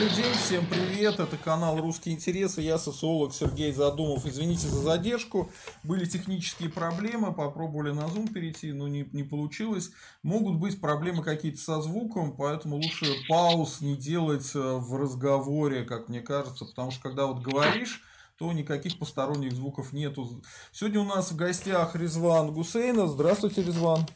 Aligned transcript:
Добрый 0.00 0.16
день, 0.16 0.32
всем 0.32 0.66
привет, 0.66 1.20
это 1.20 1.36
канал 1.36 1.78
«Русские 1.78 2.14
интересы», 2.14 2.62
я 2.62 2.78
социолог 2.78 3.34
Сергей 3.34 3.70
Задумов. 3.70 4.24
Извините 4.24 4.66
за 4.66 4.80
задержку, 4.80 5.52
были 5.82 6.06
технические 6.06 6.70
проблемы, 6.70 7.34
попробовали 7.34 7.90
на 7.90 8.06
Zoom 8.06 8.32
перейти, 8.32 8.72
но 8.72 8.88
не, 8.88 9.06
не 9.12 9.24
получилось. 9.24 9.90
Могут 10.22 10.56
быть 10.56 10.80
проблемы 10.80 11.22
какие-то 11.22 11.60
со 11.60 11.82
звуком, 11.82 12.34
поэтому 12.34 12.76
лучше 12.76 13.14
пауз 13.28 13.82
не 13.82 13.94
делать 13.94 14.50
э, 14.54 14.58
в 14.58 14.96
разговоре, 14.96 15.84
как 15.84 16.08
мне 16.08 16.22
кажется, 16.22 16.64
потому 16.64 16.92
что 16.92 17.02
когда 17.02 17.26
вот 17.26 17.42
говоришь, 17.42 18.00
то 18.38 18.50
никаких 18.54 18.98
посторонних 18.98 19.52
звуков 19.52 19.92
нету. 19.92 20.42
Сегодня 20.72 21.00
у 21.00 21.04
нас 21.04 21.30
в 21.30 21.36
гостях 21.36 21.94
Резван 21.94 22.54
Гусейнов. 22.54 23.10
Здравствуйте, 23.10 23.62
Резван. 23.62 24.06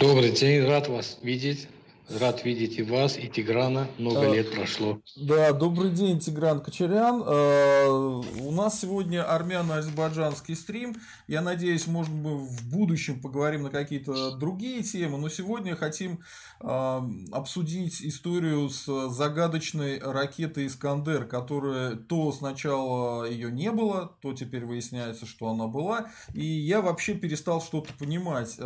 Добрый 0.00 0.30
день, 0.30 0.64
рад 0.64 0.88
вас 0.88 1.18
видеть. 1.20 1.68
Рад 2.08 2.44
видеть 2.44 2.78
и 2.78 2.82
вас, 2.82 3.16
и 3.16 3.28
Тиграна. 3.28 3.88
Много 3.96 4.30
а, 4.30 4.34
лет 4.34 4.52
прошло. 4.52 5.00
Да, 5.16 5.52
добрый 5.52 5.90
день, 5.90 6.18
Тигран 6.18 6.60
Кочерян. 6.60 7.22
А, 7.24 7.88
у 7.88 8.50
нас 8.50 8.80
сегодня 8.80 9.22
армяно-азербайджанский 9.22 10.56
стрим. 10.56 10.96
Я 11.28 11.42
надеюсь, 11.42 11.86
может 11.86 12.12
быть, 12.12 12.50
в 12.50 12.68
будущем 12.68 13.20
поговорим 13.20 13.62
на 13.62 13.70
какие-то 13.70 14.36
другие 14.36 14.82
темы. 14.82 15.16
Но 15.16 15.28
сегодня 15.28 15.76
хотим 15.76 16.20
а, 16.60 17.08
обсудить 17.30 18.02
историю 18.02 18.68
с 18.68 19.08
загадочной 19.08 20.00
ракетой 20.00 20.66
«Искандер», 20.66 21.24
которая 21.24 21.94
то 21.94 22.32
сначала 22.32 23.24
ее 23.24 23.50
не 23.52 23.70
было, 23.70 24.16
то 24.20 24.32
теперь 24.32 24.64
выясняется, 24.64 25.24
что 25.24 25.48
она 25.48 25.68
была. 25.68 26.10
И 26.34 26.44
я 26.44 26.82
вообще 26.82 27.14
перестал 27.14 27.62
что-то 27.62 27.92
понимать. 27.94 28.58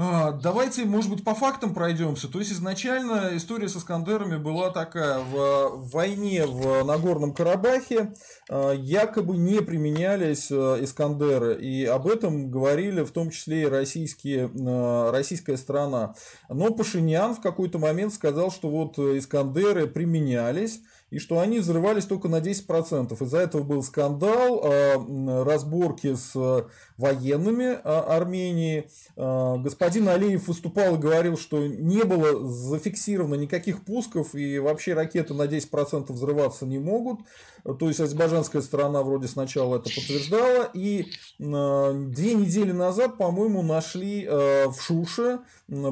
А, 0.00 0.30
давайте, 0.30 0.84
может 0.84 1.10
быть, 1.10 1.24
по 1.24 1.34
фактам 1.34 1.74
пройдемся. 1.74 2.28
То 2.28 2.38
есть 2.38 2.52
изначально 2.52 3.30
история 3.32 3.68
с 3.68 3.76
Искандерами 3.76 4.36
была 4.36 4.70
такая: 4.70 5.18
в 5.18 5.90
войне 5.90 6.46
в 6.46 6.84
Нагорном 6.84 7.34
Карабахе 7.34 8.14
а, 8.48 8.70
якобы 8.70 9.36
не 9.36 9.60
применялись 9.60 10.52
а, 10.52 10.76
Искандеры, 10.80 11.60
и 11.60 11.84
об 11.84 12.06
этом 12.06 12.48
говорили 12.48 13.02
в 13.02 13.10
том 13.10 13.30
числе 13.30 13.62
и 13.62 13.66
российские, 13.66 14.48
российская 15.10 15.56
сторона. 15.56 16.14
Но 16.48 16.72
Пашинян 16.72 17.34
в 17.34 17.40
какой-то 17.40 17.80
момент 17.80 18.14
сказал, 18.14 18.52
что 18.52 18.70
вот 18.70 19.00
Искандеры 19.00 19.88
применялись 19.88 20.80
и 21.10 21.18
что 21.18 21.40
они 21.40 21.58
взрывались 21.60 22.04
только 22.04 22.28
на 22.28 22.40
10%. 22.40 23.22
Из-за 23.24 23.38
этого 23.38 23.62
был 23.62 23.82
скандал, 23.82 24.60
а, 24.62 25.44
разборки 25.44 26.14
с 26.14 26.66
военными 26.96 27.78
а, 27.82 28.16
Армении. 28.16 28.90
А, 29.16 29.56
господин 29.56 30.08
Алиев 30.08 30.48
выступал 30.48 30.96
и 30.96 30.98
говорил, 30.98 31.38
что 31.38 31.66
не 31.66 32.02
было 32.04 32.46
зафиксировано 32.46 33.36
никаких 33.36 33.84
пусков, 33.84 34.34
и 34.34 34.58
вообще 34.58 34.94
ракеты 34.94 35.32
на 35.32 35.42
10% 35.42 36.12
взрываться 36.12 36.66
не 36.66 36.78
могут. 36.78 37.20
То 37.78 37.88
есть 37.88 38.00
азербайджанская 38.00 38.62
сторона 38.62 39.02
вроде 39.02 39.28
сначала 39.28 39.76
это 39.76 39.90
подтверждала. 39.94 40.70
И 40.74 41.06
две 41.38 42.34
недели 42.34 42.72
назад, 42.72 43.18
по-моему, 43.18 43.62
нашли 43.62 44.26
в 44.26 44.76
Шуше 44.80 45.40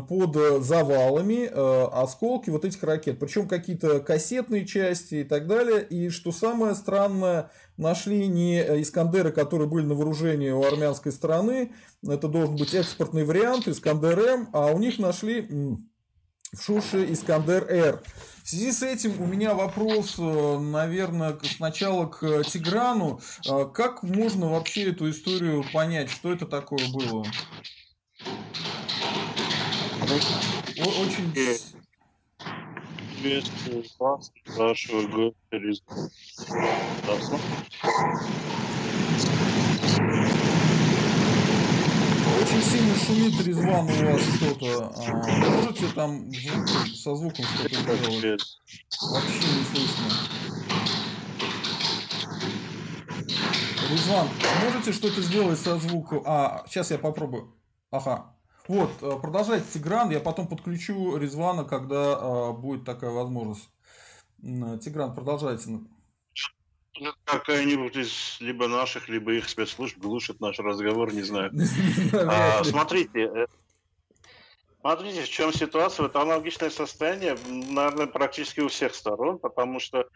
под 0.09 0.63
завалами 0.63 1.51
осколки 1.93 2.51
вот 2.51 2.65
этих 2.65 2.83
ракет. 2.83 3.19
Причем 3.19 3.49
какие-то 3.49 4.01
кассетные 4.01 4.65
части 4.65 5.06
и 5.13 5.25
так 5.25 5.47
далее. 5.47 5.85
И 5.85 6.09
что 6.11 6.33
самое 6.33 6.75
странное, 6.75 7.51
нашли 7.77 8.27
не 8.27 8.61
Искандеры, 8.83 9.33
которые 9.33 9.69
были 9.69 9.87
на 9.87 9.95
вооружении 9.95 10.51
у 10.51 10.65
армянской 10.65 11.13
стороны, 11.13 11.73
это 12.07 12.29
должен 12.29 12.57
быть 12.57 12.75
экспортный 12.75 13.25
вариант 13.25 13.69
Искандер-М, 13.69 14.49
а 14.53 14.67
у 14.73 14.79
них 14.79 14.99
нашли 14.99 15.49
в 16.53 16.63
Шуше 16.63 17.13
Искандер-Р. 17.13 18.03
В 18.43 18.49
связи 18.49 18.73
с 18.73 18.83
этим 18.83 19.21
у 19.21 19.27
меня 19.27 19.55
вопрос, 19.55 20.15
э, 20.19 20.59
наверное, 20.59 21.37
сначала 21.43 22.07
к 22.07 22.45
Тиграну. 22.45 23.21
Э, 23.49 23.67
как 23.73 24.03
можно 24.03 24.51
вообще 24.51 24.91
эту 24.91 25.11
историю 25.11 25.65
понять, 25.73 26.11
что 26.11 26.33
это 26.33 26.47
такое 26.47 26.89
было? 26.93 27.27
Очень 30.79 31.33
приветствую 33.23 33.85
вас, 33.99 34.33
вашего 34.57 35.03
гостя 35.09 35.37
Очень 42.41 42.63
сильно 42.63 42.95
шумит 42.97 43.47
Резван 43.47 43.89
у 43.89 44.13
вас 44.13 44.23
что-то. 44.37 44.93
А, 44.97 45.51
можете 45.51 45.87
там 45.95 46.31
звук, 46.33 46.69
со 46.95 47.17
звуком 47.17 47.45
что-то 47.45 47.75
сделать? 47.95 48.43
Вообще 49.01 49.49
не 49.49 49.65
слышно. 49.65 50.05
Резван, 53.91 54.29
можете 54.65 54.93
что-то 54.93 55.23
сделать 55.23 55.59
со 55.59 55.79
звуком? 55.79 56.23
А, 56.27 56.65
сейчас 56.69 56.91
я 56.91 56.99
попробую. 56.99 57.55
Ага. 57.91 58.36
Вот, 58.69 58.91
э, 59.01 59.19
продолжайте 59.21 59.67
Тигран, 59.73 60.11
я 60.11 60.21
потом 60.21 60.49
подключу 60.49 61.17
Резвана, 61.17 61.65
когда 61.65 62.19
э, 62.21 62.53
будет 62.53 62.85
такая 62.85 63.11
возможность. 63.11 63.69
Тигран, 64.43 65.15
продолжайте. 65.15 65.71
Ну, 66.99 67.13
какая-нибудь 67.25 67.97
из 67.97 68.39
либо 68.41 68.69
наших, 68.69 69.09
либо 69.09 69.33
их 69.33 69.49
спецслужб 69.49 69.99
глушит 69.99 70.41
наш 70.41 70.59
разговор, 70.59 71.13
не 71.13 71.23
знаю. 71.23 71.53
А, 72.15 72.65
смотрите, 72.65 73.31
э, 73.35 73.47
смотрите, 74.81 75.23
в 75.23 75.29
чем 75.29 75.53
ситуация. 75.53 76.07
Это 76.07 76.23
аналогичное 76.23 76.71
состояние, 76.71 77.37
наверное, 77.47 78.07
практически 78.07 78.61
у 78.61 78.69
всех 78.69 78.95
сторон, 78.95 79.39
потому 79.39 79.79
что 79.79 80.09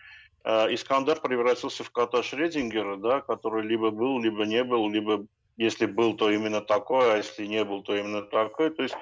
э, 0.45 0.75
Искандер 0.75 1.21
превратился 1.21 1.85
в 1.85 1.91
кота 1.91 2.23
Шредингера, 2.23 2.97
да, 2.97 3.21
который 3.21 3.67
либо 3.67 3.91
был, 3.91 4.21
либо 4.21 4.47
не 4.47 4.65
был, 4.65 4.89
либо 4.89 5.27
если 5.61 5.85
был, 5.85 6.17
то 6.17 6.31
именно 6.31 6.63
такой, 6.63 7.13
а 7.13 7.17
если 7.19 7.45
не 7.45 7.65
был, 7.65 7.83
то 7.83 7.95
именно 7.95 8.23
такой. 8.23 8.71
То 8.71 8.83
есть 8.83 8.95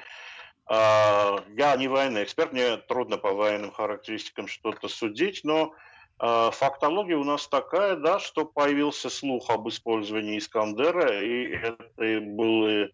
э, 0.68 1.36
я 1.56 1.76
не 1.76 1.86
военный 1.86 2.24
эксперт, 2.24 2.52
мне 2.52 2.78
трудно 2.78 3.16
по 3.16 3.30
военным 3.30 3.70
характеристикам 3.70 4.48
что-то 4.48 4.88
судить, 4.88 5.42
но 5.44 5.72
э, 6.20 6.50
фактология 6.52 7.16
у 7.16 7.22
нас 7.22 7.46
такая, 7.46 7.94
да, 7.94 8.18
что 8.18 8.44
появился 8.44 9.08
слух 9.08 9.50
об 9.50 9.68
использовании 9.68 10.36
Искандера, 10.36 11.22
и 11.22 11.46
это 11.52 12.20
было, 12.22 12.88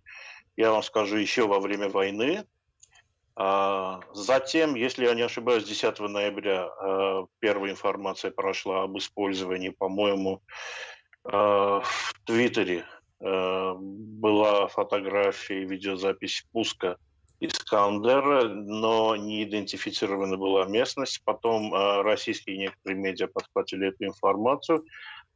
я 0.59 0.71
вам 0.71 0.83
скажу, 0.83 1.17
еще 1.17 1.47
во 1.47 1.59
время 1.59 1.89
войны. 1.89 2.45
А, 3.35 4.01
затем, 4.13 4.75
если 4.75 5.07
я 5.07 5.15
не 5.15 5.23
ошибаюсь, 5.23 5.65
10 5.65 5.99
ноября 6.01 6.69
первая 7.41 7.73
информация 7.73 8.31
прошла 8.31 8.83
об 8.83 8.99
использовании, 8.99 9.71
по-моему, 9.71 10.43
в 11.25 12.15
Твиттере 12.27 12.85
была 13.25 14.69
фотография 14.69 15.63
и 15.63 15.67
видеозапись 15.67 16.47
пуска 16.53 16.99
Искандера, 17.41 18.45
но 18.45 19.17
не 19.17 19.45
идентифицирована 19.45 20.37
была 20.37 20.67
местность. 20.67 21.21
Потом 21.25 21.75
э, 21.75 22.03
российские 22.03 22.59
некоторые 22.59 22.99
медиа 22.99 23.27
подхватили 23.27 23.89
эту 23.89 24.05
информацию. 24.05 24.85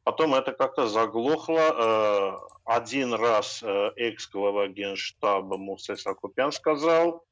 Потом 0.03 0.33
это 0.33 0.53
как-то 0.53 0.87
заглохло. 0.87 1.59
Э, 1.59 2.37
один 2.65 3.13
раз 3.13 3.63
экс-глава 3.95 4.67
генштаба 4.67 5.57
Мусей 5.57 5.97
Сакупян 5.97 6.51
сказал, 6.51 7.25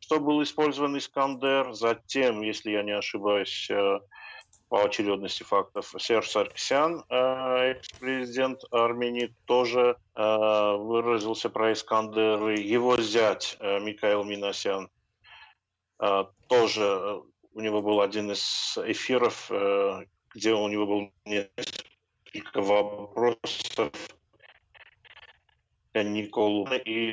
что 0.00 0.20
был 0.20 0.42
использован 0.42 0.98
Искандер. 0.98 1.72
Затем, 1.72 2.42
если 2.42 2.72
я 2.72 2.82
не 2.82 2.92
ошибаюсь, 2.92 3.70
по 4.68 4.84
очередности 4.84 5.42
фактов. 5.42 5.94
Серж 5.98 6.28
Саркисян, 6.28 7.04
э, 7.08 7.72
экс-президент 7.72 8.62
Армении, 8.70 9.34
тоже 9.46 9.96
э, 10.14 10.76
выразился 10.76 11.48
про 11.48 11.72
Искандер. 11.72 12.48
Его 12.50 12.96
зять 12.98 13.56
э, 13.60 13.80
Михаил 13.80 14.24
Минасян 14.24 14.88
тоже, 16.46 17.22
у 17.54 17.60
него 17.60 17.82
был 17.82 18.00
один 18.00 18.30
из 18.30 18.78
эфиров, 18.84 19.50
где 20.32 20.54
у 20.54 20.68
него 20.68 20.86
был 20.86 21.12
несколько 21.24 22.62
вопросов 22.62 23.90
Николу 25.94 26.68
и 26.84 27.12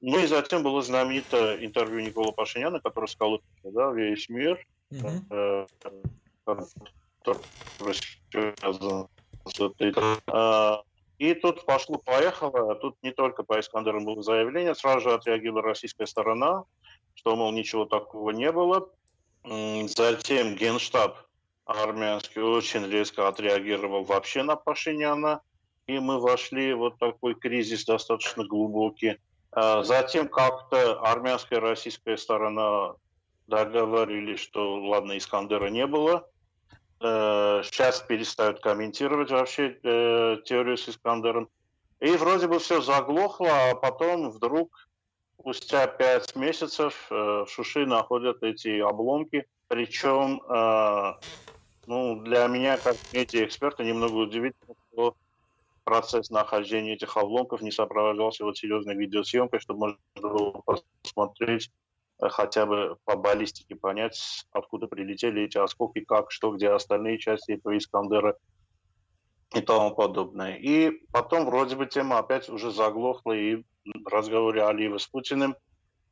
ну 0.00 0.18
и 0.18 0.26
затем 0.26 0.62
было 0.62 0.80
знаменитое 0.80 1.64
интервью 1.64 2.00
Никола 2.00 2.32
Пашиняна, 2.32 2.80
который 2.80 3.08
сказал 3.08 3.42
да, 3.64 3.90
весь 3.90 4.28
мир, 4.28 4.58
и 11.18 11.34
тут 11.34 11.66
пошло-поехало, 11.66 12.74
тут 12.76 12.96
не 13.02 13.12
только 13.12 13.42
по 13.42 13.58
Искандеру 13.60 14.02
было 14.02 14.22
заявление, 14.22 14.74
сразу 14.74 15.00
же 15.00 15.14
отреагировала 15.14 15.62
российская 15.62 16.06
сторона, 16.06 16.64
что, 17.14 17.36
мол, 17.36 17.52
ничего 17.52 17.84
такого 17.84 18.30
не 18.30 18.50
было. 18.52 18.88
Затем 19.44 20.56
Генштаб 20.56 21.18
армянский 21.64 22.40
очень 22.40 22.86
резко 22.86 23.28
отреагировал 23.28 24.04
вообще 24.04 24.42
на 24.42 24.56
Пашиняна, 24.56 25.42
и 25.86 25.98
мы 25.98 26.18
вошли 26.20 26.72
в 26.72 26.78
вот 26.78 26.98
такой 26.98 27.34
кризис 27.34 27.84
достаточно 27.84 28.44
глубокий. 28.44 29.18
А 29.52 29.82
затем 29.82 30.28
как-то 30.28 31.00
армянская 31.00 31.58
и 31.58 31.62
российская 31.62 32.16
сторона 32.16 32.94
договорились, 33.48 34.40
что, 34.40 34.76
ладно, 34.76 35.18
Искандера 35.18 35.68
не 35.68 35.86
было. 35.86 36.28
Э, 37.00 37.62
сейчас 37.64 38.00
перестают 38.00 38.60
комментировать 38.60 39.30
вообще 39.30 39.78
э, 39.82 40.36
теорию 40.44 40.76
с 40.76 40.88
Искандером. 40.88 41.48
И 42.00 42.10
вроде 42.12 42.46
бы 42.46 42.60
все 42.60 42.80
заглохло, 42.80 43.70
а 43.70 43.74
потом 43.74 44.30
вдруг, 44.30 44.88
спустя 45.40 45.88
пять 45.88 46.36
месяцев, 46.36 47.06
в 47.10 47.46
Шуши 47.48 47.86
находят 47.86 48.42
эти 48.44 48.78
обломки. 48.78 49.46
Причем, 49.66 50.40
ну, 51.88 52.20
для 52.22 52.46
меня, 52.46 52.76
как 52.76 52.96
медиа-эксперта, 53.12 53.82
немного 53.82 54.14
удивительно, 54.14 54.74
что 54.92 55.16
процесс 55.88 56.28
нахождения 56.28 56.92
этих 56.92 57.16
обломков 57.16 57.62
не 57.62 57.70
сопровождался 57.70 58.44
вот 58.44 58.58
серьезной 58.58 58.94
видеосъемкой, 58.94 59.58
чтобы 59.58 59.80
можно 59.80 59.98
было 60.16 60.62
посмотреть 61.02 61.66
э, 61.66 61.87
хотя 62.20 62.66
бы 62.66 62.96
по 63.04 63.16
баллистике 63.16 63.76
понять, 63.76 64.44
откуда 64.52 64.86
прилетели 64.86 65.42
эти 65.42 65.58
осколки, 65.58 66.00
как, 66.00 66.30
что, 66.30 66.52
где 66.52 66.70
остальные 66.70 67.18
части 67.18 67.52
этого 67.52 67.76
Искандера 67.76 68.36
и 69.54 69.60
тому 69.60 69.94
подобное. 69.94 70.56
И 70.56 70.90
потом 71.12 71.46
вроде 71.46 71.76
бы 71.76 71.86
тема 71.86 72.18
опять 72.18 72.48
уже 72.48 72.70
заглохла, 72.70 73.32
и 73.32 73.56
в 73.84 74.08
разговоре 74.08 74.64
Алиева 74.64 74.98
с 74.98 75.06
Путиным 75.06 75.56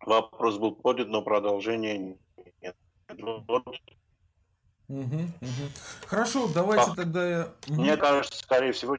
вопрос 0.01 0.59
был 0.59 0.75
поднят, 0.75 1.09
но 1.09 1.23
продолжения 1.23 2.17
нет. 2.63 2.77
Вот. 3.09 3.67
Угу, 4.89 5.17
угу. 5.41 5.71
Хорошо, 6.07 6.49
давайте 6.55 6.93
а, 6.93 6.95
тогда. 6.95 7.53
Мне 7.67 7.97
кажется, 7.97 8.39
скорее 8.39 8.73
всего, 8.73 8.97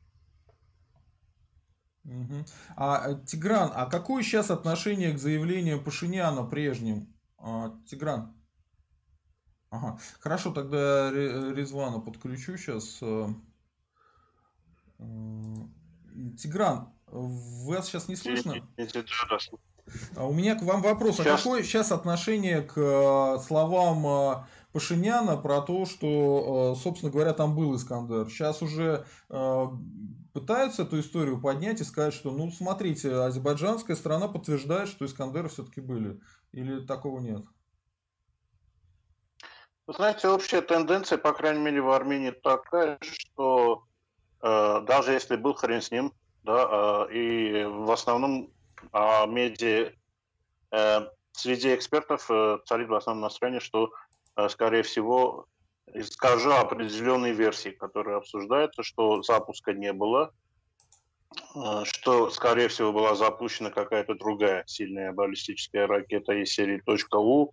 Угу. 2.08 2.46
А, 2.78 3.10
э, 3.10 3.26
Тигран, 3.26 3.72
а 3.76 3.86
какое 3.86 4.24
сейчас 4.24 4.50
отношение 4.50 5.12
к 5.12 5.20
заявлению 5.20 5.84
Пашиняна 5.84 6.44
прежним? 6.44 7.14
А, 7.38 7.78
Тигран? 7.86 8.34
Ага. 9.70 10.00
Хорошо, 10.22 10.54
тогда 10.54 11.12
Резвана 11.12 12.00
подключу 12.00 12.58
сейчас. 12.58 13.00
Э, 13.02 13.28
Тигран, 16.40 16.94
вас 17.08 17.88
сейчас 17.88 18.08
не 18.08 18.16
слышно? 18.16 18.56
А 20.16 20.26
у 20.26 20.34
меня 20.34 20.56
к 20.56 20.64
вам 20.64 20.82
вопрос. 20.82 21.20
А 21.20 21.24
сейчас... 21.24 21.34
А 21.34 21.38
какое 21.38 21.64
сейчас 21.64 21.92
отношение 21.92 22.62
к 22.62 22.78
э, 22.78 23.40
словам 23.46 24.46
Пашиняна 24.72 25.36
про 25.36 25.62
то, 25.62 25.86
что, 25.86 26.78
собственно 26.82 27.12
говоря, 27.12 27.34
там 27.34 27.54
был 27.54 27.76
Искандер? 27.76 28.30
Сейчас 28.30 28.62
уже 28.62 29.06
пытаются 30.38 30.84
эту 30.84 31.00
историю 31.00 31.42
поднять 31.42 31.82
и 31.82 31.84
сказать, 31.84 32.14
что, 32.14 32.30
ну, 32.30 32.52
смотрите, 32.52 33.12
азербайджанская 33.12 33.96
страна 33.96 34.28
подтверждает, 34.28 34.88
что 34.88 35.04
Искандеры 35.04 35.50
все-таки 35.50 35.82
были. 35.82 36.20
Или 36.52 36.86
такого 36.86 37.20
нет? 37.20 37.44
Вы 39.88 39.94
знаете, 39.94 40.28
общая 40.28 40.62
тенденция, 40.62 41.18
по 41.18 41.34
крайней 41.34 41.64
мере, 41.64 41.82
в 41.82 41.90
Армении 41.90 42.30
такая, 42.30 43.00
что 43.02 43.86
э, 44.44 44.82
даже 44.82 45.14
если 45.14 45.38
был 45.38 45.56
хрен 45.56 45.82
с 45.82 45.90
ним, 45.90 46.14
да, 46.44 47.08
э, 47.10 47.14
и 47.14 47.64
в 47.64 47.90
основном 47.90 48.52
э, 48.94 49.28
медиа, 49.28 49.92
э, 50.72 51.00
среди 51.32 51.74
экспертов 51.74 52.30
э, 52.30 52.60
царит 52.66 52.90
в 52.90 52.94
основном 52.94 53.24
настроение, 53.24 53.60
что, 53.60 53.92
э, 54.36 54.50
скорее 54.50 54.84
всего, 54.84 55.48
скажу 56.04 56.52
определенные 56.52 57.34
версии, 57.34 57.70
которые 57.70 58.18
обсуждаются, 58.18 58.84
что 58.84 59.22
запуска 59.22 59.74
не 59.74 59.94
было, 59.94 60.32
э, 61.56 61.84
что, 61.86 62.30
скорее 62.30 62.68
всего, 62.68 62.92
была 62.92 63.16
запущена 63.16 63.70
какая-то 63.70 64.16
другая 64.16 64.64
сильная 64.68 65.12
баллистическая 65.12 65.88
ракета 65.88 66.34
из 66.34 66.52
серии 66.52 66.82
.У 67.14 67.52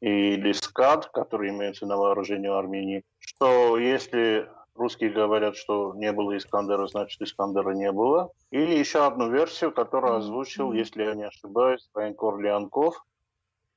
или 0.00 0.52
СКАД, 0.52 1.06
который 1.12 1.50
имеется 1.50 1.86
на 1.86 1.96
вооружении 1.96 2.50
Армении, 2.50 3.04
что 3.18 3.78
если 3.78 4.48
русские 4.74 5.10
говорят, 5.10 5.56
что 5.56 5.94
не 5.94 6.12
было 6.12 6.36
Искандера, 6.36 6.86
значит 6.86 7.20
Искандера 7.22 7.70
не 7.70 7.90
было. 7.92 8.30
И 8.50 8.60
еще 8.60 9.06
одну 9.06 9.30
версию, 9.30 9.72
которую 9.72 10.16
озвучил, 10.16 10.72
если 10.72 11.04
я 11.04 11.14
не 11.14 11.24
ошибаюсь, 11.24 11.88
военкор 11.94 12.38
Леонков, 12.38 13.02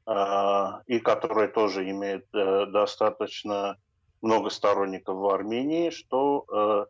и 0.07 0.99
который 0.99 1.49
тоже 1.49 1.89
имеет 1.89 2.27
э, 2.33 2.65
достаточно 2.67 3.77
много 4.21 4.49
сторонников 4.49 5.17
в 5.17 5.27
Армении, 5.27 5.89
что 5.89 6.45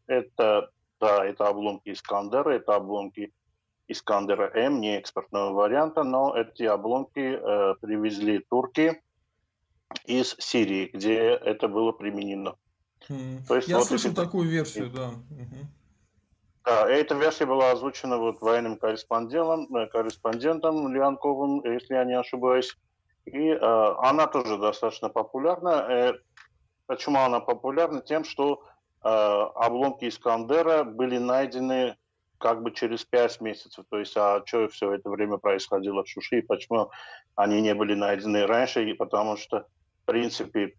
э, 0.07 0.13
это, 0.13 0.69
да, 0.99 1.25
это 1.25 1.47
обломки 1.47 1.89
Искандера, 1.89 2.51
это 2.51 2.75
обломки 2.75 3.33
Искандера 3.87 4.51
М, 4.53 4.81
не 4.81 4.97
экспортного 4.97 5.51
варианта, 5.53 6.03
но 6.03 6.35
эти 6.35 6.63
обломки 6.63 7.39
э, 7.39 7.75
привезли 7.81 8.45
турки 8.49 9.01
из 10.05 10.35
Сирии, 10.37 10.91
где 10.93 11.17
это 11.29 11.67
было 11.67 11.93
применено. 11.93 12.55
Mm. 13.09 13.47
То 13.47 13.55
есть, 13.55 13.67
Я 13.67 13.77
вот 13.77 13.87
слышал 13.87 14.11
это... 14.11 14.25
такую 14.25 14.47
версию, 14.47 14.91
да. 14.91 15.07
Угу. 15.07 15.67
Да, 16.65 16.89
эта 16.89 17.15
версия 17.15 17.45
была 17.45 17.71
озвучена 17.71 18.17
вот 18.17 18.41
военным 18.41 18.77
корреспондентом, 18.77 19.67
корреспондентом 19.89 20.93
Леонковым, 20.93 21.63
если 21.63 21.93
я 21.93 22.03
не 22.03 22.19
ошибаюсь. 22.19 22.77
И 23.27 23.49
э, 23.49 23.57
она 23.59 24.27
тоже 24.27 24.57
достаточно 24.57 25.09
популярна. 25.09 25.85
Э, 25.89 26.13
почему 26.85 27.19
она 27.19 27.41
популярна? 27.41 28.01
Тем, 28.01 28.23
что 28.23 28.63
э, 29.03 29.07
обломки 29.07 30.07
Искандера 30.07 30.83
были 30.85 31.17
найдены 31.17 31.97
как 32.37 32.63
бы 32.63 32.71
через 32.71 33.03
пять 33.03 33.41
месяцев. 33.41 33.85
То 33.89 33.99
есть, 33.99 34.15
а 34.15 34.41
что 34.45 34.69
все 34.69 34.93
это 34.93 35.09
время 35.09 35.37
происходило 35.37 36.03
в 36.03 36.07
Шуши, 36.07 36.39
и 36.39 36.41
почему 36.41 36.91
они 37.35 37.61
не 37.61 37.75
были 37.75 37.95
найдены 37.95 38.45
раньше? 38.45 38.89
И 38.89 38.93
потому 38.93 39.35
что, 39.35 39.65
в 40.03 40.05
принципе, 40.05 40.73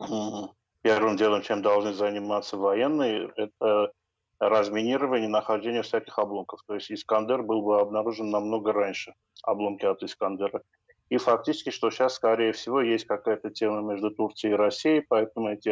первым 0.82 1.16
делом, 1.16 1.42
чем 1.42 1.62
должны 1.62 1.92
заниматься 1.92 2.56
военные, 2.56 3.30
это 3.36 3.92
разминирование, 4.40 5.28
нахождение 5.28 5.82
всяких 5.82 6.18
обломков. 6.18 6.60
То 6.66 6.74
есть 6.74 6.90
Искандер 6.90 7.42
был 7.42 7.62
бы 7.62 7.80
обнаружен 7.80 8.30
намного 8.30 8.72
раньше, 8.72 9.14
обломки 9.44 9.84
от 9.84 10.02
Искандера. 10.02 10.62
И 11.10 11.16
фактически, 11.16 11.70
что 11.70 11.90
сейчас, 11.90 12.14
скорее 12.14 12.52
всего, 12.52 12.80
есть 12.80 13.06
какая-то 13.06 13.50
тема 13.50 13.80
между 13.80 14.10
Турцией 14.10 14.52
и 14.52 14.56
Россией, 14.56 15.00
поэтому 15.00 15.48
эти 15.48 15.70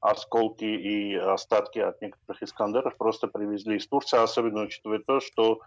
осколки 0.00 0.64
и 0.64 1.14
остатки 1.14 1.78
от 1.78 2.00
некоторых 2.00 2.42
Искандеров 2.42 2.96
просто 2.96 3.26
привезли 3.26 3.76
из 3.76 3.86
Турции, 3.86 4.22
особенно 4.22 4.62
учитывая 4.62 5.00
то, 5.00 5.20
что 5.20 5.60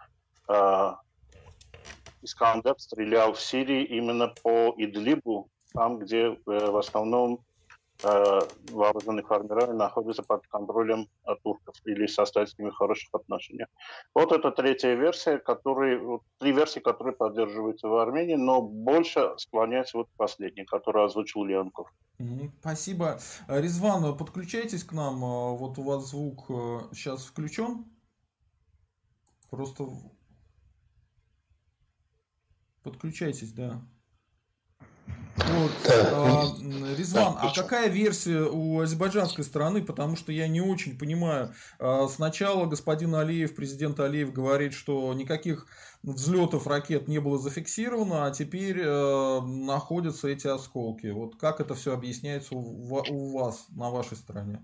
э, 0.48 0.92
Искандер 2.22 2.74
стрелял 2.78 3.32
в 3.34 3.40
Сирии 3.40 3.84
именно 3.84 4.28
по 4.42 4.74
Идлибу, 4.76 5.48
там, 5.72 5.98
где 5.98 6.26
э, 6.26 6.36
в 6.44 6.76
основном 6.76 7.44
вооруженных 8.02 9.26
формирований 9.26 9.76
находится 9.76 10.22
под 10.22 10.46
контролем 10.46 11.08
э, 11.26 11.32
турков 11.42 11.74
или 11.84 12.06
состоит 12.06 12.48
с 12.48 12.58
ними 12.58 12.70
хороших 12.70 13.08
отношений. 13.12 13.66
Вот 14.14 14.32
это 14.32 14.50
третья 14.52 14.94
версия, 14.94 15.38
который, 15.38 15.98
вот, 15.98 16.22
три 16.38 16.52
версии, 16.52 16.80
которые 16.80 17.14
поддерживаются 17.14 17.88
в 17.88 17.96
Армении, 17.96 18.36
но 18.36 18.62
больше 18.62 19.34
склоняется 19.38 19.98
вот 19.98 20.08
к 20.08 20.16
последней, 20.16 20.64
озвучил 20.70 21.44
Леонков. 21.44 21.88
Спасибо. 22.60 23.18
Резван, 23.48 24.16
подключайтесь 24.16 24.84
к 24.84 24.92
нам. 24.92 25.20
Вот 25.20 25.78
у 25.78 25.82
вас 25.82 26.10
звук 26.10 26.46
сейчас 26.92 27.24
э, 27.24 27.28
включен. 27.28 27.84
Просто 29.50 29.88
подключайтесь, 32.82 33.52
да. 33.52 33.80
Вот, 35.36 35.70
а, 35.90 36.46
Резван, 36.96 37.36
а 37.40 37.52
какая 37.54 37.88
версия 37.88 38.42
у 38.42 38.80
азербайджанской 38.80 39.44
стороны? 39.44 39.82
Потому 39.82 40.16
что 40.16 40.32
я 40.32 40.48
не 40.48 40.60
очень 40.60 40.98
понимаю. 40.98 41.54
А, 41.78 42.08
сначала 42.08 42.66
господин 42.66 43.14
Алиев, 43.14 43.54
президент 43.54 44.00
Алиев 44.00 44.32
говорит, 44.32 44.74
что 44.74 45.12
никаких 45.14 45.66
взлетов 46.02 46.66
ракет 46.66 47.08
не 47.08 47.18
было 47.18 47.38
зафиксировано, 47.38 48.26
а 48.26 48.30
теперь 48.30 48.80
э, 48.80 49.40
находятся 49.40 50.28
эти 50.28 50.46
осколки. 50.46 51.08
Вот 51.08 51.36
как 51.36 51.60
это 51.60 51.74
все 51.74 51.92
объясняется 51.92 52.54
у, 52.54 53.02
у 53.10 53.38
вас, 53.38 53.66
на 53.70 53.90
вашей 53.90 54.16
стороне? 54.16 54.62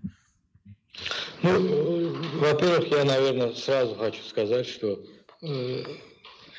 Ну, 1.42 2.14
во-первых, 2.38 2.88
я, 2.88 3.04
наверное, 3.04 3.52
сразу 3.52 3.96
хочу 3.96 4.22
сказать, 4.22 4.66
что 4.66 5.00
э, 5.42 5.82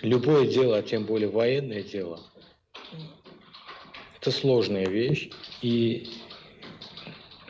любое 0.01 0.47
дело, 0.47 0.77
а 0.77 0.83
тем 0.83 1.05
более 1.05 1.29
военное 1.29 1.83
дело, 1.83 2.19
это 4.25 4.35
сложная 4.35 4.87
вещь, 4.87 5.29
и 5.61 6.07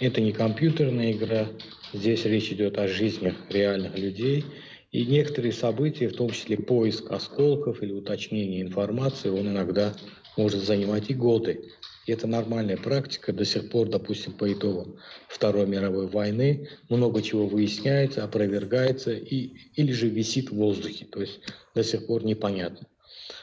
это 0.01 0.19
не 0.19 0.33
компьютерная 0.33 1.13
игра. 1.13 1.47
Здесь 1.93 2.25
речь 2.25 2.51
идет 2.51 2.77
о 2.77 2.89
жизнях 2.89 3.35
реальных 3.49 3.97
людей. 3.97 4.43
И 4.91 5.05
некоторые 5.05 5.53
события, 5.53 6.09
в 6.09 6.17
том 6.17 6.31
числе 6.31 6.57
поиск 6.57 7.09
осколков 7.11 7.81
или 7.81 7.93
уточнение 7.93 8.61
информации, 8.61 9.29
он 9.29 9.47
иногда 9.47 9.93
может 10.35 10.65
занимать 10.65 11.09
и 11.09 11.13
годы. 11.13 11.71
И 12.07 12.11
это 12.11 12.27
нормальная 12.27 12.77
практика. 12.77 13.31
До 13.31 13.45
сих 13.45 13.69
пор, 13.69 13.87
допустим, 13.87 14.33
по 14.33 14.51
итогам 14.51 14.97
Второй 15.29 15.67
мировой 15.67 16.07
войны 16.07 16.67
много 16.89 17.21
чего 17.21 17.47
выясняется, 17.47 18.25
опровергается 18.25 19.13
и, 19.13 19.51
или 19.75 19.93
же 19.93 20.09
висит 20.09 20.49
в 20.49 20.55
воздухе. 20.55 21.05
То 21.05 21.21
есть 21.21 21.39
до 21.73 21.85
сих 21.85 22.05
пор 22.05 22.25
непонятно. 22.25 22.85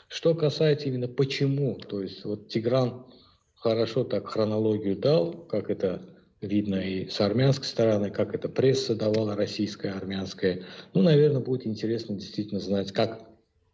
Что 0.09 0.35
касается 0.35 0.89
именно 0.89 1.09
почему, 1.09 1.77
то 1.77 2.03
есть 2.03 2.27
вот 2.27 2.49
Тигран 2.49 3.07
хорошо 3.63 4.03
так 4.03 4.27
хронологию 4.27 4.97
дал, 4.97 5.33
как 5.33 5.71
это 5.71 6.03
видно 6.41 6.75
и 6.75 7.09
с 7.09 7.21
армянской 7.21 7.67
стороны, 7.67 8.11
как 8.11 8.35
это 8.35 8.49
пресса 8.49 8.97
давала, 8.97 9.37
российская, 9.37 9.93
армянская. 9.93 10.65
Ну, 10.95 11.03
наверное, 11.03 11.41
будет 11.41 11.65
интересно 11.65 12.17
действительно 12.17 12.59
знать, 12.59 12.91
как 12.91 13.25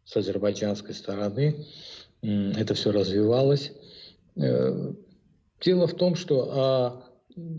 с 0.04 0.14
азербайджанской 0.14 0.94
стороны 0.94 1.64
это 2.20 2.74
все 2.74 2.92
развивалось. 2.92 3.72
Э, 4.36 4.92
дело 5.62 5.86
в 5.86 5.94
том, 5.94 6.16
что 6.16 6.42
о 6.52 7.04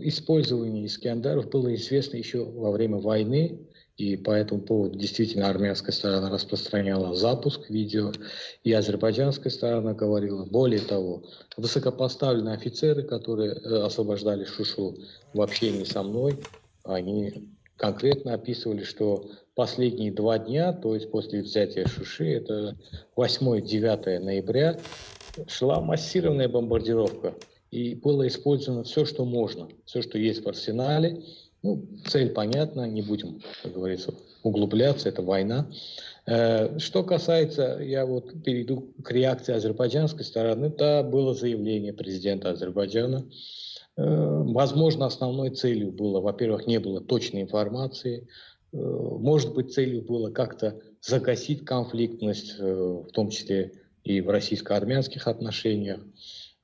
использовании 0.00 0.86
Искандаров 0.86 1.50
было 1.50 1.74
известно 1.74 2.16
еще 2.16 2.44
во 2.44 2.70
время 2.70 2.98
войны, 2.98 3.66
и 3.96 4.16
по 4.16 4.30
этому 4.30 4.62
поводу 4.62 4.98
действительно 4.98 5.48
армянская 5.48 5.92
сторона 5.92 6.30
распространяла 6.30 7.14
запуск 7.14 7.68
видео, 7.68 8.12
и 8.64 8.72
азербайджанская 8.72 9.52
сторона 9.52 9.92
говорила. 9.94 10.44
Более 10.44 10.80
того, 10.80 11.24
высокопоставленные 11.56 12.54
офицеры, 12.54 13.02
которые 13.02 13.52
э, 13.52 13.82
освобождали 13.82 14.44
Шушу 14.44 14.96
в 15.34 15.42
общении 15.42 15.84
со 15.84 16.02
мной, 16.02 16.38
они 16.84 17.50
конкретно 17.76 18.34
описывали, 18.34 18.84
что 18.84 19.30
последние 19.54 20.12
два 20.12 20.38
дня, 20.38 20.72
то 20.72 20.94
есть 20.94 21.10
после 21.10 21.42
взятия 21.42 21.86
Шуши, 21.86 22.34
это 22.34 22.76
8-9 23.16 24.18
ноября, 24.18 24.78
шла 25.46 25.80
массированная 25.80 26.48
бомбардировка. 26.48 27.34
И 27.70 27.94
было 27.94 28.26
использовано 28.26 28.82
все, 28.82 29.04
что 29.04 29.24
можно, 29.24 29.68
все, 29.84 30.02
что 30.02 30.18
есть 30.18 30.44
в 30.44 30.48
арсенале, 30.48 31.22
ну, 31.62 31.84
цель 32.06 32.30
понятна, 32.30 32.88
не 32.88 33.02
будем, 33.02 33.40
как 33.62 33.72
говорится, 33.72 34.14
углубляться, 34.42 35.08
это 35.08 35.22
война. 35.22 35.66
Э, 36.26 36.78
что 36.78 37.02
касается, 37.02 37.78
я 37.82 38.06
вот 38.06 38.42
перейду 38.42 38.92
к 39.02 39.10
реакции 39.10 39.54
азербайджанской 39.54 40.24
стороны, 40.24 40.70
да, 40.70 41.02
было 41.02 41.34
заявление 41.34 41.92
президента 41.92 42.50
Азербайджана. 42.50 43.26
Э, 43.96 44.02
возможно, 44.04 45.06
основной 45.06 45.50
целью 45.50 45.92
было, 45.92 46.20
во-первых, 46.20 46.66
не 46.66 46.78
было 46.78 47.00
точной 47.00 47.42
информации, 47.42 48.26
э, 48.72 48.76
может 48.76 49.54
быть, 49.54 49.72
целью 49.72 50.02
было 50.02 50.30
как-то 50.30 50.80
загасить 51.02 51.64
конфликтность, 51.64 52.58
в 52.58 53.08
том 53.12 53.30
числе 53.30 53.72
и 54.04 54.20
в 54.20 54.28
российско-армянских 54.28 55.26
отношениях. 55.26 56.00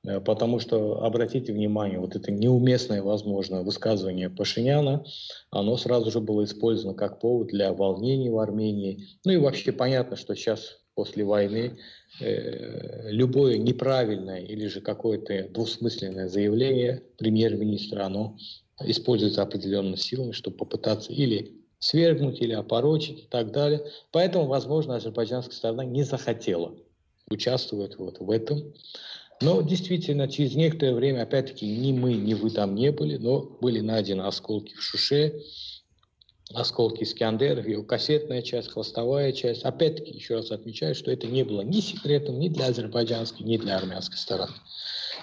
Э, 0.07 0.21
потому 0.21 0.59
что, 0.59 1.03
обратите 1.03 1.53
внимание, 1.53 1.99
вот 1.99 2.15
это 2.15 2.31
неуместное, 2.31 3.03
возможно, 3.03 3.61
высказывание 3.61 4.29
Пашиняна, 4.29 5.05
оно 5.51 5.77
сразу 5.77 6.09
же 6.09 6.21
было 6.21 6.45
использовано 6.45 6.97
как 6.97 7.19
повод 7.19 7.47
для 7.47 7.73
волнений 7.73 8.29
в 8.29 8.39
Армении. 8.39 9.07
Ну 9.25 9.33
и 9.33 9.37
вообще 9.37 9.71
понятно, 9.71 10.15
что 10.15 10.33
сейчас 10.35 10.79
после 10.95 11.25
войны 11.25 11.77
э, 12.21 13.11
любое 13.11 13.57
неправильное 13.57 14.39
или 14.39 14.67
же 14.67 14.81
какое-то 14.81 15.49
двусмысленное 15.49 16.27
заявление 16.27 17.03
премьер-министра, 17.17 18.05
оно 18.05 18.37
используется 18.81 19.41
определенными 19.41 19.95
силами, 19.95 20.31
чтобы 20.31 20.57
попытаться 20.57 21.11
или 21.11 21.53
свергнуть, 21.79 22.41
или 22.41 22.53
опорочить 22.53 23.25
и 23.25 23.27
так 23.27 23.51
далее. 23.51 23.85
Поэтому, 24.11 24.45
возможно, 24.45 24.95
азербайджанская 24.95 25.55
сторона 25.55 25.85
не 25.85 26.03
захотела 26.03 26.75
участвовать 27.29 27.97
вот 27.97 28.19
в 28.19 28.31
этом. 28.31 28.73
Но 29.41 29.61
действительно, 29.61 30.27
через 30.27 30.55
некоторое 30.55 30.95
время, 30.95 31.23
опять-таки, 31.23 31.67
ни 31.67 31.91
мы, 31.91 32.13
ни 32.13 32.33
вы 32.33 32.49
там 32.49 32.73
не 32.75 32.91
были, 32.91 33.17
но 33.17 33.41
были 33.61 33.81
найдены 33.81 34.23
осколки 34.23 34.73
в 34.73 34.81
Шуше, 34.81 35.41
осколки 36.53 37.03
Искандеров, 37.03 37.67
его 37.67 37.83
кассетная 37.83 38.41
часть, 38.41 38.69
хвостовая 38.69 39.31
часть. 39.33 39.63
Опять-таки, 39.63 40.11
еще 40.13 40.35
раз 40.35 40.51
отмечаю, 40.51 40.95
что 40.95 41.11
это 41.11 41.27
не 41.27 41.43
было 41.43 41.61
ни 41.61 41.81
секретом 41.81 42.39
ни 42.39 42.49
для 42.49 42.67
азербайджанской, 42.67 43.45
ни 43.45 43.57
для 43.57 43.77
армянской 43.77 44.17
стороны. 44.17 44.53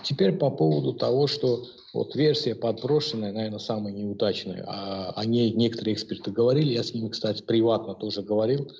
Теперь 0.05 0.33
по 0.33 0.51
поводу 0.51 0.93
того, 0.93 1.27
что 1.27 1.65
вот 1.95 2.15
версия 2.15 2.55
подброшенная, 2.55 3.33
наверное, 3.33 3.59
самая 3.59 3.93
неудачная. 3.93 4.65
А, 4.67 5.13
о 5.17 5.25
ней 5.25 5.53
некоторые 5.53 5.95
эксперты 5.95 6.31
говорили, 6.31 6.73
я 6.73 6.83
с 6.83 6.93
ними, 6.93 7.09
кстати, 7.09 7.43
приватно 7.43 7.95
тоже 7.95 8.23
говорил, 8.23 8.71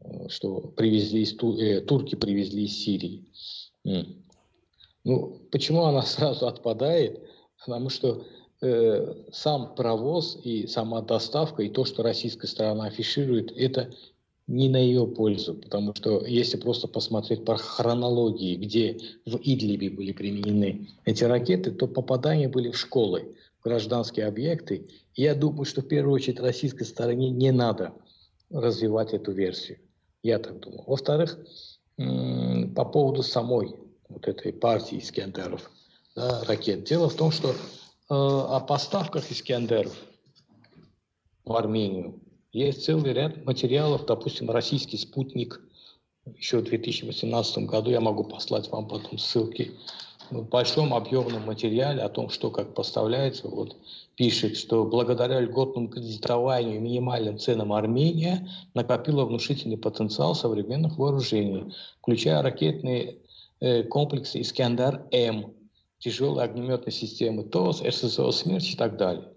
э, 0.00 0.28
что 0.28 0.60
привезли 0.60 1.22
из, 1.22 1.34
э, 1.34 1.80
турки 1.80 2.14
привезли 2.14 2.64
из 2.64 2.78
Сирии. 2.78 3.26
Ну, 5.04 5.40
почему 5.50 5.84
она 5.84 6.02
сразу 6.06 6.46
отпадает? 6.46 7.22
Потому 7.58 7.90
что 7.90 8.24
э, 8.60 9.14
сам 9.32 9.74
провоз 9.74 10.38
и 10.42 10.66
сама 10.66 11.02
доставка, 11.02 11.62
и 11.62 11.68
то, 11.68 11.84
что 11.84 12.02
российская 12.02 12.48
сторона 12.48 12.86
афиширует, 12.86 13.52
это 13.56 13.90
не 14.48 14.68
на 14.68 14.76
ее 14.76 15.06
пользу, 15.06 15.54
потому 15.54 15.94
что 15.94 16.26
если 16.26 16.56
просто 16.56 16.88
посмотреть 16.88 17.44
по 17.44 17.56
хронологии, 17.56 18.56
где 18.56 18.98
в 19.24 19.36
Идлибе 19.36 19.88
были 19.88 20.12
применены 20.12 20.88
эти 21.04 21.24
ракеты, 21.24 21.70
то 21.70 21.86
попадания 21.86 22.48
были 22.48 22.70
в 22.70 22.76
школы, 22.76 23.36
в 23.60 23.64
гражданские 23.64 24.26
объекты. 24.26 24.88
И 25.14 25.22
я 25.22 25.34
думаю, 25.34 25.64
что 25.64 25.80
в 25.80 25.88
первую 25.88 26.14
очередь 26.14 26.40
российской 26.40 26.84
стороне 26.84 27.30
не 27.30 27.52
надо 27.52 27.94
развивать 28.50 29.14
эту 29.14 29.32
версию. 29.32 29.78
Я 30.22 30.38
так 30.38 30.58
думаю. 30.60 30.84
Во-вторых, 30.86 31.38
по 31.96 32.84
поводу 32.84 33.22
самой 33.22 33.76
вот 34.12 34.28
этой 34.28 34.52
партии 34.52 34.98
Искендеров, 34.98 35.70
да, 36.14 36.44
ракет. 36.44 36.84
Дело 36.84 37.08
в 37.08 37.14
том, 37.14 37.32
что 37.32 37.50
э, 37.50 37.54
о 38.08 38.60
поставках 38.60 39.30
Искендеров 39.30 39.96
в 41.44 41.52
Армению. 41.54 42.20
Есть 42.52 42.84
целый 42.84 43.12
ряд 43.12 43.44
материалов, 43.44 44.04
допустим, 44.06 44.50
российский 44.50 44.98
спутник 44.98 45.60
еще 46.36 46.58
в 46.58 46.64
2018 46.64 47.58
году, 47.64 47.90
я 47.90 48.00
могу 48.00 48.24
послать 48.24 48.68
вам 48.70 48.86
потом 48.86 49.18
ссылки, 49.18 49.72
в 50.30 50.48
большом 50.48 50.94
объемном 50.94 51.44
материале 51.46 52.02
о 52.02 52.08
том, 52.08 52.30
что 52.30 52.50
как 52.50 52.74
поставляется, 52.74 53.48
вот 53.48 53.76
пишет, 54.16 54.56
что 54.56 54.84
благодаря 54.84 55.40
льготному 55.40 55.88
кредитованию 55.88 56.76
и 56.76 56.78
минимальным 56.78 57.38
ценам 57.38 57.72
Армения 57.72 58.48
накопила 58.74 59.24
внушительный 59.24 59.76
потенциал 59.76 60.34
современных 60.34 60.96
вооружений, 60.96 61.74
включая 62.00 62.42
ракетные 62.42 63.18
комплексы 63.88 64.40
Искандар-М, 64.40 65.54
тяжелые 65.98 66.44
огнеметные 66.44 66.92
системы 66.92 67.44
ТОС, 67.44 67.82
РСЗО 67.82 68.32
«Смерч» 68.32 68.72
и 68.72 68.76
так 68.76 68.96
далее. 68.96 69.28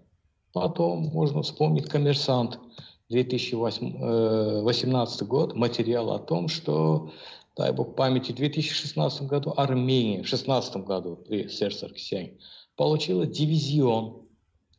Потом 0.52 1.08
можно 1.08 1.42
вспомнить 1.42 1.88
«Коммерсант» 1.88 2.58
2018 3.08 5.22
э, 5.22 5.24
год, 5.24 5.54
материал 5.54 6.10
о 6.12 6.18
том, 6.18 6.48
что, 6.48 7.12
дай 7.56 7.72
бог 7.72 7.94
памяти, 7.94 8.32
в 8.32 8.36
2016 8.36 9.28
году 9.28 9.54
Армения, 9.56 10.18
в 10.18 10.28
2016 10.28 10.76
году 10.78 11.16
при 11.16 11.48
Серж 11.48 11.76
Саркисяне, 11.76 12.38
получила 12.74 13.26
дивизион, 13.26 14.26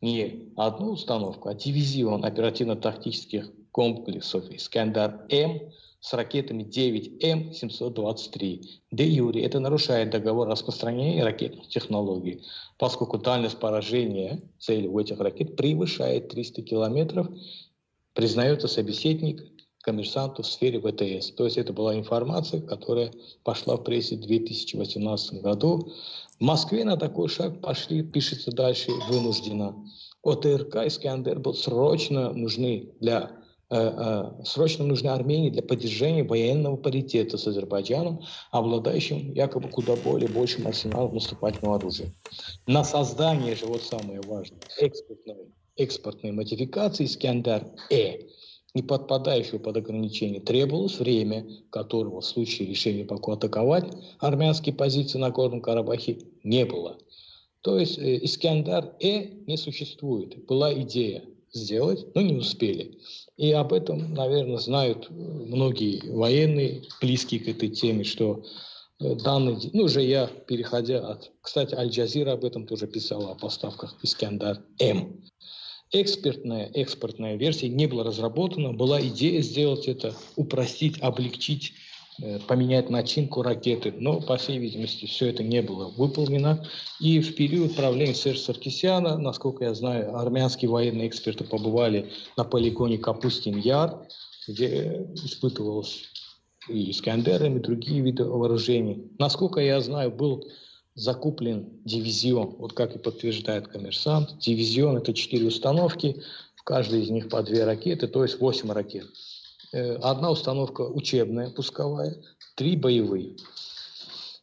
не 0.02 0.52
одну 0.56 0.92
установку, 0.92 1.48
а 1.48 1.54
дивизион 1.54 2.24
оперативно-тактических 2.24 3.50
комплексов 3.72 4.48
«Искандар-М» 4.50 5.72
с 6.00 6.12
ракетами 6.14 6.62
9М723. 6.62 8.60
Де 8.92 9.08
юри 9.08 9.42
это 9.42 9.60
нарушает 9.60 10.10
договор 10.10 10.48
о 10.48 10.52
распространении 10.52 11.20
ракетных 11.20 11.68
технологий, 11.68 12.42
поскольку 12.78 13.18
дальность 13.18 13.58
поражения 13.58 14.40
цели 14.58 14.86
у 14.86 14.98
этих 14.98 15.18
ракет 15.20 15.56
превышает 15.56 16.28
300 16.28 16.62
километров, 16.62 17.28
признается 18.14 18.68
собеседник 18.68 19.42
коммерсанту 19.82 20.42
в 20.42 20.46
сфере 20.46 20.80
ВТС. 20.80 21.30
То 21.32 21.44
есть 21.44 21.56
это 21.56 21.72
была 21.72 21.94
информация, 21.94 22.60
которая 22.60 23.12
пошла 23.42 23.76
в 23.76 23.84
прессе 23.84 24.16
в 24.16 24.20
2018 24.20 25.40
году. 25.40 25.92
В 26.38 26.42
Москве 26.42 26.84
на 26.84 26.96
такой 26.96 27.28
шаг 27.28 27.60
пошли, 27.60 28.02
пишется 28.02 28.52
дальше, 28.52 28.90
вынуждена. 29.08 29.74
ОТРК 30.22 30.86
«Искандер» 30.86 31.38
был 31.38 31.54
срочно 31.54 32.32
нужны 32.32 32.90
для 33.00 33.37
срочно 33.70 34.84
нужны 34.84 35.08
Армении 35.08 35.50
для 35.50 35.62
поддержания 35.62 36.24
военного 36.24 36.76
паритета 36.76 37.36
с 37.36 37.46
Азербайджаном, 37.46 38.22
обладающим 38.50 39.32
якобы 39.34 39.68
куда 39.68 39.94
более 39.96 40.28
большим 40.28 40.66
арсеналом 40.66 41.14
наступательного 41.14 41.76
оружия. 41.76 42.14
На 42.66 42.82
создание 42.82 43.54
же, 43.54 43.66
вот 43.66 43.82
самое 43.82 44.20
важное, 44.22 44.60
экспортной, 44.78 45.52
экспортной 45.76 46.32
модификации 46.32 47.04
Искандер-Э, 47.04 48.20
не 48.74 48.82
подпадающего 48.82 49.58
под 49.58 49.76
ограничение, 49.78 50.40
требовалось 50.40 50.98
время, 50.98 51.46
которого 51.70 52.20
в 52.20 52.26
случае 52.26 52.68
решения 52.68 53.04
Баку 53.04 53.32
атаковать 53.32 53.86
армянские 54.18 54.74
позиции 54.74 55.18
на 55.18 55.30
Горном 55.30 55.60
Карабахе 55.60 56.18
не 56.42 56.64
было. 56.64 56.98
То 57.60 57.78
есть 57.78 57.98
э, 57.98 58.24
Искандер-Э 58.24 59.26
не 59.46 59.56
существует. 59.56 60.46
Была 60.46 60.72
идея 60.72 61.24
сделать, 61.52 62.06
но 62.14 62.20
не 62.20 62.34
успели. 62.34 62.98
И 63.36 63.52
об 63.52 63.72
этом, 63.72 64.14
наверное, 64.14 64.58
знают 64.58 65.08
многие 65.10 66.00
военные, 66.10 66.82
близкие 67.00 67.40
к 67.40 67.48
этой 67.48 67.68
теме, 67.68 68.04
что 68.04 68.44
э, 69.00 69.14
данный, 69.14 69.56
ну 69.72 69.84
уже 69.84 70.02
я, 70.02 70.26
переходя 70.26 71.06
от, 71.06 71.30
кстати, 71.40 71.74
Аль-Джазира 71.74 72.32
об 72.32 72.44
этом 72.44 72.66
тоже 72.66 72.86
писала, 72.86 73.32
о 73.32 73.34
поставках 73.34 73.96
Искандар-М. 74.02 75.22
Экспертная, 75.90 76.70
экспортная 76.74 77.36
версия 77.36 77.68
не 77.68 77.86
была 77.86 78.04
разработана, 78.04 78.72
была 78.72 79.00
идея 79.00 79.40
сделать 79.40 79.88
это, 79.88 80.14
упростить, 80.36 81.00
облегчить 81.00 81.72
поменять 82.46 82.90
начинку 82.90 83.42
ракеты, 83.42 83.92
но, 83.96 84.20
по 84.20 84.36
всей 84.36 84.58
видимости, 84.58 85.06
все 85.06 85.28
это 85.28 85.42
не 85.42 85.62
было 85.62 85.88
выполнено. 85.88 86.66
И 87.00 87.20
в 87.20 87.34
период 87.36 87.76
правления 87.76 88.14
Сержа 88.14 88.40
Саркисяна, 88.40 89.16
насколько 89.18 89.64
я 89.64 89.74
знаю, 89.74 90.16
армянские 90.16 90.70
военные 90.70 91.08
эксперты 91.08 91.44
побывали 91.44 92.10
на 92.36 92.44
полигоне 92.44 92.98
Капустин-Яр, 92.98 94.06
где 94.48 95.06
испытывалось 95.14 96.04
и 96.68 96.90
Искандерами, 96.90 97.58
и 97.58 97.62
другие 97.62 98.00
виды 98.00 98.24
вооружений. 98.24 99.10
Насколько 99.18 99.60
я 99.60 99.80
знаю, 99.80 100.10
был 100.10 100.44
закуплен 100.94 101.68
дивизион, 101.84 102.56
вот 102.58 102.72
как 102.72 102.96
и 102.96 102.98
подтверждает 102.98 103.68
коммерсант. 103.68 104.38
Дивизион– 104.40 104.96
это 104.98 105.14
четыре 105.14 105.46
установки, 105.46 106.20
в 106.56 106.64
каждой 106.64 107.02
из 107.02 107.10
них 107.10 107.28
по 107.28 107.42
две 107.42 107.64
ракеты, 107.64 108.08
то 108.08 108.24
есть 108.24 108.40
восемь 108.40 108.72
ракет. 108.72 109.06
Э, 109.72 109.94
одна 109.96 110.30
установка 110.30 110.82
учебная, 110.82 111.50
пусковая, 111.50 112.16
три 112.54 112.76
боевые. 112.76 113.36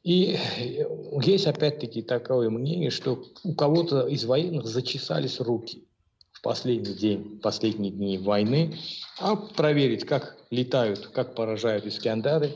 И 0.03 0.38
э, 0.58 0.86
есть 1.24 1.48
опять-таки 1.48 2.01
такое 2.01 2.50
мнение, 2.50 2.91
что 2.91 3.24
у 3.44 3.53
кого-то 3.53 4.08
из 4.08 4.25
военных 4.25 4.65
зачесались 4.65 5.39
руки 5.39 5.88
в 6.32 6.41
последний 6.41 6.94
день, 6.94 7.39
последние 7.41 7.91
дни 7.91 8.17
войны, 8.17 8.77
а 9.20 9.36
проверить, 9.36 10.05
как 10.05 10.38
летают, 10.51 11.08
как 11.08 11.36
поражают 11.36 11.86
Искандеры, 11.86 12.51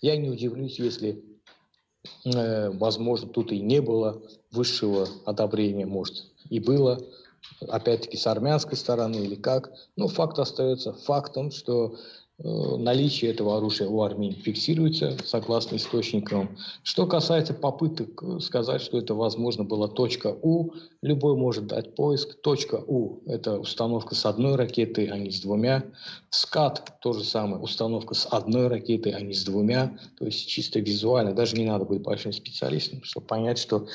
я 0.00 0.16
не 0.16 0.30
удивлюсь, 0.30 0.78
если 0.78 1.22
Э, 2.24 2.70
возможно, 2.70 3.28
тут 3.28 3.52
и 3.52 3.60
не 3.60 3.80
было 3.80 4.22
высшего 4.50 5.08
одобрения, 5.24 5.86
может, 5.86 6.24
и 6.50 6.60
было, 6.60 7.00
опять-таки, 7.68 8.16
с 8.16 8.26
армянской 8.26 8.76
стороны 8.76 9.16
или 9.16 9.34
как. 9.34 9.72
Но 9.96 10.08
факт 10.08 10.38
остается 10.38 10.92
фактом, 10.92 11.50
что 11.50 11.96
Э, 12.42 12.76
наличие 12.76 13.30
этого 13.30 13.56
оружия 13.58 13.88
у 13.88 14.02
Армении 14.02 14.34
фиксируется, 14.34 15.16
согласно 15.24 15.76
источникам. 15.76 16.58
Что 16.82 17.06
касается 17.06 17.54
попыток 17.54 18.20
э, 18.24 18.40
сказать, 18.40 18.82
что 18.82 18.98
это, 18.98 19.14
возможно, 19.14 19.62
была 19.62 19.86
точка 19.86 20.36
У, 20.42 20.72
любой 21.00 21.36
может 21.36 21.68
дать 21.68 21.94
поиск. 21.94 22.34
Точка 22.40 22.82
У– 22.84 23.22
это 23.26 23.60
установка 23.60 24.16
с 24.16 24.26
одной 24.26 24.56
ракетой, 24.56 25.06
а 25.06 25.16
не 25.16 25.30
с 25.30 25.40
двумя. 25.40 25.84
СКАТ– 26.30 26.98
то 27.00 27.12
же 27.12 27.22
самое, 27.22 27.62
установка 27.62 28.14
с 28.14 28.26
одной 28.26 28.66
ракетой, 28.66 29.12
а 29.12 29.20
не 29.20 29.32
с 29.32 29.44
двумя. 29.44 29.96
То 30.18 30.24
есть 30.24 30.48
чисто 30.48 30.80
визуально, 30.80 31.34
даже 31.34 31.56
не 31.56 31.64
надо 31.64 31.84
быть 31.84 32.02
большим 32.02 32.32
специалистом, 32.32 33.04
чтобы 33.04 33.28
понять, 33.28 33.58
что 33.58 33.86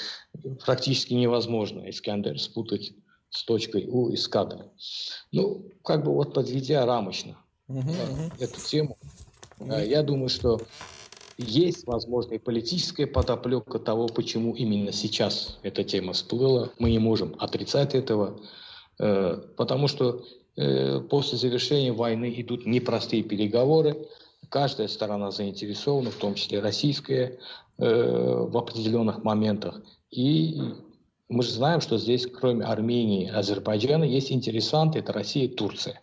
практически 0.64 1.14
невозможно 1.14 1.90
Искандер 1.90 2.40
спутать 2.40 2.94
с 3.30 3.44
точкой 3.44 3.88
У 3.88 4.10
и 4.10 4.16
СКАТом. 4.16 4.72
Ну, 5.32 5.66
как 5.84 6.04
бы 6.04 6.14
вот 6.14 6.34
подведя 6.34 6.86
рамочно– 6.86 7.38
угу, 7.70 7.92
эту 8.40 8.60
тему. 8.60 8.98
Угу. 9.60 9.74
Я 9.74 10.04
думаю, 10.04 10.30
что 10.30 10.60
есть, 11.38 11.88
возможно, 11.88 12.34
и 12.34 12.40
политическая 12.40 13.08
подоплека 13.08 13.80
того, 13.80 14.08
почему 14.08 14.54
именно 14.54 14.92
сейчас 14.92 15.58
эта 15.64 15.84
тема 15.84 16.14
всплыла. 16.14 16.72
Мы 16.80 16.92
не 16.92 17.00
можем 17.00 17.36
отрицать 17.40 17.96
этого, 17.96 18.42
э, 19.00 19.42
потому 19.56 19.88
что 19.88 20.26
э, 20.58 21.00
после 21.00 21.38
завершения 21.38 21.94
войны 21.94 22.34
идут 22.36 22.66
непростые 22.66 23.24
переговоры. 23.24 24.08
Каждая 24.50 24.88
сторона 24.88 25.32
заинтересована, 25.32 26.12
в 26.12 26.16
том 26.16 26.34
числе 26.34 26.60
российская, 26.60 27.38
в 27.78 28.58
определенных 28.58 29.24
моментах. 29.24 29.82
И 30.12 30.60
мы 31.30 31.44
же 31.44 31.52
знаем, 31.52 31.80
что 31.80 31.98
здесь, 31.98 32.28
кроме 32.28 32.66
Армении 32.66 33.28
и 33.28 33.30
Азербайджана, 33.30 34.04
есть 34.04 34.32
интересанты, 34.32 35.00
это 35.00 35.14
Россия 35.14 35.46
и 35.46 35.56
Турция. 35.56 36.02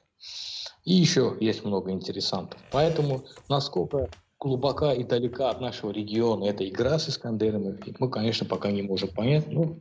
И 0.84 0.94
еще 0.94 1.36
есть 1.40 1.64
много 1.64 1.90
интересантов. 1.90 2.60
Поэтому 2.70 3.24
насколько 3.48 4.08
глубока 4.38 4.92
и 4.92 5.02
далека 5.02 5.50
от 5.50 5.60
нашего 5.60 5.90
региона 5.90 6.44
эта 6.44 6.66
игра 6.68 6.98
с 6.98 7.08
Искандерами, 7.08 7.76
мы, 7.98 8.08
конечно, 8.08 8.46
пока 8.46 8.70
не 8.70 8.82
можем 8.82 9.08
понять, 9.08 9.48
но 9.48 9.76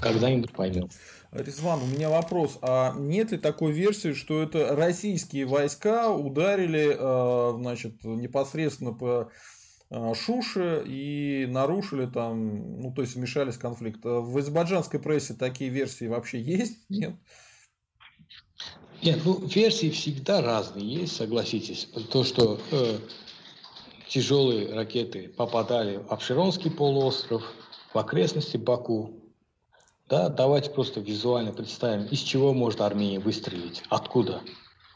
когда-нибудь 0.00 0.52
поймем. 0.52 0.88
Резван, 1.30 1.80
у 1.82 1.86
меня 1.86 2.10
вопрос. 2.10 2.58
А 2.60 2.92
нет 2.98 3.32
ли 3.32 3.38
такой 3.38 3.72
версии, 3.72 4.12
что 4.12 4.42
это 4.42 4.76
российские 4.76 5.46
войска 5.46 6.10
ударили 6.10 6.94
э, 6.98 7.56
значит, 7.58 8.04
непосредственно 8.04 8.92
по 8.92 9.30
э, 9.92 10.14
Шуше 10.14 10.82
и 10.86 11.46
нарушили 11.48 12.06
там, 12.06 12.80
ну, 12.80 12.92
то 12.92 13.02
есть 13.02 13.14
вмешались 13.14 13.56
конфликт. 13.56 14.00
В 14.02 14.36
азербайджанской 14.36 14.98
прессе 14.98 15.34
такие 15.34 15.70
версии 15.70 16.06
вообще 16.06 16.40
есть? 16.40 16.78
Нет? 16.88 17.14
Нет, 19.02 19.20
ну 19.24 19.44
версии 19.46 19.90
всегда 19.90 20.40
разные 20.42 20.86
есть, 20.86 21.16
согласитесь. 21.16 21.88
То, 22.10 22.22
что 22.22 22.60
э, 22.70 22.98
тяжелые 24.08 24.72
ракеты 24.72 25.28
попадали 25.28 25.96
в 25.96 26.12
Абширонский 26.12 26.70
полуостров, 26.70 27.42
в 27.92 27.98
окрестности 27.98 28.56
Баку. 28.56 29.18
Да, 30.08 30.28
давайте 30.28 30.70
просто 30.70 31.00
визуально 31.00 31.52
представим, 31.52 32.06
из 32.06 32.20
чего 32.20 32.52
может 32.52 32.80
Армения 32.80 33.18
выстрелить, 33.18 33.82
откуда 33.88 34.42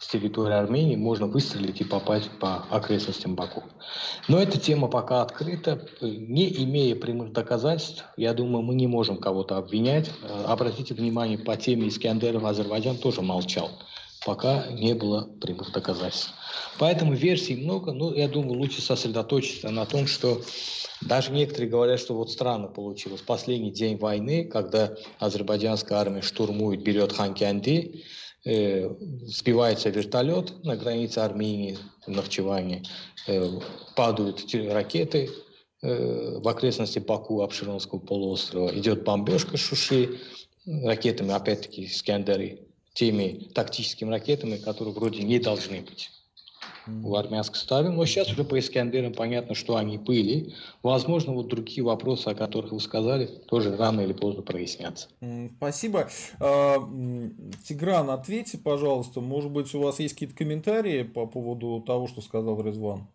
с 0.06 0.08
территории 0.08 0.54
Армении 0.54 0.94
можно 0.94 1.26
выстрелить 1.26 1.80
и 1.80 1.84
попасть 1.84 2.30
по 2.38 2.64
окрестностям 2.70 3.34
Баку. 3.34 3.64
Но 4.28 4.38
эта 4.38 4.56
тема 4.56 4.86
пока 4.86 5.20
открыта. 5.20 5.84
Не 6.00 6.48
имея 6.62 6.94
прямых 6.94 7.32
доказательств, 7.32 8.04
я 8.16 8.32
думаю, 8.32 8.62
мы 8.62 8.76
не 8.76 8.86
можем 8.86 9.16
кого-то 9.16 9.56
обвинять. 9.56 10.08
Э, 10.22 10.44
обратите 10.46 10.94
внимание, 10.94 11.38
по 11.38 11.56
теме 11.56 11.88
Искандерова 11.88 12.50
Азербайджан 12.50 12.98
тоже 12.98 13.22
молчал 13.22 13.70
пока 14.24 14.66
не 14.72 14.92
было 14.94 15.28
прямых 15.40 15.70
доказательств. 15.70 16.34
Поэтому 16.80 17.12
версий 17.14 17.54
много, 17.54 17.92
но 17.92 18.12
я 18.12 18.26
думаю, 18.26 18.58
лучше 18.58 18.82
сосредоточиться 18.82 19.70
на 19.70 19.86
том, 19.86 20.08
что 20.08 20.42
даже 21.00 21.30
некоторые 21.30 21.70
говорят, 21.70 22.00
что 22.00 22.14
вот 22.14 22.32
странно 22.32 22.66
получилось. 22.66 23.20
Последний 23.20 23.70
день 23.70 23.98
войны, 23.98 24.44
когда 24.44 24.96
азербайджанская 25.20 25.98
армия 25.98 26.22
штурмует, 26.22 26.82
берет 26.82 27.12
Ханкянди, 27.12 28.04
э, 28.46 28.94
сбивается 29.26 29.90
вертолет 29.90 30.64
на 30.64 30.76
границе 30.76 31.18
Армении, 31.18 31.76
Нахчевани, 32.06 32.82
э, 33.26 33.60
падают 33.94 34.42
ракеты 34.54 35.28
э, 35.82 36.38
в 36.38 36.48
окрестности 36.48 37.00
Баку, 37.00 37.42
Абширонского 37.42 37.98
полуострова, 37.98 38.70
идет 38.78 39.04
бомбежка 39.04 39.56
Шуши, 39.56 40.20
ракетами, 40.64 41.32
опять-таки, 41.32 41.86
Скандеры 41.88 42.60
теми 42.94 43.50
тактическими 43.54 44.10
ракетами, 44.10 44.56
которые 44.56 44.94
вроде 44.94 45.22
не 45.22 45.38
должны 45.38 45.82
быть 45.82 46.10
в 46.86 47.14
армянской 47.14 47.58
ставе. 47.58 47.90
Но 47.90 48.04
сейчас 48.06 48.30
уже 48.30 48.44
по 48.44 48.58
Искандерам 48.58 49.12
понятно, 49.12 49.54
что 49.54 49.76
они 49.76 49.98
были. 49.98 50.54
Возможно, 50.82 51.32
вот 51.32 51.48
другие 51.48 51.82
вопросы, 51.82 52.28
о 52.28 52.34
которых 52.34 52.72
вы 52.72 52.80
сказали, 52.80 53.26
тоже 53.26 53.76
рано 53.76 54.00
или 54.02 54.12
поздно 54.12 54.42
прояснятся. 54.42 55.08
Спасибо. 55.56 56.08
А, 56.40 56.78
Тигран, 57.66 58.10
ответьте, 58.10 58.58
пожалуйста, 58.58 59.20
может 59.20 59.50
быть, 59.50 59.74
у 59.74 59.80
вас 59.80 59.98
есть 60.00 60.14
какие-то 60.14 60.36
комментарии 60.36 61.02
по 61.02 61.26
поводу 61.26 61.82
того, 61.86 62.06
что 62.06 62.20
сказал 62.20 62.60
Резван? 62.60 63.08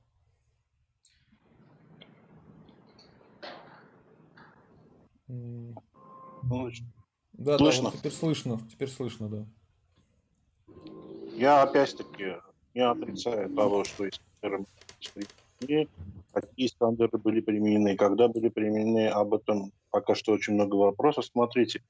Да, 7.34 7.58
слышно? 7.58 7.86
да, 7.86 7.90
вот 7.90 7.98
теперь 7.98 8.12
слышно, 8.12 8.60
теперь 8.70 8.90
слышно, 8.90 9.30
да. 9.30 9.46
Я 11.36 11.64
опять-таки 11.64 12.36
не 12.74 12.82
отрицаю 12.82 13.50
того, 13.50 13.84
что 13.84 14.08
Искандеры 14.08 14.66
применены, 15.60 15.90
какие 16.34 16.68
стандарты 16.68 17.18
были 17.18 17.42
применены, 17.42 17.96
когда 17.96 18.28
были 18.28 18.50
применены, 18.50 19.08
об 19.08 19.34
этом 19.34 19.72
пока 19.90 20.16
что 20.16 20.34
очень 20.34 20.54
много 20.54 20.76
вопросов. 20.76 21.26
Смотрите, 21.26 21.84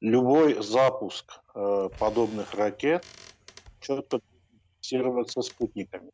любой 0.00 0.62
запуск 0.62 1.40
э, 1.54 1.88
подобных 1.98 2.54
ракет 2.54 3.04
четко 3.80 4.20
фиксироваться 4.80 5.42
спутниками. 5.42 6.10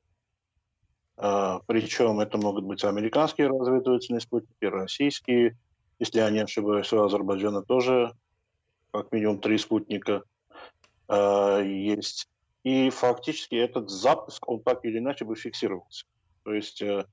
Э, 1.17 1.61
причем 1.67 2.21
это 2.21 2.39
могут 2.39 2.65
быть 2.65 2.85
американские 2.85 3.49
разведывательные 3.49 4.21
спутники, 4.21 4.65
российские. 4.65 5.57
Если 5.99 6.19
я 6.19 6.31
не 6.31 6.41
ошибаюсь, 6.41 6.93
у 6.93 7.03
Азербайджана 7.03 7.63
тоже 7.63 8.13
как 8.93 9.13
минимум 9.13 9.41
три 9.41 9.59
спутника 9.59 10.23
э, 11.09 11.63
есть 11.67 12.29
и 12.65 12.91
фактически 12.91 13.55
этот 13.55 13.91
запуск, 13.91 14.49
он 14.49 14.61
так 14.61 14.85
или 14.85 14.99
иначе 14.99 15.25
бы 15.25 15.37
фиксировался. 15.37 16.07
То 16.43 16.55
есть, 16.55 16.83
э, 16.83 17.05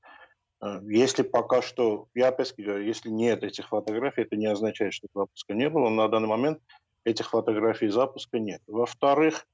э, 0.61 0.79
если 0.83 1.23
пока 1.23 1.61
что, 1.61 2.07
я 2.15 2.29
опять 2.29 2.53
говорю, 2.57 2.83
если 2.83 3.09
нет 3.09 3.43
этих 3.43 3.67
фотографий, 3.67 4.21
это 4.21 4.35
не 4.35 4.47
означает, 4.47 4.93
что 4.93 5.07
запуска 5.13 5.53
не 5.53 5.69
было. 5.69 5.89
На 5.89 6.07
данный 6.07 6.27
момент 6.27 6.59
этих 7.03 7.29
фотографий 7.29 7.89
запуска 7.89 8.39
нет. 8.39 8.61
Во-вторых, 8.67 9.45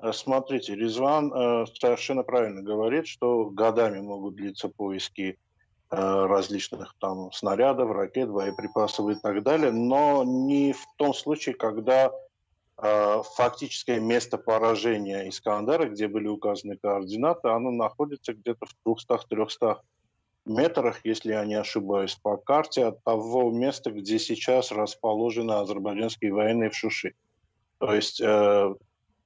э, 0.00 0.12
смотрите, 0.12 0.74
Резван 0.74 1.66
совершенно 1.78 2.22
правильно 2.22 2.62
говорит, 2.62 3.06
что 3.06 3.46
годами 3.46 4.00
могут 4.00 4.34
длиться 4.34 4.68
поиски 4.68 5.38
различных 5.90 6.94
там 7.00 7.32
снарядов, 7.32 7.90
ракет, 7.92 8.28
боеприпасов 8.28 9.08
и 9.08 9.14
так 9.14 9.42
далее, 9.42 9.72
но 9.72 10.22
не 10.22 10.74
в 10.74 10.84
том 10.98 11.14
случае, 11.14 11.54
когда 11.54 12.12
фактическое 12.80 13.98
место 13.98 14.38
поражения 14.38 15.28
Искандера, 15.28 15.88
где 15.88 16.06
были 16.06 16.28
указаны 16.28 16.76
координаты, 16.76 17.48
оно 17.48 17.72
находится 17.72 18.34
где-то 18.34 18.66
в 18.66 18.88
200-300 18.88 19.78
метрах, 20.48 21.00
если 21.04 21.32
я 21.32 21.44
не 21.44 21.54
ошибаюсь, 21.54 22.14
по 22.14 22.36
карте 22.36 22.86
от 22.86 23.02
того 23.04 23.50
места, 23.50 23.90
где 23.90 24.18
сейчас 24.18 24.72
расположены 24.72 25.52
азербайджанские 25.52 26.32
военные 26.32 26.70
в 26.70 26.76
Шуши. 26.76 27.14
То 27.78 27.94
есть, 27.94 28.20
э, 28.20 28.74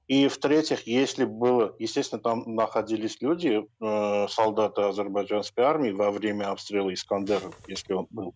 и 0.09 0.29
в-третьих, 0.29 0.87
если 0.87 1.25
было, 1.25 1.75
естественно, 1.79 2.21
там 2.21 2.55
находились 2.55 3.21
люди, 3.21 3.65
э, 3.81 4.29
солдаты 4.29 4.83
азербайджанской 4.83 5.65
армии 5.65 5.91
во 5.91 6.11
время 6.11 6.51
обстрела 6.51 6.93
Искандера, 6.93 7.53
если 7.67 7.95
он 7.95 8.07
был. 8.11 8.35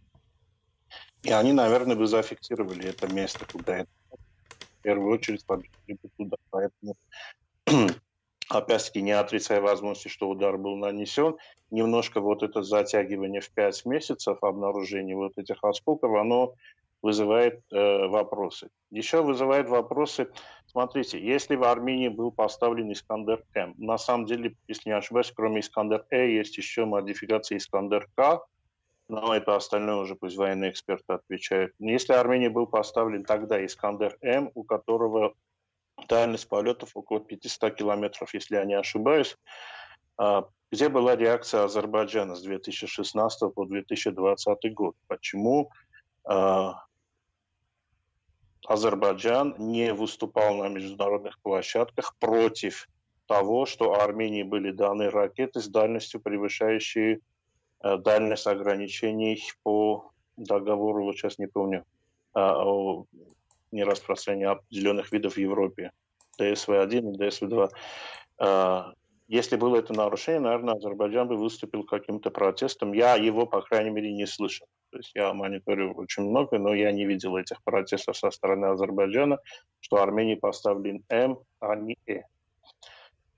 И 1.22 1.32
они, 1.32 1.52
наверное, 1.52 1.96
бы 1.96 2.06
зафиксировали 2.06 2.88
это 2.88 3.12
место, 3.12 3.44
куда 3.50 3.78
это 3.78 3.90
первую 4.86 5.14
очередь 5.14 5.44
бы 5.48 5.64
туда. 6.16 6.36
Поэтому 6.50 6.96
опять-таки 8.48 9.02
не 9.02 9.10
отрицая 9.10 9.60
возможности, 9.60 10.08
что 10.08 10.28
удар 10.28 10.56
был 10.56 10.76
нанесен, 10.76 11.36
немножко 11.70 12.20
вот 12.20 12.44
это 12.44 12.62
затягивание 12.62 13.40
в 13.40 13.50
5 13.50 13.84
месяцев 13.86 14.38
обнаружения 14.42 15.16
вот 15.16 15.32
этих 15.38 15.64
осколков, 15.64 16.14
оно 16.14 16.54
вызывает 17.02 17.60
э, 17.72 18.06
вопросы. 18.06 18.68
Еще 18.90 19.22
вызывает 19.22 19.68
вопросы, 19.68 20.28
смотрите, 20.66 21.20
если 21.20 21.56
в 21.56 21.64
Армении 21.64 22.08
был 22.08 22.30
поставлен 22.30 22.92
Искандер-М, 22.92 23.74
на 23.78 23.98
самом 23.98 24.26
деле, 24.26 24.54
если 24.68 24.90
не 24.90 24.96
ошибаюсь, 24.96 25.32
кроме 25.34 25.60
Искандер-Э 25.60 26.30
есть 26.30 26.56
еще 26.56 26.84
модификация 26.84 27.58
Искандер-К, 27.58 28.46
но 29.08 29.34
это 29.34 29.54
остальное 29.54 29.96
уже 29.96 30.14
пусть 30.14 30.36
военные 30.36 30.70
эксперты 30.70 31.12
отвечают. 31.12 31.72
Если 31.78 32.12
Армении 32.12 32.48
был 32.48 32.66
поставлен 32.66 33.24
тогда 33.24 33.64
Искандер-М, 33.64 34.50
у 34.54 34.64
которого 34.64 35.34
дальность 36.08 36.48
полетов 36.48 36.90
около 36.94 37.20
500 37.20 37.74
километров, 37.74 38.34
если 38.34 38.56
я 38.56 38.64
не 38.64 38.74
ошибаюсь. 38.74 39.36
А, 40.18 40.48
где 40.70 40.88
была 40.88 41.16
реакция 41.16 41.64
Азербайджана 41.64 42.34
с 42.34 42.42
2016 42.42 43.54
по 43.54 43.64
2020 43.64 44.74
год? 44.74 44.96
Почему 45.06 45.70
а, 46.24 46.84
Азербайджан 48.66 49.54
не 49.58 49.92
выступал 49.92 50.56
на 50.56 50.68
международных 50.68 51.40
площадках 51.40 52.16
против 52.18 52.88
того, 53.26 53.66
что 53.66 53.94
Армении 53.94 54.42
были 54.42 54.70
даны 54.70 55.10
ракеты 55.10 55.60
с 55.60 55.68
дальностью, 55.68 56.20
превышающей 56.20 57.20
дальность 57.82 58.46
ограничений 58.46 59.42
по 59.62 60.10
договору, 60.36 61.04
вот 61.04 61.16
сейчас 61.16 61.38
не 61.38 61.46
помню, 61.46 61.84
а, 62.34 62.62
о 62.64 63.06
нераспространения 63.72 64.50
определенных 64.50 65.12
видов 65.12 65.34
в 65.34 65.38
Европе, 65.38 65.92
ДСВ-1 66.38 67.14
и 67.14 67.18
ДСВ-2. 67.18 67.70
А, 68.38 68.92
если 69.28 69.56
было 69.56 69.76
это 69.76 69.92
нарушение, 69.92 70.40
наверное, 70.40 70.74
Азербайджан 70.74 71.26
бы 71.26 71.36
выступил 71.36 71.82
каким-то 71.84 72.30
протестом. 72.30 72.92
Я 72.92 73.16
его, 73.16 73.46
по 73.46 73.60
крайней 73.60 73.90
мере, 73.90 74.12
не 74.12 74.26
слышал. 74.26 74.68
То 74.90 74.98
есть 74.98 75.10
я 75.14 75.32
мониторю 75.34 75.94
очень 75.94 76.22
много, 76.22 76.58
но 76.58 76.74
я 76.74 76.92
не 76.92 77.06
видел 77.06 77.36
этих 77.36 77.62
протестов 77.64 78.16
со 78.16 78.30
стороны 78.30 78.66
Азербайджана, 78.66 79.38
что 79.80 79.96
Армении 79.96 80.36
поставлен 80.36 81.04
М, 81.08 81.38
а 81.60 81.74
не 81.74 81.96
Э. 82.06 82.22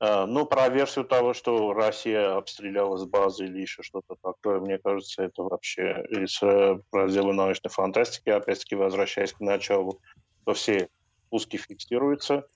А, 0.00 0.26
ну, 0.26 0.46
про 0.46 0.68
версию 0.68 1.04
того, 1.04 1.34
что 1.34 1.72
Россия 1.72 2.36
обстреляла 2.36 2.96
с 2.96 3.04
базы 3.04 3.46
или 3.46 3.60
еще 3.60 3.82
что-то 3.82 4.16
такое, 4.22 4.60
мне 4.60 4.78
кажется, 4.78 5.24
это 5.24 5.42
вообще 5.42 6.04
из 6.10 6.40
э, 6.42 6.80
раздела 6.92 7.32
научной 7.32 7.70
фантастики, 7.70 8.30
опять-таки 8.30 8.76
возвращаясь 8.76 9.32
к 9.32 9.40
началу, 9.40 10.00
то 10.44 10.54
все 10.54 10.88
пуски 11.30 11.56
фиксируются. 11.56 12.46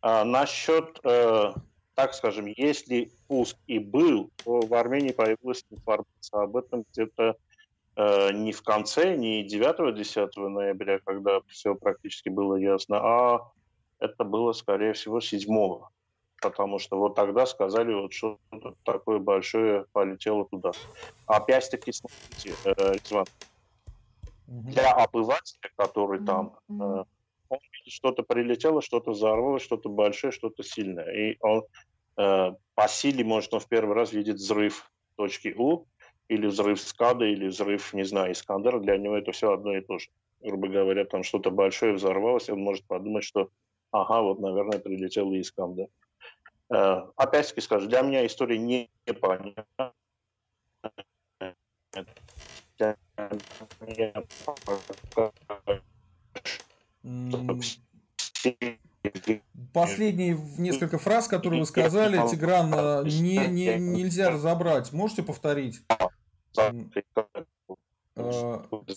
А 0.00 0.24
насчет, 0.24 1.00
э, 1.02 1.54
так 1.94 2.14
скажем, 2.14 2.46
если 2.46 3.10
пуск 3.26 3.56
и 3.66 3.80
был, 3.80 4.30
то 4.44 4.60
в 4.60 4.72
Армении 4.72 5.10
появилась 5.10 5.64
информация 5.70 6.42
об 6.42 6.56
этом 6.56 6.84
где-то 6.92 7.36
э, 7.96 8.32
не 8.32 8.52
в 8.52 8.62
конце, 8.62 9.16
не 9.16 9.44
9-10 9.44 10.30
ноября, 10.36 11.00
когда 11.04 11.40
все 11.48 11.74
практически 11.74 12.28
было 12.28 12.54
ясно, 12.54 12.98
а 12.98 13.50
это 13.98 14.22
было, 14.22 14.52
скорее 14.52 14.92
всего, 14.92 15.20
7 15.20 15.88
потому 16.40 16.78
что 16.78 16.98
вот 16.98 17.14
тогда 17.14 17.46
сказали, 17.46 17.94
вот 17.94 18.12
что-то 18.12 18.74
такое 18.84 19.18
большое 19.18 19.86
полетело 19.92 20.46
туда. 20.46 20.72
Опять-таки, 21.26 21.92
смотрите, 21.92 22.54
э, 22.64 22.92
Резван, 22.94 23.26
для 24.46 24.92
обывателя, 24.92 25.70
который 25.76 26.24
там, 26.24 26.56
э, 26.68 27.04
он 27.48 27.58
видит, 27.72 27.92
что-то 27.92 28.22
прилетело, 28.22 28.82
что-то 28.82 29.12
взорвалось, 29.12 29.62
что-то 29.62 29.88
большое, 29.88 30.32
что-то 30.32 30.62
сильное. 30.62 31.10
И 31.10 31.36
он 31.40 31.64
э, 32.16 32.52
по 32.74 32.88
силе, 32.88 33.24
может, 33.24 33.54
он 33.54 33.60
в 33.60 33.68
первый 33.68 33.94
раз 33.94 34.12
видит 34.12 34.36
взрыв 34.36 34.90
точки 35.16 35.54
У, 35.56 35.86
или 36.28 36.46
взрыв 36.46 36.80
скада, 36.80 37.24
или 37.24 37.48
взрыв, 37.48 37.92
не 37.92 38.04
знаю, 38.04 38.32
Искандера. 38.32 38.80
Для 38.80 38.96
него 38.96 39.16
это 39.16 39.32
все 39.32 39.52
одно 39.52 39.76
и 39.76 39.80
то 39.80 39.98
же. 39.98 40.08
Грубо 40.42 40.68
говоря, 40.68 41.04
там 41.04 41.22
что-то 41.22 41.50
большое 41.50 41.94
взорвалось, 41.94 42.50
он 42.50 42.60
может 42.60 42.84
подумать, 42.84 43.24
что 43.24 43.48
ага, 43.90 44.22
вот, 44.22 44.40
наверное, 44.40 44.78
прилетел 44.78 45.32
Искандер. 45.34 45.88
Э, 46.68 47.02
опять-таки 47.16 47.60
скажу, 47.60 47.88
для 47.88 48.02
меня 48.02 48.26
история 48.26 48.58
не 48.58 48.90
понятна. 49.20 49.92
Последние 59.72 60.36
несколько 60.58 60.98
фраз, 60.98 61.28
которые 61.28 61.60
вы 61.60 61.66
сказали, 61.66 62.28
Тигран, 62.28 62.74
э, 62.74 63.04
не, 63.04 63.46
не, 63.46 63.76
нельзя 63.76 64.30
разобрать. 64.30 64.92
Можете 64.92 65.22
повторить? 65.22 65.82
Э, 66.58 66.72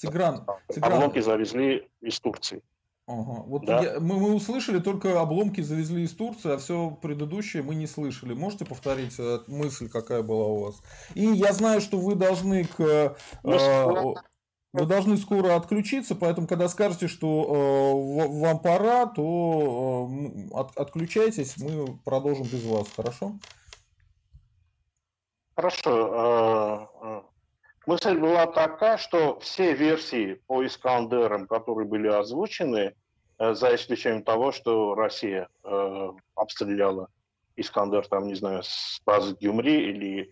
Тигран, 0.01 0.45
Тигран. 0.69 0.93
Обломки 0.93 1.19
завезли 1.19 1.87
из 2.01 2.19
Турции. 2.19 2.63
Ага. 3.09 3.41
Вот 3.47 3.65
да. 3.65 3.81
я, 3.81 3.99
мы, 3.99 4.19
мы 4.19 4.35
услышали 4.35 4.77
только 4.77 5.19
обломки 5.19 5.61
завезли 5.61 6.03
из 6.03 6.11
Турции, 6.11 6.53
а 6.53 6.57
все 6.59 6.91
предыдущее 7.01 7.63
мы 7.63 7.73
не 7.73 7.87
слышали. 7.87 8.35
Можете 8.35 8.65
повторить 8.65 9.15
э, 9.17 9.39
мысль, 9.47 9.89
какая 9.89 10.21
была 10.21 10.45
у 10.45 10.65
вас? 10.65 10.75
И 11.15 11.25
я 11.25 11.51
знаю, 11.53 11.81
что 11.81 11.97
вы 11.97 12.13
должны 12.13 12.65
к 12.65 12.79
э, 12.79 13.15
э 13.43 14.13
вы 14.71 14.85
должны 14.85 15.17
скоро 15.17 15.55
отключиться, 15.55 16.13
поэтому, 16.13 16.45
когда 16.45 16.69
скажете, 16.69 17.07
что 17.07 17.25
э, 18.21 18.39
вам 18.41 18.59
пора, 18.59 19.07
то 19.07 20.07
э, 20.07 20.49
от, 20.51 20.77
отключайтесь, 20.77 21.57
мы 21.57 21.97
продолжим 22.05 22.45
без 22.45 22.63
вас, 22.63 22.87
хорошо? 22.95 23.33
Хорошо. 25.55 27.25
Мысль 27.85 28.17
была 28.17 28.45
такая, 28.47 28.97
что 28.97 29.39
все 29.39 29.73
версии 29.73 30.41
по 30.47 30.65
Искандерам, 30.65 31.47
которые 31.47 31.87
были 31.87 32.07
озвучены, 32.07 32.93
э, 33.39 33.53
за 33.53 33.75
исключением 33.75 34.23
того, 34.23 34.51
что 34.51 34.95
Россия 34.95 35.47
э, 35.63 36.09
обстреляла 36.35 37.07
Искандер, 37.55 38.07
там, 38.07 38.27
не 38.27 38.35
знаю, 38.35 38.63
с 38.63 39.01
базы 39.05 39.35
Гюмри 39.39 39.89
или, 39.91 40.29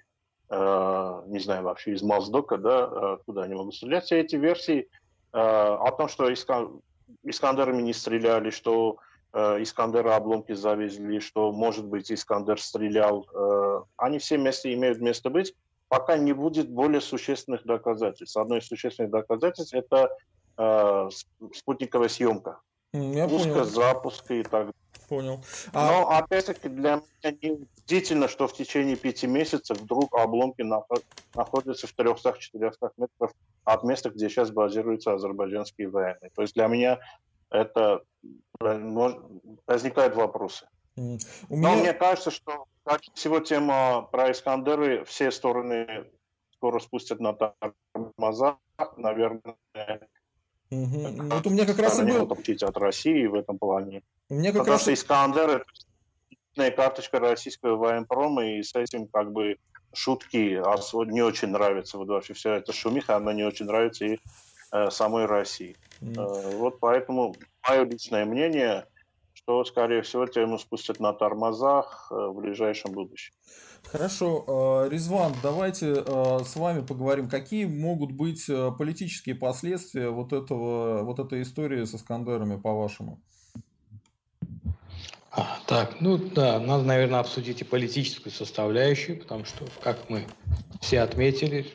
э, 0.50 1.22
не 1.28 1.40
знаю, 1.40 1.64
вообще 1.64 1.94
из 1.94 2.02
Моздока, 2.04 2.58
да, 2.58 2.90
э, 2.92 3.18
куда 3.26 3.44
они 3.44 3.56
могут 3.56 3.76
стрелять. 3.76 4.06
Все 4.06 4.20
эти 4.20 4.36
версии 4.36 4.88
э, 5.34 5.38
о 5.38 5.92
том, 5.92 6.10
что 6.10 6.32
Искан... 6.32 6.82
Искандерами 7.24 7.82
не 7.82 7.94
стреляли, 7.94 8.50
что 8.50 8.98
э, 9.34 9.64
Искандера 9.64 10.16
обломки 10.16 10.52
завезли, 10.52 11.22
что, 11.22 11.54
может 11.54 11.86
быть, 11.86 12.12
Искандер 12.12 12.60
стрелял, 12.62 13.26
э, 13.34 13.82
они 13.96 14.20
все 14.20 14.38
вместе 14.38 14.74
имеют 14.74 15.00
место 15.00 15.30
быть 15.30 15.56
пока 15.88 16.18
не 16.18 16.34
будет 16.34 16.70
более 16.70 17.02
существенных 17.02 17.66
доказательств. 17.66 18.38
Одно 18.38 18.58
из 18.58 18.68
существенных 18.68 19.12
доказательств– 19.12 19.74
это 19.76 20.10
э, 20.58 21.10
спутниковая 21.54 22.10
съемка. 22.10 22.60
Я 22.94 23.28
Пуска, 23.28 23.50
понял. 23.50 23.66
запуска 23.66 24.34
и 24.34 24.44
так 24.44 24.52
далее. 24.52 24.74
Понял. 25.10 25.44
А... 25.74 25.88
Но 25.88 26.10
опять-таки 26.10 26.68
для 26.68 27.02
меня 27.24 27.38
неудивительно, 27.42 28.28
что 28.28 28.48
в 28.48 28.54
течение 28.54 28.96
пяти 28.96 29.28
месяцев 29.28 29.80
вдруг 29.80 30.14
обломки 30.16 30.62
находятся 30.62 31.88
в 31.88 31.96
300-400 31.96 32.92
метров 32.98 33.32
от 33.64 33.84
места, 33.84 34.10
где 34.10 34.30
сейчас 34.30 34.52
базируются 34.52 35.14
азербайджанские 35.14 35.90
военные. 35.90 36.32
То 36.36 36.42
есть 36.42 36.56
для 36.56 36.68
меня 36.68 37.00
это 37.50 38.02
э, 38.62 39.14
возникают 39.66 40.16
вопросы. 40.16 40.68
Mm. 40.98 41.20
У 41.50 41.58
меня... 41.58 41.70
Но 41.70 41.76
мне 41.76 41.94
кажется, 41.94 42.32
что 42.32 42.66
как 42.84 43.02
всего 43.14 43.40
тема 43.40 44.08
про 44.12 44.32
Искандеры, 44.32 45.04
все 45.06 45.32
стороны 45.32 46.06
скоро 46.54 46.80
спустят 46.80 47.20
на 47.20 47.34
тормоза, 47.34 48.58
наверное. 48.98 49.56
Угу. 50.70 51.30
Вот 51.30 51.48
у 51.48 51.50
меня 51.50 51.66
как 51.66 51.80
раз 51.80 52.00
и 52.00 52.04
был... 52.04 52.30
от 52.30 52.78
России 52.78 53.26
в 53.26 53.36
этом 53.36 53.58
плане. 53.58 54.02
У 54.30 54.36
меня 54.36 54.52
как 54.52 54.62
Потому 54.62 54.74
раз... 54.74 54.82
что 54.82 54.94
Искандер 54.94 55.66
это 56.58 56.76
карточка 56.76 57.20
российского 57.20 57.76
военпрома, 57.76 58.46
и 58.46 58.64
с 58.64 58.76
этим 58.76 59.08
как 59.08 59.32
бы 59.32 59.58
шутки 59.94 60.60
не 61.12 61.22
очень 61.22 61.50
нравятся. 61.50 61.98
Вот 61.98 62.08
вообще 62.08 62.34
вся 62.34 62.56
эта 62.56 62.74
шумиха, 62.74 63.16
она 63.16 63.34
не 63.34 63.44
очень 63.44 63.66
нравится 63.66 64.06
и 64.06 64.20
э, 64.72 64.90
самой 64.90 65.26
России. 65.26 65.76
Mm. 66.02 66.16
Э, 66.20 66.56
вот 66.58 66.80
поэтому 66.80 67.36
мое 67.68 67.84
личное 67.86 68.26
мнение, 68.26 68.86
что, 69.38 69.64
скорее 69.64 70.02
всего, 70.02 70.26
тему 70.26 70.58
спустят 70.58 71.00
на 71.00 71.14
тормозах 71.14 72.08
в 72.10 72.34
ближайшем 72.34 72.92
будущем. 72.92 73.34
Хорошо, 73.86 74.88
Резван, 74.90 75.34
давайте 75.44 75.96
с 75.96 76.56
вами 76.56 76.82
поговорим, 76.82 77.30
какие 77.30 77.66
могут 77.66 78.12
быть 78.12 78.50
политические 78.78 79.36
последствия 79.36 80.10
вот, 80.10 80.34
этого, 80.34 81.04
вот 81.04 81.20
этой 81.20 81.44
истории 81.44 81.86
с 81.86 81.94
Искандерами, 81.94 82.60
по-вашему? 82.60 83.22
А, 85.32 85.60
так, 85.68 86.02
ну 86.02 86.18
да, 86.18 86.60
надо, 86.60 86.84
наверное, 86.84 87.20
обсудить 87.20 87.62
и 87.62 87.64
политическую 87.64 88.34
составляющую, 88.34 89.20
потому 89.20 89.46
что, 89.46 89.66
как 89.84 90.10
мы 90.10 90.26
все 90.82 91.02
отметили, 91.02 91.68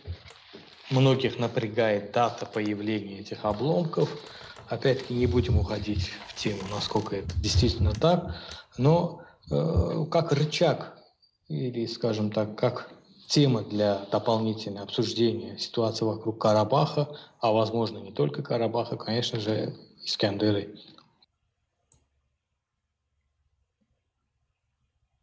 многих 0.91 1.39
напрягает 1.39 2.11
дата 2.11 2.45
появления 2.45 3.21
этих 3.21 3.45
обломков. 3.45 4.11
Опять-таки 4.69 5.15
не 5.15 5.27
будем 5.27 5.59
уходить 5.59 6.11
в 6.29 6.35
тему, 6.35 6.63
насколько 6.71 7.17
это 7.17 7.35
действительно 7.41 7.93
так, 7.93 8.35
но 8.79 9.23
э, 9.51 10.07
как 10.11 10.33
рычаг 10.33 10.97
или, 11.49 11.87
скажем 11.87 12.31
так, 12.31 12.57
как 12.57 12.91
тема 13.29 13.63
для 13.63 14.05
дополнительного 14.11 14.85
обсуждения 14.85 15.59
ситуации 15.59 16.05
вокруг 16.05 16.41
Карабаха, 16.41 17.17
а 17.41 17.53
возможно 17.53 17.99
не 17.99 18.13
только 18.13 18.43
Карабаха, 18.43 18.97
конечно 18.97 19.41
же, 19.41 19.75
Искандеры 20.05 20.77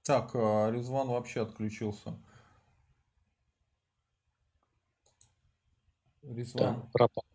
Так, 0.10 0.32
а 0.34 0.72
Резван 0.72 1.10
вообще 1.10 1.44
отключился. 1.44 2.18
Резван. 6.24 6.82
Да, 6.82 6.90
пропал. 6.94 7.29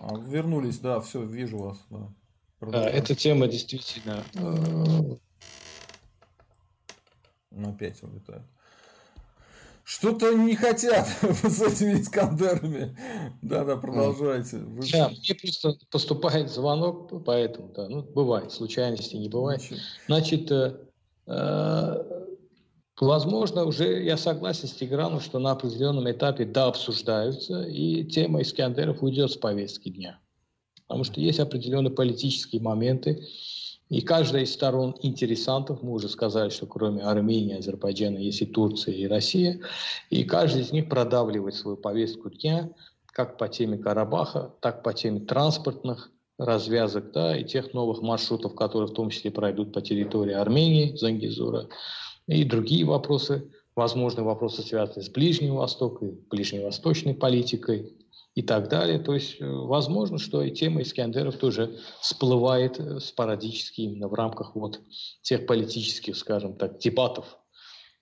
А, 0.00 0.16
вернулись, 0.18 0.78
да, 0.78 1.00
все, 1.00 1.22
вижу 1.22 1.58
вас. 1.58 1.78
Да. 1.90 2.08
Да, 2.60 2.88
эта 2.88 3.14
тема 3.14 3.48
действительно... 3.48 4.22
Э, 4.34 5.16
опять 7.64 8.02
улетает. 8.02 8.42
Что-то 9.84 10.34
не 10.34 10.54
хотят 10.54 11.08
с 11.22 11.62
этими 11.62 12.00
Искандерами. 12.00 12.96
Да-да, 13.42 13.76
продолжайте. 13.76 14.58
Вы... 14.58 14.82
Да, 14.92 15.08
мне 15.08 15.34
просто 15.34 15.78
поступает 15.90 16.50
звонок, 16.50 17.24
поэтому, 17.24 17.72
да, 17.72 17.88
ну, 17.88 18.02
бывает, 18.02 18.52
случайности 18.52 19.16
не 19.16 19.28
бывает. 19.28 19.62
Значит, 20.06 20.50
э, 20.50 20.76
Э, 21.30 22.26
возможно, 23.06 23.64
уже 23.64 24.02
я 24.02 24.16
согласен 24.16 24.68
с 24.68 24.72
Тиграном, 24.72 25.20
что 25.20 25.38
на 25.38 25.52
определенном 25.52 26.10
этапе 26.10 26.44
да 26.44 26.66
обсуждаются, 26.66 27.62
и 27.62 28.04
тема 28.04 28.42
Искандеров 28.42 29.02
уйдет 29.02 29.30
с 29.30 29.36
повестки 29.36 29.88
дня. 29.88 30.18
Потому 30.86 31.04
что 31.04 31.20
есть 31.20 31.40
определенные 31.40 31.92
политические 31.92 32.60
моменты, 32.60 33.26
и 33.88 34.02
каждая 34.02 34.42
из 34.42 34.52
сторон 34.52 34.96
интересантов, 35.02 35.82
мы 35.82 35.92
уже 35.92 36.08
сказали, 36.08 36.50
что 36.50 36.66
кроме 36.66 37.02
Армении, 37.02 37.58
Азербайджана 37.58 38.18
есть 38.18 38.40
и 38.40 38.46
Турция, 38.46 38.94
и 38.94 39.06
Россия, 39.06 39.60
и 40.10 40.22
каждый 40.22 40.62
из 40.62 40.70
них 40.70 40.88
продавливает 40.88 41.54
свою 41.56 41.76
повестку 41.76 42.30
дня, 42.30 42.70
как 43.06 43.36
по 43.36 43.48
теме 43.48 43.78
Карабаха, 43.78 44.54
так 44.60 44.84
по 44.84 44.92
теме 44.92 45.20
транспортных 45.20 46.12
развязок, 46.38 47.12
да, 47.12 47.36
и 47.36 47.44
тех 47.44 47.74
новых 47.74 48.00
маршрутов, 48.00 48.54
которые 48.54 48.88
в 48.88 48.94
том 48.94 49.10
числе 49.10 49.30
пройдут 49.30 49.72
по 49.72 49.80
территории 49.80 50.34
Армении, 50.34 50.96
Зангизура, 50.96 51.68
и 52.30 52.44
другие 52.44 52.84
вопросы, 52.84 53.50
возможные 53.74 54.24
вопросы, 54.24 54.62
связанные 54.62 55.04
с 55.04 55.08
Ближним 55.08 55.56
Востоком, 55.56 56.18
ближневосточной 56.30 57.14
политикой 57.14 57.92
и 58.34 58.42
так 58.42 58.68
далее. 58.68 58.98
То 58.98 59.14
есть 59.14 59.40
э, 59.40 59.46
возможно, 59.46 60.18
что 60.18 60.42
и 60.42 60.50
тема 60.50 60.82
Искандеров 60.82 61.36
тоже 61.36 61.78
всплывает 62.00 62.78
э, 62.78 63.00
спорадически 63.00 63.82
именно 63.82 64.08
в 64.08 64.14
рамках 64.14 64.54
вот 64.54 64.80
тех 65.22 65.46
политических, 65.46 66.16
скажем 66.16 66.54
так, 66.54 66.78
дебатов 66.78 67.38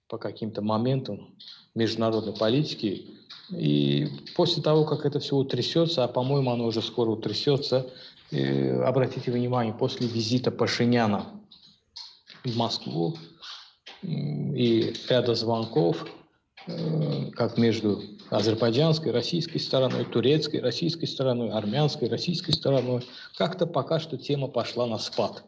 по 0.09 0.19
каким-то 0.19 0.63
моментам 0.63 1.35
международной 1.75 2.35
политики. 2.35 3.11
И 3.51 4.09
после 4.37 4.63
того, 4.63 4.85
как 4.85 5.07
это 5.07 5.21
все 5.21 5.37
утрясется, 5.37 6.05
а 6.05 6.09
по-моему 6.09 6.51
оно 6.51 6.67
уже 6.67 6.83
скоро 6.83 7.11
утрясется, 7.11 7.91
Э, 8.31 8.83
обратите 8.83 9.31
внимание, 9.31 9.73
после 9.73 10.07
визита 10.07 10.51
Пашиняна 10.51 11.27
в 12.45 12.57
Москву 12.57 13.17
и 14.03 14.95
ряда 15.09 15.35
звонков, 15.35 16.07
э, 16.67 17.31
как 17.33 17.59
между 17.59 18.03
азербайджанской, 18.31 19.13
российской 19.13 19.59
стороной, 19.59 20.05
турецкой, 20.05 20.61
российской 20.61 21.07
стороной, 21.07 21.51
армянской, 21.51 22.09
российской 22.09 22.53
стороной, 22.53 23.03
как-то 23.37 23.67
пока 23.67 23.99
что 23.99 24.17
тема 24.17 24.49
пошла 24.49 24.87
на 24.87 24.99
спад. 24.99 25.45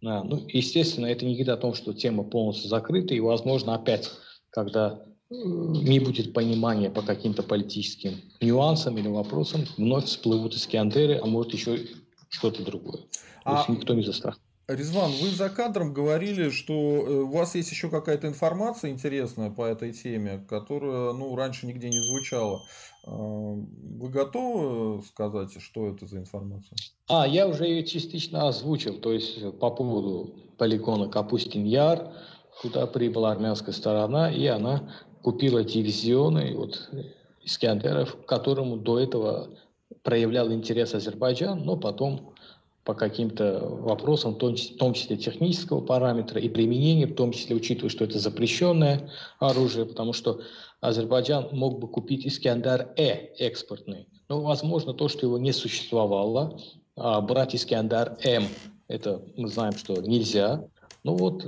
Да, 0.00 0.24
ну, 0.24 0.44
естественно, 0.48 1.06
это 1.06 1.24
не 1.24 1.34
говорит 1.34 1.48
о 1.50 1.56
том, 1.56 1.74
что 1.74 1.92
тема 1.92 2.24
полностью 2.24 2.68
закрыта, 2.68 3.14
и, 3.14 3.20
возможно, 3.20 3.74
опять, 3.74 4.10
когда 4.50 5.00
э, 5.30 5.34
не 5.34 6.00
будет 6.00 6.32
понимания 6.32 6.90
по 6.90 7.02
каким-то 7.02 7.42
политическим 7.42 8.20
нюансам 8.40 8.98
или 8.98 9.08
вопросам, 9.08 9.64
вновь 9.76 10.06
всплывут 10.06 10.54
Искандеры, 10.54 11.20
а 11.22 11.26
может 11.26 11.52
еще 11.52 11.78
что-то 12.28 12.64
другое. 12.64 13.02
А... 13.44 13.52
То 13.52 13.56
есть 13.58 13.68
никто 13.80 13.94
не 13.94 14.02
застрахован. 14.02 14.51
Резван, 14.68 15.10
вы 15.10 15.28
за 15.30 15.50
кадром 15.50 15.92
говорили, 15.92 16.50
что 16.50 16.72
э, 16.72 17.14
у 17.22 17.32
вас 17.32 17.54
есть 17.56 17.70
еще 17.70 17.90
какая-то 17.90 18.28
информация 18.28 18.90
интересная 18.90 19.50
по 19.50 19.64
этой 19.64 19.92
теме, 19.92 20.44
которая 20.48 21.12
ну, 21.12 21.34
раньше 21.34 21.66
нигде 21.66 21.88
не 21.88 21.98
звучала. 21.98 22.60
А, 23.04 23.10
вы 23.12 24.08
готовы 24.08 25.02
сказать, 25.02 25.60
что 25.60 25.88
это 25.88 26.06
за 26.06 26.18
информация? 26.18 26.76
А, 27.08 27.26
я 27.26 27.48
уже 27.48 27.64
ее 27.64 27.84
частично 27.84 28.46
озвучил. 28.46 29.00
То 29.00 29.12
есть 29.12 29.58
по 29.58 29.70
поводу 29.70 30.34
полигона 30.58 31.08
Капустин-Яр, 31.08 32.12
куда 32.60 32.86
прибыла 32.86 33.32
армянская 33.32 33.74
сторона, 33.74 34.30
и 34.30 34.46
она 34.46 34.92
купила 35.22 35.64
дивизионы 35.64 36.54
вот, 36.56 36.90
Искандеров, 37.42 38.16
которому 38.26 38.76
до 38.76 39.00
этого 39.00 39.50
проявлял 40.04 40.52
интерес 40.52 40.94
Азербайджан, 40.94 41.64
но 41.64 41.76
потом 41.76 42.31
по 42.84 42.94
каким-то 42.94 43.60
вопросам, 43.60 44.34
в 44.34 44.38
том 44.38 44.56
числе, 44.56 44.74
в 44.74 44.78
том 44.78 44.94
числе 44.94 45.16
технического 45.16 45.80
параметра 45.80 46.40
и 46.40 46.48
применения, 46.48 47.06
в 47.06 47.14
том 47.14 47.32
числе 47.32 47.54
учитывая, 47.54 47.90
что 47.90 48.04
это 48.04 48.18
запрещенное 48.18 49.10
оружие, 49.38 49.86
потому 49.86 50.12
что 50.12 50.40
Азербайджан 50.80 51.48
мог 51.52 51.78
бы 51.78 51.86
купить 51.86 52.26
Искандар-Э 52.26 53.34
экспортный. 53.38 54.08
Но, 54.28 54.40
возможно, 54.40 54.94
то, 54.94 55.08
что 55.08 55.26
его 55.26 55.38
не 55.38 55.52
существовало, 55.52 56.58
а 56.96 57.20
брать 57.20 57.54
Искандар-М, 57.54 58.44
это 58.88 59.22
мы 59.36 59.48
знаем, 59.48 59.74
что 59.74 60.00
нельзя. 60.00 60.64
Ну 61.04 61.14
вот, 61.14 61.46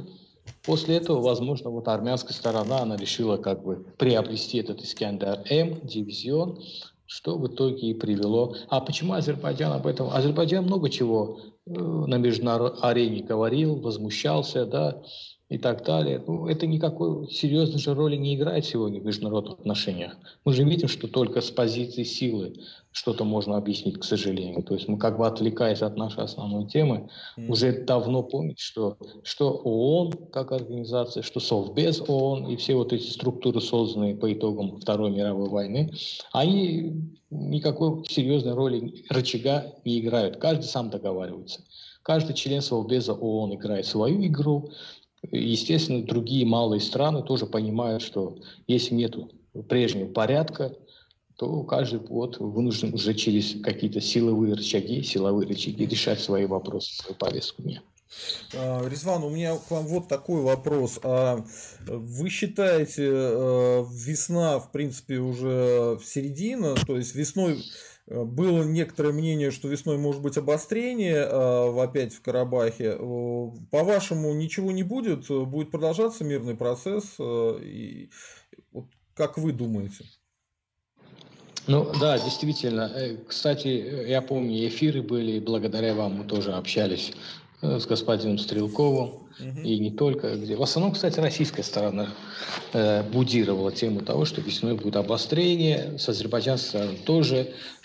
после 0.64 0.96
этого, 0.96 1.20
возможно, 1.20 1.70
вот 1.70 1.88
армянская 1.88 2.32
сторона, 2.32 2.80
она 2.80 2.96
решила 2.96 3.38
как 3.38 3.64
бы 3.64 3.84
приобрести 3.98 4.58
этот 4.58 4.82
Искандар-М, 4.82 5.80
дивизион, 5.84 6.62
что 7.06 7.36
в 7.36 7.46
итоге 7.46 7.90
и 7.90 7.94
привело. 7.94 8.56
А 8.68 8.80
почему 8.80 9.14
Азербайджан 9.14 9.72
об 9.72 9.86
этом? 9.86 10.08
Азербайджан 10.10 10.64
много 10.64 10.88
чего 10.90 11.38
э, 11.66 11.70
на 11.72 12.16
международной 12.16 12.80
арене 12.80 13.22
говорил, 13.22 13.76
возмущался, 13.76 14.66
да, 14.66 15.02
и 15.48 15.58
так 15.58 15.84
далее. 15.84 16.22
Ну, 16.26 16.48
это 16.48 16.66
никакой 16.66 17.30
серьезной 17.30 17.78
же 17.78 17.94
роли 17.94 18.16
не 18.16 18.34
играет 18.34 18.64
сегодня 18.64 19.00
в 19.00 19.04
международных 19.04 19.60
отношениях. 19.60 20.16
Мы 20.44 20.52
же 20.52 20.64
видим, 20.64 20.88
что 20.88 21.06
только 21.06 21.40
с 21.40 21.50
позиции 21.50 22.02
силы 22.02 22.54
что-то 22.94 23.24
можно 23.24 23.56
объяснить, 23.56 23.98
к 23.98 24.04
сожалению. 24.04 24.62
То 24.62 24.74
есть 24.74 24.86
мы 24.86 24.98
как 24.98 25.18
бы 25.18 25.26
отвлекаясь 25.26 25.82
от 25.82 25.96
нашей 25.96 26.22
основной 26.22 26.66
темы, 26.68 27.10
mm. 27.36 27.48
уже 27.48 27.84
давно 27.84 28.22
помнить, 28.22 28.60
что, 28.60 28.96
что 29.24 29.50
ООН 29.50 30.28
как 30.32 30.52
организация, 30.52 31.24
что 31.24 31.40
Совбез 31.40 32.00
ООН 32.06 32.46
и 32.50 32.56
все 32.56 32.76
вот 32.76 32.92
эти 32.92 33.10
структуры, 33.10 33.60
созданные 33.60 34.14
по 34.14 34.32
итогам 34.32 34.76
Второй 34.76 35.10
мировой 35.10 35.48
войны, 35.48 35.92
они 36.32 36.94
никакой 37.30 38.04
серьезной 38.08 38.54
роли 38.54 39.04
рычага 39.10 39.74
не 39.84 39.98
играют. 39.98 40.36
Каждый 40.36 40.66
сам 40.66 40.88
договаривается. 40.88 41.64
Каждый 42.02 42.34
член 42.34 42.62
Совбеза 42.62 43.12
ООН 43.12 43.56
играет 43.56 43.86
свою 43.86 44.24
игру, 44.24 44.70
Естественно, 45.32 46.04
другие 46.04 46.44
малые 46.44 46.82
страны 46.82 47.22
тоже 47.22 47.46
понимают, 47.46 48.02
что 48.02 48.36
если 48.66 48.94
нет 48.94 49.16
прежнего 49.68 50.12
порядка, 50.12 50.76
то 51.36 51.62
каждый 51.64 52.00
год 52.00 52.38
вынужден 52.38 52.94
уже 52.94 53.14
через 53.14 53.60
какие-то 53.62 54.00
силовые 54.00 54.54
рычаги, 54.54 55.02
силовые 55.02 55.48
рычаги 55.48 55.86
решать 55.86 56.20
свои 56.20 56.46
вопросы, 56.46 56.94
свою 56.94 57.16
повестку 57.16 57.62
дня. 57.62 57.82
А, 58.54 58.86
Резван, 58.88 59.24
у 59.24 59.30
меня 59.30 59.56
к 59.56 59.70
вам 59.70 59.86
вот 59.86 60.08
такой 60.08 60.42
вопрос. 60.42 61.00
А 61.02 61.44
вы 61.86 62.28
считаете, 62.28 63.10
э, 63.12 63.84
весна, 63.92 64.60
в 64.60 64.70
принципе, 64.70 65.18
уже 65.18 65.98
в 66.00 66.04
середине, 66.04 66.74
то 66.86 66.96
есть 66.96 67.14
весной 67.14 67.64
было 68.06 68.62
некоторое 68.64 69.12
мнение, 69.12 69.50
что 69.50 69.66
весной 69.66 69.96
может 69.96 70.20
быть 70.20 70.36
обострение 70.36 71.24
опять 71.24 72.12
в 72.12 72.20
Карабахе. 72.20 72.98
По-вашему, 73.70 74.34
ничего 74.34 74.72
не 74.72 74.82
будет? 74.82 75.28
Будет 75.28 75.70
продолжаться 75.70 76.22
мирный 76.22 76.54
процесс? 76.54 77.16
И, 77.18 78.10
вот, 78.72 78.88
как 79.14 79.38
вы 79.38 79.52
думаете? 79.52 80.04
Ну 81.66 81.90
да, 81.98 82.18
действительно. 82.18 82.90
Кстати, 83.26 84.06
я 84.08 84.20
помню, 84.20 84.68
эфиры 84.68 85.02
были, 85.02 85.40
благодаря 85.40 85.94
вам 85.94 86.18
мы 86.18 86.24
тоже 86.24 86.52
общались 86.52 87.12
э, 87.62 87.78
с 87.78 87.86
господином 87.86 88.38
Стрелковым, 88.38 89.08
угу. 89.08 89.60
и 89.62 89.78
не 89.78 89.90
только, 89.90 90.36
где 90.36 90.56
в 90.56 90.62
основном, 90.62 90.92
кстати, 90.92 91.20
российская 91.20 91.62
сторона 91.62 92.08
э, 92.72 93.02
будировала 93.10 93.72
тему 93.72 94.00
того, 94.00 94.26
что 94.26 94.42
весной 94.42 94.74
будет 94.74 94.96
обострение, 94.96 95.98
с 95.98 96.08
азербайджанской 96.08 96.68
стороны 96.68 96.98
тоже 96.98 97.36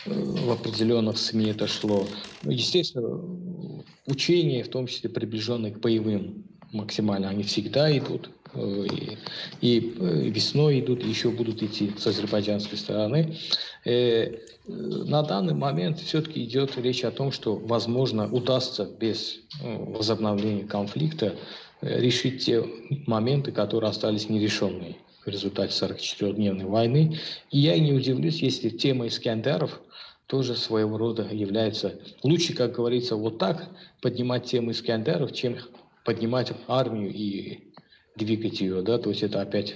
э, 0.06 0.12
в 0.13 0.52
определенных 0.52 1.18
СМИ 1.18 1.52
это 1.52 1.68
шло. 1.68 2.06
Ну, 2.44 2.52
естественно, 2.52 3.84
учения, 4.08 4.63
в 4.63 4.70
том 4.70 4.88
числе 4.88 5.10
приближенные 5.10 5.72
к 5.72 5.80
боевым 5.80 6.44
максимально, 6.72 7.30
они 7.30 7.44
всегда 7.44 7.96
идут. 7.98 8.30
Э, 8.54 8.86
и, 8.92 9.18
и 9.62 9.94
э, 10.00 10.30
весной 10.30 10.80
идут, 10.80 11.04
еще 11.04 11.30
будут 11.30 11.62
идти 11.63 11.92
с 11.98 12.08
азербайджанской 12.08 12.78
стороны. 12.78 13.38
Э, 13.86 14.38
на 14.68 15.24
данный 15.24 15.54
момент 15.54 16.00
все-таки 16.00 16.44
идет 16.44 16.78
речь 16.78 17.04
о 17.04 17.12
том, 17.12 17.32
что, 17.32 17.56
возможно, 17.56 18.32
удастся 18.32 18.86
без 18.86 19.39
возобновления 19.62 20.65
конфликта 20.65 21.36
решить 21.82 22.46
те 22.46 22.63
моменты, 23.08 23.52
которые 23.52 23.89
остались 23.89 24.30
нерешенными 24.30 24.98
в 25.26 25.28
результате 25.28 25.74
44-дневной 25.74 26.65
войны. 26.65 27.18
И 27.52 27.60
я 27.60 27.78
не 27.80 27.94
удивлюсь, 27.94 28.42
если 28.42 28.70
тема 28.70 29.08
Искандеров 29.08 29.80
тоже 30.28 30.56
своего 30.56 30.98
рода 30.98 31.28
является... 31.32 32.00
Лучше, 32.24 32.54
как 32.54 32.74
говорится, 32.74 33.15
вот 33.15 33.39
так 33.39 33.70
поднимать 34.02 34.46
тему 34.46 34.72
Искандеров, 34.72 35.34
чем 35.34 35.58
поднимать 36.06 36.52
армию 36.68 37.12
и 37.13 37.72
двигать 38.15 38.62
ее, 38.62 38.82
да, 38.82 38.98
то 38.98 39.10
есть 39.10 39.24
это 39.24 39.42
опять 39.42 39.76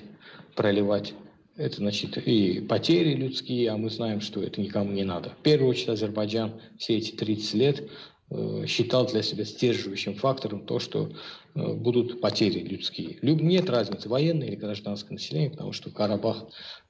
проливать 0.56 1.14
это 1.56 1.78
значит 1.78 2.18
и 2.18 2.62
потери 2.62 3.14
людские, 3.14 3.70
а 3.70 3.78
мы 3.78 3.90
знаем, 3.90 4.22
что 4.22 4.42
это 4.42 4.60
никому 4.60 4.92
не 4.92 5.04
надо. 5.04 5.32
В 5.32 5.44
первую 5.44 5.70
очередь 5.70 5.90
Азербайджан 5.90 6.54
все 6.78 6.98
эти 6.98 7.12
30 7.12 7.54
лет 7.54 7.90
э, 8.30 8.66
считал 8.68 9.06
для 9.06 9.22
себя 9.22 9.44
сдерживающим 9.44 10.16
фактором 10.16 10.66
то, 10.66 10.80
что 10.80 11.12
э, 11.54 11.74
будут 11.74 12.22
потери 12.22 12.60
людские. 12.60 13.20
Нет 13.22 13.70
разницы, 13.70 14.10
военное 14.10 14.48
или 14.48 14.56
гражданское 14.56 15.14
население, 15.14 15.52
потому 15.52 15.74
что 15.74 15.92
Карабах 15.92 16.46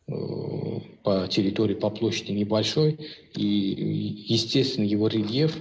э, 0.08 0.13
по 1.04 1.28
территории, 1.28 1.76
по 1.76 1.89
площади 1.89 2.32
небольшой, 2.32 2.99
и, 3.36 3.45
естественно, 4.28 4.86
его 4.86 5.08
рельеф 5.08 5.58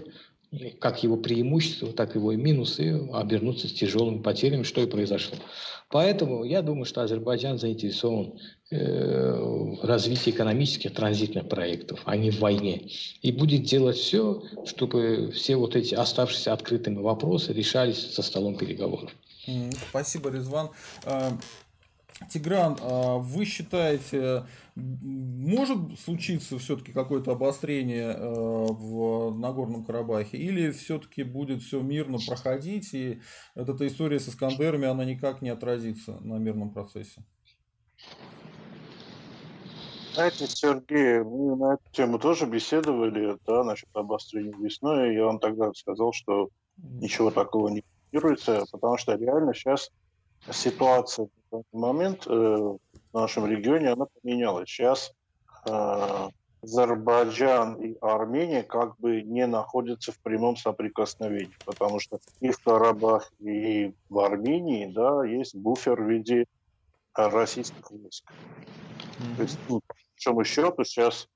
как 0.81 1.03
его 1.03 1.17
преимущества, 1.17 1.93
так 1.93 2.15
его 2.15 2.33
и 2.33 2.37
минусы 2.37 3.09
обернутся 3.13 3.69
с 3.69 3.73
тяжелыми 3.73 4.23
потерями, 4.23 4.65
что 4.65 4.83
и 4.83 4.87
произошло. 4.87 5.39
Поэтому 5.89 6.45
я 6.45 6.63
думаю, 6.63 6.85
что 6.85 7.03
Азербайджан 7.03 7.59
заинтересован 7.59 8.39
э, 8.71 9.35
в 9.35 9.85
развитии 9.85 10.31
экономических 10.31 10.95
транзитных 10.95 11.49
проектов, 11.49 12.01
а 12.07 12.17
не 12.17 12.31
в 12.31 12.41
войне. 12.41 12.89
И 13.21 13.31
будет 13.31 13.65
делать 13.65 13.97
все, 13.97 14.43
чтобы 14.65 15.33
все 15.33 15.57
вот 15.57 15.77
эти 15.77 15.95
оставшиеся 15.95 16.53
открытыми 16.53 16.99
вопросы 16.99 17.53
решались 17.53 18.15
за 18.15 18.23
столом 18.23 18.57
переговоров. 18.57 19.11
Спасибо, 19.91 20.31
Резван. 20.31 20.71
Тигран, 22.31 22.77
а 22.81 23.19
вы 23.19 23.45
считаете, 23.45 24.47
может 24.75 25.79
случиться 26.01 26.59
все-таки 26.59 26.93
какое-то 26.93 27.33
обострение 27.33 28.13
э, 28.13 28.25
в 28.25 29.39
Нагорном 29.39 29.85
Карабахе, 29.85 30.37
или 30.37 30.71
все-таки 30.71 31.23
будет 31.23 31.63
все 31.63 31.81
мирно 31.81 32.19
проходить, 32.27 32.95
и 32.95 33.21
эта 33.55 33.87
история 33.87 34.21
с 34.21 34.29
Искандерами, 34.29 34.87
она 34.87 35.05
никак 35.05 35.43
не 35.43 35.51
отразится 35.51 36.19
на 36.21 36.37
мирном 36.37 36.71
процессе? 36.71 37.25
Знаете, 40.15 40.47
Сергей, 40.47 41.23
мы 41.23 41.57
на 41.57 41.75
эту 41.75 41.91
тему 41.91 42.19
тоже 42.19 42.45
беседовали, 42.47 43.39
да, 43.47 43.65
насчет 43.65 43.89
обострения 43.95 44.55
весной, 44.59 45.15
и 45.15 45.19
он 45.19 45.39
тогда 45.39 45.73
сказал, 45.73 46.13
что 46.13 46.51
ничего 46.77 47.31
такого 47.31 47.69
не 47.69 47.83
планируется, 48.11 48.65
потому 48.71 48.99
что 48.99 49.15
реально 49.15 49.55
сейчас 49.55 49.91
ситуация 50.51 51.27
в 51.27 51.31
данный 51.51 51.65
момент 51.73 52.27
э, 52.27 52.31
в 52.31 52.79
нашем 53.13 53.47
регионе, 53.47 53.91
она 53.91 54.07
поменялась. 54.07 54.69
Сейчас 54.69 55.15
э, 55.67 56.29
Азербайджан 56.63 57.75
и 57.75 57.97
Армения 58.01 58.63
как 58.63 58.97
бы 58.99 59.23
не 59.23 59.47
находятся 59.47 60.13
в 60.13 60.19
прямом 60.19 60.57
соприкосновении, 60.57 61.57
потому 61.65 61.99
что 61.99 62.19
и 62.41 62.51
в 62.51 62.59
Карабахе, 62.61 63.29
и 63.41 63.95
в 64.09 64.19
Армении 64.21 64.87
да, 64.87 65.25
есть 65.25 65.55
буфер 65.55 66.01
в 66.01 66.09
виде 66.09 66.47
российских 67.15 67.91
войск. 67.91 68.25
Mm-hmm. 68.31 69.37
То 69.37 69.43
есть, 69.43 69.59
ну, 69.69 69.81
по 69.81 69.95
большому 70.15 70.45
счету, 70.45 70.85
сейчас 70.85 71.29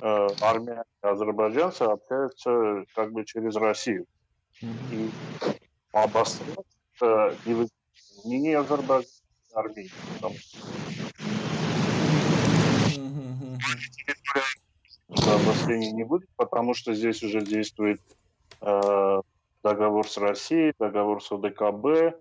э, 0.00 0.28
армия 0.40 0.84
и 1.02 1.06
азербайджанцы 1.06 1.82
общаются 1.82 2.84
как 2.94 3.12
бы 3.12 3.24
через 3.24 3.56
Россию. 3.56 4.06
Mm-hmm. 4.62 4.76
И 4.92 5.10
обострять 5.92 6.58
э, 7.00 7.34
не 8.24 8.54
Азербайджан, 8.54 9.10
а 9.54 9.60
Армения. 9.60 9.90
Обострения 15.08 15.92
не 15.92 16.04
будет, 16.04 16.28
потому 16.36 16.74
что 16.74 16.94
здесь 16.94 17.22
уже 17.22 17.40
действует 17.40 18.00
э, 18.60 19.20
договор 19.62 20.08
с 20.08 20.16
Россией, 20.18 20.72
договор 20.78 21.22
с 21.22 21.30
ОДКБ, 21.32 22.16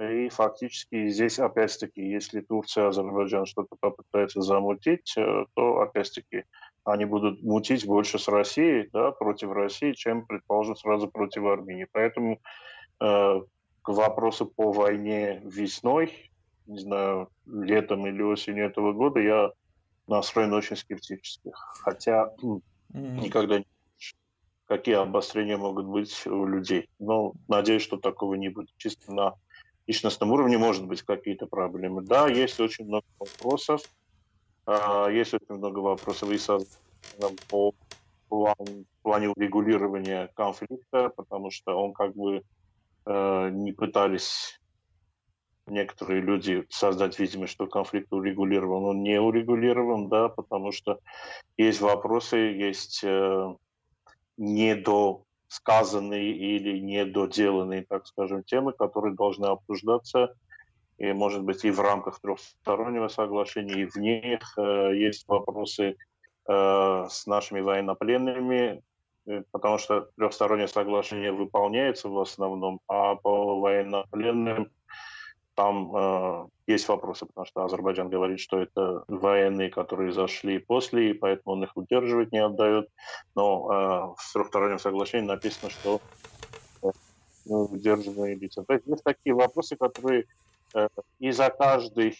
и 0.00 0.28
фактически 0.30 1.08
здесь, 1.08 1.38
опять-таки, 1.38 2.02
если 2.02 2.40
Турция, 2.40 2.88
Азербайджан 2.88 3.46
что-то 3.46 3.76
попытается 3.78 4.40
замутить, 4.40 5.14
э, 5.16 5.44
то, 5.54 5.80
опять-таки, 5.80 6.44
они 6.84 7.04
будут 7.04 7.42
мутить 7.42 7.86
больше 7.86 8.18
с 8.18 8.26
Россией, 8.28 8.88
да, 8.92 9.12
против 9.12 9.52
России, 9.52 9.92
чем, 9.92 10.26
предположим, 10.26 10.76
сразу 10.76 11.08
против 11.08 11.44
Армении. 11.44 11.86
Поэтому 11.92 12.40
э, 13.00 13.40
к 13.82 13.88
вопросу 13.88 14.46
по 14.46 14.72
войне 14.72 15.40
весной, 15.44 16.30
не 16.66 16.78
знаю, 16.78 17.28
летом 17.46 18.06
или 18.06 18.22
осенью 18.22 18.66
этого 18.66 18.92
года, 18.92 19.20
я 19.20 19.52
настроен 20.06 20.52
очень 20.52 20.76
скептически. 20.76 21.50
Хотя 21.52 22.32
mm-hmm. 22.42 23.20
никогда 23.20 23.58
не 23.58 23.66
какие 24.72 24.94
обострения 24.94 25.58
могут 25.58 25.84
быть 25.84 26.26
у 26.26 26.46
людей. 26.46 26.88
Но 26.98 27.34
надеюсь, 27.46 27.82
что 27.82 27.98
такого 27.98 28.34
не 28.34 28.48
будет. 28.48 28.70
Чисто 28.78 29.12
на 29.12 29.34
личностном 29.86 30.32
уровне 30.32 30.56
может 30.56 30.86
быть 30.86 31.02
какие-то 31.02 31.46
проблемы. 31.46 32.00
Да, 32.00 32.26
есть 32.26 32.58
очень 32.58 32.86
много 32.86 33.04
вопросов. 33.18 33.82
А, 34.64 35.08
есть 35.08 35.34
очень 35.34 35.56
много 35.56 35.80
вопросов 35.80 36.30
и 36.30 36.38
со, 36.38 36.58
по 37.50 37.74
плану, 38.30 38.86
плане 39.02 39.28
урегулирования 39.28 40.30
конфликта, 40.34 41.10
потому 41.10 41.50
что 41.50 41.76
он 41.76 41.92
как 41.92 42.14
бы 42.14 42.42
Э, 43.04 43.50
не 43.50 43.72
пытались 43.72 44.60
некоторые 45.66 46.20
люди 46.20 46.66
создать 46.70 47.18
видимость, 47.18 47.52
что 47.52 47.66
конфликт 47.66 48.12
урегулирован, 48.12 48.84
он 48.84 49.02
не 49.02 49.20
урегулирован, 49.20 50.08
да, 50.08 50.28
потому 50.28 50.72
что 50.72 50.98
есть 51.56 51.80
вопросы, 51.80 52.36
есть 52.36 53.02
э, 53.04 53.54
недосказанные 54.36 56.32
или 56.32 56.78
недоделанные, 56.78 57.84
так 57.88 58.06
скажем, 58.06 58.44
темы, 58.44 58.72
которые 58.72 59.14
должны 59.14 59.46
обсуждаться, 59.46 60.34
и, 60.98 61.12
может 61.12 61.42
быть, 61.42 61.64
и 61.64 61.70
в 61.70 61.80
рамках 61.80 62.20
трехстороннего 62.20 63.08
соглашения, 63.08 63.82
и 63.82 63.86
вне 63.86 64.34
их 64.34 64.56
э, 64.58 64.96
есть 64.96 65.26
вопросы 65.26 65.96
э, 66.48 67.06
с 67.08 67.26
нашими 67.26 67.60
военнопленными, 67.60 68.82
потому 69.50 69.78
что 69.78 70.08
трехстороннее 70.16 70.68
соглашение 70.68 71.32
выполняется 71.32 72.08
в 72.08 72.18
основном, 72.18 72.80
а 72.88 73.14
по 73.16 73.60
военнопленным 73.60 74.70
там 75.54 75.94
э, 75.94 76.46
есть 76.66 76.88
вопросы, 76.88 77.26
потому 77.26 77.46
что 77.46 77.64
Азербайджан 77.64 78.08
говорит, 78.08 78.40
что 78.40 78.60
это 78.60 79.04
военные, 79.06 79.70
которые 79.70 80.12
зашли 80.12 80.58
после, 80.58 81.10
и 81.10 81.12
поэтому 81.12 81.56
он 81.56 81.64
их 81.64 81.76
удерживать 81.76 82.32
не 82.32 82.38
отдает. 82.38 82.88
Но 83.34 83.68
э, 83.70 84.14
в 84.16 84.32
трехстороннем 84.32 84.78
соглашении 84.78 85.26
написано, 85.26 85.70
что 85.70 86.00
э, 86.82 86.90
удерживаемые 87.44 88.36
лица. 88.36 88.64
То 88.64 88.74
есть 88.74 88.86
есть 88.86 89.04
такие 89.04 89.34
вопросы, 89.34 89.76
которые 89.76 90.24
э, 90.74 90.88
и 91.18 91.30
за 91.30 91.50
каждый 91.50 92.18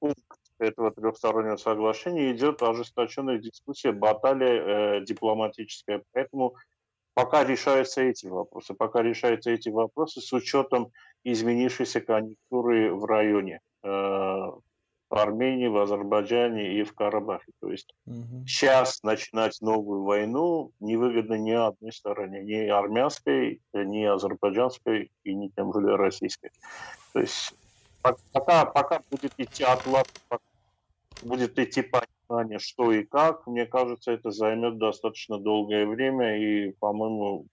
пункт 0.00 0.33
этого 0.58 0.90
трехстороннего 0.90 1.56
соглашения 1.56 2.32
идет 2.32 2.62
ожесточенная 2.62 3.38
дискуссия, 3.38 3.92
баталия 3.92 4.98
э, 4.98 5.04
дипломатическая. 5.04 6.02
Поэтому 6.12 6.54
пока 7.14 7.44
решаются 7.44 8.02
эти 8.02 8.26
вопросы, 8.26 8.74
пока 8.74 9.02
решаются 9.02 9.50
эти 9.50 9.68
вопросы 9.68 10.20
с 10.20 10.32
учетом 10.32 10.92
изменившейся 11.24 12.00
конъюнктуры 12.00 12.94
в 12.94 13.04
районе, 13.04 13.60
э, 13.82 13.88
в 13.88 14.60
Армении, 15.16 15.68
в 15.68 15.76
Азербайджане 15.76 16.80
и 16.80 16.82
в 16.82 16.94
Карабахе. 16.94 17.52
То 17.60 17.70
есть 17.70 17.94
угу. 18.06 18.44
сейчас 18.46 19.02
начинать 19.02 19.60
новую 19.60 20.02
войну 20.02 20.72
невыгодно 20.80 21.34
ни 21.34 21.52
одной 21.52 21.92
стороне, 21.92 22.42
ни 22.42 22.68
армянской, 22.68 23.60
ни 23.72 24.04
азербайджанской 24.04 25.12
и 25.22 25.34
ни 25.34 25.48
тем 25.48 25.70
более 25.70 25.96
российской. 25.96 26.50
То 27.12 27.20
есть 27.20 27.54
пока, 28.32 28.64
пока 28.66 29.02
будет 29.10 29.32
идти 29.38 29.64
отлад, 29.64 30.08
будет 31.22 31.58
идти 31.58 31.82
понимание, 31.82 32.58
что 32.58 32.92
и 32.92 33.04
как, 33.04 33.46
мне 33.46 33.66
кажется, 33.66 34.12
это 34.12 34.30
займет 34.30 34.78
достаточно 34.78 35.38
долгое 35.38 35.86
время, 35.86 36.38
и, 36.38 36.72
по-моему, 36.72 37.46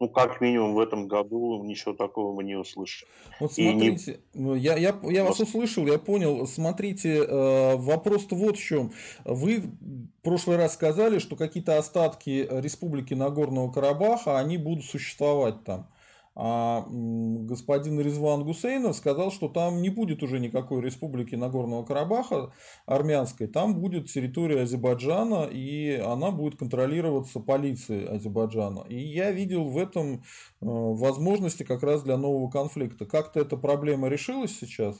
ну, 0.00 0.08
как 0.08 0.40
минимум 0.40 0.74
в 0.74 0.80
этом 0.80 1.06
году 1.06 1.62
ничего 1.62 1.94
такого 1.94 2.34
мы 2.34 2.44
не 2.44 2.56
услышим. 2.56 3.08
Вот 3.40 3.52
смотрите, 3.52 4.20
не... 4.34 4.42
Ну, 4.42 4.54
я, 4.54 4.76
я, 4.76 4.94
я 5.04 5.24
вас 5.24 5.40
услышал, 5.40 5.86
я 5.86 5.98
понял. 5.98 6.46
Смотрите, 6.46 7.24
э, 7.24 7.76
вопрос-то 7.76 8.34
вот 8.34 8.56
в 8.56 8.62
чем. 8.62 8.92
Вы 9.24 9.60
в 9.60 10.22
прошлый 10.22 10.56
раз 10.56 10.74
сказали, 10.74 11.18
что 11.18 11.36
какие-то 11.36 11.78
остатки 11.78 12.46
республики 12.50 13.14
Нагорного 13.14 13.70
Карабаха, 13.70 14.38
они 14.38 14.58
будут 14.58 14.84
существовать 14.84 15.64
там. 15.64 15.88
А 16.36 16.84
господин 16.88 18.00
Резван 18.00 18.42
Гусейнов 18.42 18.96
сказал, 18.96 19.30
что 19.30 19.48
там 19.48 19.80
не 19.82 19.88
будет 19.88 20.22
уже 20.24 20.40
никакой 20.40 20.82
республики 20.82 21.36
Нагорного 21.36 21.84
Карабаха 21.84 22.52
армянской, 22.86 23.46
там 23.46 23.80
будет 23.80 24.10
территория 24.10 24.62
Азербайджана, 24.62 25.44
и 25.44 25.96
она 25.96 26.32
будет 26.32 26.58
контролироваться 26.58 27.38
полицией 27.38 28.06
Азербайджана. 28.06 28.84
И 28.88 28.98
я 28.98 29.30
видел 29.30 29.64
в 29.64 29.78
этом 29.78 30.14
э, 30.14 30.20
возможности 30.60 31.62
как 31.62 31.84
раз 31.84 32.02
для 32.02 32.16
нового 32.16 32.50
конфликта. 32.50 33.06
Как-то 33.06 33.38
эта 33.38 33.56
проблема 33.56 34.08
решилась 34.08 34.58
сейчас, 34.58 34.96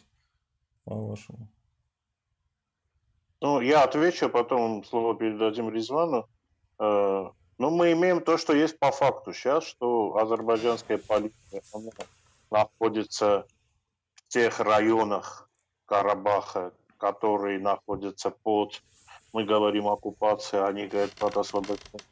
по-вашему? 0.84 1.48
Ну, 3.40 3.60
я 3.60 3.82
отвечу, 3.82 4.30
потом 4.30 4.84
слово 4.84 5.16
передадим 5.16 5.68
Резвану. 5.68 6.28
Э, 7.54 7.62
ну, 7.62 7.70
мы 7.70 7.92
имеем 7.92 8.20
то, 8.20 8.36
что 8.36 8.52
есть 8.54 8.78
по 8.78 8.90
факту 8.90 9.32
сейчас, 9.32 9.64
что 9.64 10.16
азербайджанская 10.16 10.98
полиция 10.98 11.62
находится 12.50 13.46
в 14.14 14.28
тех 14.28 14.60
районах 14.60 15.48
Карабаха, 15.86 16.72
которые 16.98 17.58
находятся 17.58 18.30
под, 18.30 18.82
мы 19.32 19.44
говорим, 19.44 19.88
оккупацией, 19.88 20.64
они 20.64 20.86
говорят 20.86 21.12
под 21.12 21.36
освобождением 21.36 22.04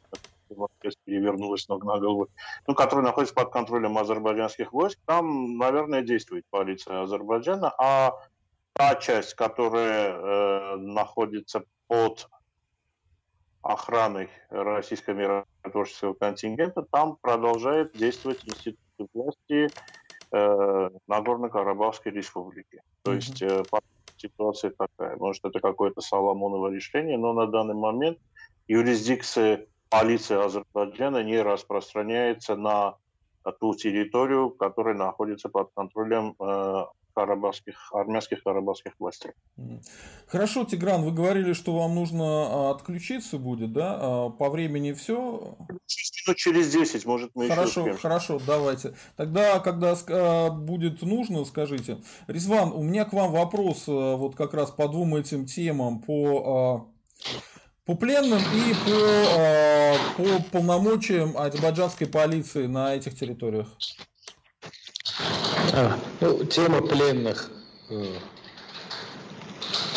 перевернулась 1.05 1.67
ног 1.67 1.83
на 1.83 1.97
голову, 1.99 2.27
ну, 2.67 2.75
которые 2.75 3.03
находятся 3.03 3.33
под 3.33 3.51
контролем 3.51 3.97
азербайджанских 3.97 4.71
войск, 4.71 4.99
там, 5.05 5.57
наверное, 5.57 6.03
действует 6.03 6.45
полиция 6.51 7.01
Азербайджана, 7.01 7.73
а 7.79 8.13
та 8.73 8.95
часть, 8.95 9.33
которая 9.33 10.13
э, 10.13 10.75
находится 10.77 11.63
под 11.87 12.29
охраной 13.63 14.29
российского 14.49 15.13
миротворческого 15.63 16.13
контингента, 16.13 16.83
там 16.83 17.17
продолжает 17.21 17.93
действовать 17.93 18.41
институт 18.43 18.79
власти 19.13 19.69
э, 20.31 20.89
Нагорно-Карабахской 21.07 22.11
республики. 22.11 22.81
То 23.03 23.11
mm-hmm. 23.11 23.15
есть 23.15 23.41
э, 23.41 23.63
ситуация 24.17 24.71
такая. 24.71 25.15
Может, 25.17 25.45
это 25.45 25.59
какое-то 25.59 26.01
Соломоново 26.01 26.69
решение, 26.69 27.17
но 27.17 27.33
на 27.33 27.47
данный 27.47 27.75
момент 27.75 28.19
юрисдикция 28.67 29.65
полиции 29.89 30.43
Азербайджана 30.43 31.23
не 31.23 31.41
распространяется 31.41 32.55
на 32.55 32.97
ту 33.59 33.75
территорию, 33.75 34.49
которая 34.49 34.95
находится 34.95 35.49
под 35.49 35.71
контролем 35.73 36.35
э, 36.39 36.85
карабахских, 37.13 37.91
армянских 37.93 38.43
карабахских 38.43 38.93
властей. 38.99 39.31
Хорошо, 40.27 40.65
Тигран, 40.65 41.03
вы 41.03 41.11
говорили, 41.11 41.53
что 41.53 41.77
вам 41.77 41.95
нужно 41.95 42.23
а, 42.23 42.71
отключиться 42.71 43.37
будет, 43.37 43.71
да? 43.71 43.97
А, 43.99 44.29
по 44.29 44.49
времени 44.49 44.93
все? 44.93 45.57
Ну, 46.27 46.33
через 46.35 46.71
10, 46.71 47.05
может, 47.05 47.31
мы 47.35 47.47
Хорошо, 47.49 47.87
еще 47.87 47.97
хорошо, 47.97 48.39
давайте. 48.45 48.95
Тогда, 49.15 49.59
когда 49.59 49.95
а, 50.09 50.49
будет 50.49 51.01
нужно, 51.01 51.45
скажите. 51.45 52.01
Резван, 52.27 52.71
у 52.71 52.81
меня 52.81 53.05
к 53.05 53.13
вам 53.13 53.31
вопрос 53.31 53.83
вот 53.87 54.35
как 54.35 54.53
раз 54.53 54.71
по 54.71 54.87
двум 54.87 55.15
этим 55.15 55.45
темам, 55.45 55.99
по 55.99 56.89
по 57.85 57.95
пленным 57.95 58.39
и 58.39 58.73
по, 58.85 60.23
по 60.23 60.43
полномочиям 60.51 61.37
азербайджанской 61.37 62.07
полиции 62.07 62.65
на 62.65 62.95
этих 62.95 63.13
территориях. 63.13 63.67
А, 65.71 65.97
ну, 66.19 66.43
тема 66.43 66.81
пленных 66.81 67.49
э, 67.89 68.13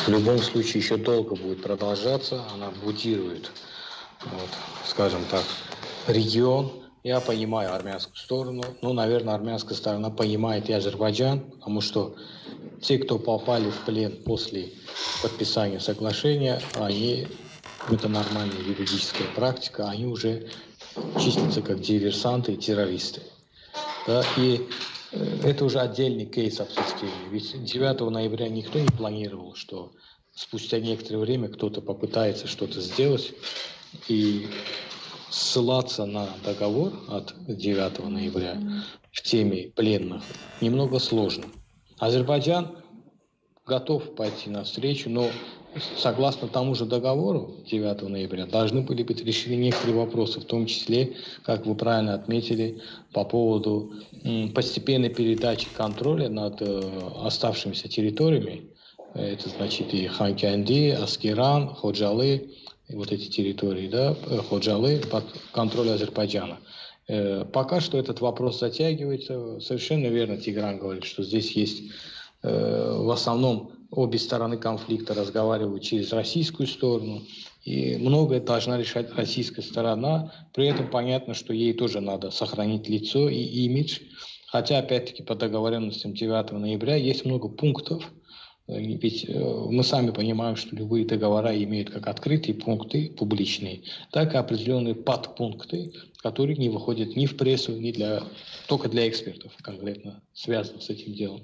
в 0.07 0.09
любом 0.09 0.39
случае 0.39 0.83
еще 0.83 0.97
долго 0.97 1.35
будет 1.35 1.63
продолжаться. 1.63 2.45
Она 2.55 2.71
будирует, 2.83 3.51
вот, 4.25 4.49
скажем 4.87 5.25
так, 5.31 5.43
регион. 6.07 6.71
Я 7.03 7.21
понимаю 7.21 7.75
армянскую 7.75 8.17
сторону. 8.17 8.63
Ну, 8.83 8.93
наверное, 8.93 9.35
армянская 9.35 9.77
сторона 9.77 10.11
понимает 10.11 10.69
и 10.69 10.73
Азербайджан, 10.73 11.41
потому 11.41 11.81
что 11.81 12.15
те, 12.81 12.99
кто 12.99 13.19
попали 13.19 13.71
в 13.71 13.85
плен 13.85 14.23
после 14.25 14.73
подписания 15.23 15.81
соглашения, 15.81 16.61
они, 16.75 17.27
это 17.91 18.09
нормальная 18.09 18.63
юридическая 18.63 19.27
практика, 19.35 19.89
они 19.89 20.07
уже 20.07 20.49
числятся 21.19 21.63
как 21.63 21.81
диверсанты 21.81 22.53
и 22.53 22.57
террористы. 22.57 23.23
Да, 24.07 24.25
и 24.37 24.69
это 25.13 25.65
уже 25.65 25.81
отдельный 25.81 26.27
кейс 26.27 26.61
обсуждения. 26.61 27.29
Ведь 27.31 27.65
9 27.65 28.11
ноября 28.11 28.49
никто 28.49 28.79
не 28.79 28.89
планировал, 28.89 29.55
что 29.55 29.93
спустя 30.35 30.81
некоторое 30.81 31.19
время 31.19 31.49
кто-то 31.49 31.81
попытается 31.81 32.47
что-то 32.47 32.81
сделать 32.81 33.33
и 34.09 34.47
ссылаться 35.31 36.07
на 36.07 36.29
договор 36.45 36.93
от 37.09 37.35
9 37.47 38.09
ноября 38.09 38.59
в 39.13 39.23
теме 39.23 39.69
пленных 39.75 40.23
немного 40.61 40.99
сложно. 40.99 41.45
Азербайджан 41.99 42.79
готов 43.65 44.15
пойти 44.15 44.51
навстречу, 44.51 45.11
но 45.11 45.31
согласно 45.97 46.49
тому 46.49 46.75
же 46.75 46.85
договору 46.85 47.57
9 47.71 48.03
ноября 48.03 48.47
должны 48.47 48.83
были 48.83 49.03
быть 49.03 49.25
решены 49.25 49.55
некоторые 49.55 49.97
вопросы, 49.97 50.41
в 50.41 50.45
том 50.45 50.67
числе, 50.67 51.15
как 51.43 51.67
вы 51.67 51.75
правильно 51.75 52.15
отметили, 52.15 52.81
по 53.13 53.25
поводу 53.25 53.93
постепенной 54.55 55.11
передачи 55.11 55.69
контроля 55.77 56.29
над 56.29 56.61
э, 56.61 56.83
оставшимися 57.23 57.89
территориями. 57.89 58.69
Это 59.15 59.49
значит 59.49 59.95
и 59.95 60.07
Ханкянди, 60.07 60.91
Аскеран, 60.91 61.75
Ходжалы, 61.75 62.51
вот 62.89 63.13
эти 63.13 63.29
территории, 63.29 63.89
да, 63.89 64.17
э, 64.27 64.39
Ходжалы 64.49 65.01
под 65.11 65.25
контроль 65.53 65.91
Азербайджана. 65.91 66.59
Э, 67.09 67.45
пока 67.51 67.81
что 67.81 67.99
этот 67.99 68.21
вопрос 68.21 68.59
затягивается. 68.59 69.61
Совершенно 69.61 70.07
верно 70.07 70.37
Тигран 70.37 70.79
говорит, 70.79 71.05
что 71.05 71.23
здесь 71.23 71.53
есть 71.53 71.83
в 72.43 73.13
основном 73.13 73.73
обе 73.91 74.19
стороны 74.19 74.57
конфликта 74.57 75.15
разговаривают 75.15 75.83
через 75.83 76.13
российскую 76.13 76.67
сторону, 76.67 77.23
и 77.65 77.97
многое 77.97 78.41
должна 78.41 78.79
решать 78.79 79.13
российская 79.15 79.63
сторона. 79.63 80.33
При 80.55 80.67
этом 80.67 80.89
понятно, 80.89 81.35
что 81.35 81.53
ей 81.53 81.73
тоже 81.73 82.01
надо 82.01 82.31
сохранить 82.31 82.89
лицо 82.89 83.29
и 83.29 83.43
имидж. 83.43 84.01
Хотя, 84.49 84.79
опять-таки, 84.79 85.23
по 85.23 85.35
договоренностям 85.35 86.15
9 86.15 86.53
ноября 86.53 86.95
есть 86.95 87.25
много 87.25 87.49
пунктов, 87.49 88.05
ведь 88.69 89.27
э, 89.29 89.67
мы 89.71 89.85
сами 89.85 90.11
понимаем, 90.11 90.57
что 90.57 90.75
любые 90.75 91.05
договора 91.05 91.57
имеют 91.63 91.91
как 91.91 92.09
открытые 92.09 92.55
пункты, 92.55 93.11
публичные, 93.11 93.83
так 94.11 94.35
и 94.35 94.37
определенные 94.37 94.97
подпункты, 94.97 95.93
которые 96.21 96.57
не 96.57 96.69
выходят 96.69 97.15
ни 97.15 97.27
в 97.27 97.37
прессу, 97.37 97.73
ни 97.73 97.93
для, 97.93 98.25
только 98.67 98.89
для 98.89 99.09
экспертов 99.09 99.53
конкретно 99.63 100.21
связанных 100.35 100.83
с 100.83 100.91
этим 100.91 101.15
делом. 101.15 101.43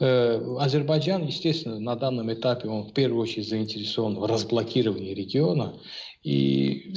Э, 0.00 0.56
Азербайджан, 0.58 1.24
естественно, 1.24 1.78
на 1.78 1.94
данном 1.94 2.32
этапе 2.32 2.68
он 2.68 2.82
в 2.84 2.92
первую 2.92 3.22
очередь 3.22 3.48
заинтересован 3.48 4.16
в 4.16 4.24
разблокировании 4.24 5.14
региона. 5.14 5.78
И 6.24 6.92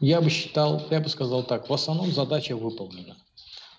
я 0.00 0.20
бы 0.20 0.28
считал, 0.28 0.82
я 0.90 1.00
бы 1.00 1.08
сказал 1.08 1.44
так, 1.44 1.70
в 1.70 1.72
основном 1.72 2.10
задача 2.12 2.54
выполнена. 2.56 3.16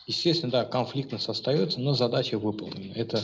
Естественно, 0.07 0.51
да, 0.51 0.65
конфликтность 0.65 1.29
остается, 1.29 1.79
но 1.79 1.93
задача 1.93 2.39
выполнена. 2.39 2.93
Это 2.93 3.21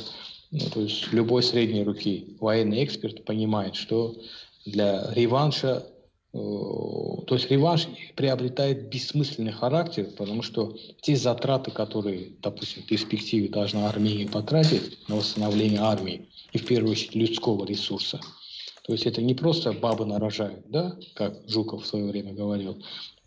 ну, 0.52 0.70
то 0.70 0.82
есть 0.82 1.12
любой 1.14 1.44
средней 1.44 1.84
руки 1.84 2.36
военный 2.40 2.84
эксперт 2.84 3.24
понимает, 3.24 3.76
что 3.76 4.16
для 4.66 5.12
реванша, 5.14 5.88
э, 6.34 6.38
то 6.38 7.36
есть 7.36 7.50
реванш 7.50 7.88
приобретает 8.16 8.90
бессмысленный 8.90 9.54
характер, 9.54 10.10
потому 10.18 10.42
что 10.42 10.76
те 11.02 11.16
затраты, 11.16 11.72
которые, 11.72 12.34
допустим, 12.42 12.84
в 12.84 12.86
перспективе 12.86 13.48
должна 13.48 13.88
Армения 13.88 14.28
потратить 14.28 14.98
на 15.08 15.16
восстановление 15.16 15.80
армии, 15.80 16.28
и 16.52 16.58
в 16.58 16.66
первую 16.66 16.92
очередь 16.92 17.16
людского 17.16 17.66
ресурса, 17.66 18.20
то 18.84 18.92
есть 18.92 19.06
это 19.06 19.22
не 19.22 19.34
просто 19.34 19.72
бабы 19.72 20.06
нарожают, 20.06 20.66
да, 20.70 20.98
как 21.14 21.48
Жуков 21.48 21.84
в 21.84 21.88
свое 21.88 22.06
время 22.06 22.34
говорил. 22.34 22.78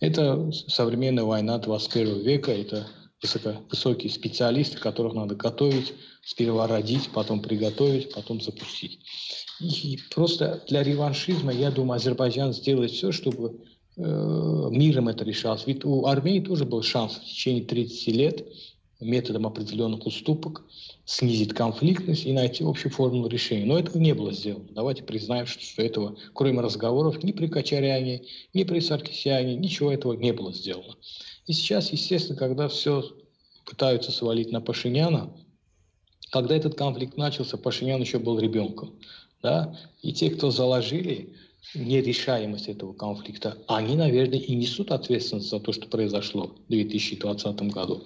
Это 0.01 0.53
современная 0.53 1.25
война 1.25 1.57
21 1.57 2.20
века, 2.20 2.53
это 2.53 2.87
высокие 3.70 4.11
специалисты, 4.11 4.79
которых 4.79 5.14
надо 5.14 5.35
готовить, 5.35 5.95
сперва 6.22 6.66
родить, 6.66 7.11
потом 7.12 7.41
приготовить, 7.41 8.12
потом 8.12 8.41
запустить. 8.41 9.01
И 9.61 9.99
просто 10.11 10.62
для 10.68 10.83
реваншизма, 10.83 11.53
я 11.53 11.70
думаю, 11.70 11.97
Азербайджан 11.97 12.53
сделает 12.53 12.91
все, 12.91 13.12
чтобы 13.12 13.61
э, 13.97 14.68
миром 14.70 15.09
это 15.09 15.25
решалось. 15.25 15.66
Ведь 15.66 15.85
у 15.85 16.07
Армении 16.07 16.41
тоже 16.41 16.64
был 16.64 16.83
шанс 16.83 17.14
в 17.14 17.25
течение 17.25 17.64
30 17.64 18.07
лет 18.09 18.47
методом 19.01 19.47
определенных 19.47 20.07
уступок 20.07 20.64
снизить 21.05 21.53
конфликтность 21.53 22.25
и 22.25 22.33
найти 22.33 22.64
общую 22.64 22.91
формулу 22.91 23.29
решения. 23.29 23.66
Но 23.66 23.79
этого 23.79 23.99
не 23.99 24.14
было 24.14 24.33
сделано. 24.33 24.66
Давайте 24.70 25.03
признаем, 25.03 25.47
что 25.47 25.83
этого, 25.83 26.16
кроме 26.33 26.61
разговоров, 26.61 27.22
ни 27.22 27.33
при 27.33 27.47
Качаряне, 27.47 28.22
ни 28.55 28.64
при 28.64 28.81
Саркисяне, 28.81 29.57
ничего 29.57 29.93
этого 29.93 30.14
не 30.14 30.33
было 30.33 30.53
сделано. 30.53 30.95
И 31.47 31.53
сейчас, 31.53 31.92
естественно, 31.92 32.38
когда 32.38 32.68
все 32.68 33.05
пытаются 33.64 34.12
свалить 34.12 34.51
на 34.53 34.61
Пашиняна, 34.61 35.30
когда 36.30 36.57
этот 36.57 36.74
конфликт 36.74 37.16
начался, 37.16 37.57
Пашинян 37.57 38.01
еще 38.01 38.18
был 38.18 38.38
ребенком. 38.38 38.95
Да? 39.42 39.76
И 40.03 40.12
те, 40.12 40.30
кто 40.30 40.51
заложили 40.51 41.34
нерешаемость 41.74 42.68
этого 42.68 42.92
конфликта, 42.92 43.59
они, 43.68 43.97
наверное, 43.97 44.38
и 44.38 44.55
несут 44.55 44.90
ответственность 44.90 45.51
за 45.51 45.61
то, 45.61 45.72
что 45.72 45.86
произошло 45.86 46.55
в 46.66 46.70
2020 46.70 47.62
году. 47.72 48.05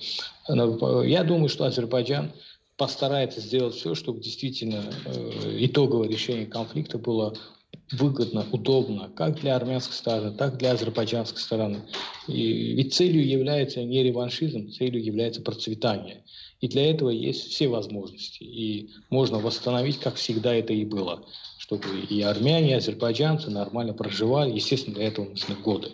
Я 1.04 1.24
думаю, 1.24 1.48
что 1.48 1.64
Азербайджан 1.64 2.32
постарается 2.76 3.40
сделать 3.40 3.74
все, 3.74 3.94
чтобы 3.94 4.20
действительно 4.20 4.84
э, 5.04 5.56
итоговое 5.58 6.08
решение 6.08 6.46
конфликта 6.46 6.96
было 6.96 7.34
выгодно, 7.92 8.46
удобно, 8.52 9.10
как 9.14 9.40
для 9.40 9.56
армянской 9.56 9.94
стороны, 9.94 10.36
так 10.36 10.54
и 10.54 10.58
для 10.58 10.72
азербайджанской 10.72 11.40
стороны. 11.40 11.82
И, 12.26 12.74
ведь 12.74 12.94
целью 12.94 13.26
является 13.26 13.82
не 13.82 14.02
реваншизм, 14.02 14.70
целью 14.70 15.02
является 15.02 15.40
процветание. 15.40 16.22
И 16.60 16.68
для 16.68 16.90
этого 16.90 17.10
есть 17.10 17.50
все 17.50 17.68
возможности. 17.68 18.42
И 18.42 18.90
можно 19.10 19.38
восстановить, 19.38 19.98
как 19.98 20.16
всегда 20.16 20.54
это 20.54 20.72
и 20.72 20.84
было, 20.84 21.24
чтобы 21.58 21.84
и 22.10 22.20
армяне, 22.20 22.70
и 22.70 22.74
азербайджанцы 22.74 23.50
нормально 23.50 23.94
проживали. 23.94 24.54
Естественно, 24.54 24.96
для 24.96 25.06
этого 25.06 25.28
нужны 25.30 25.54
годы. 25.54 25.92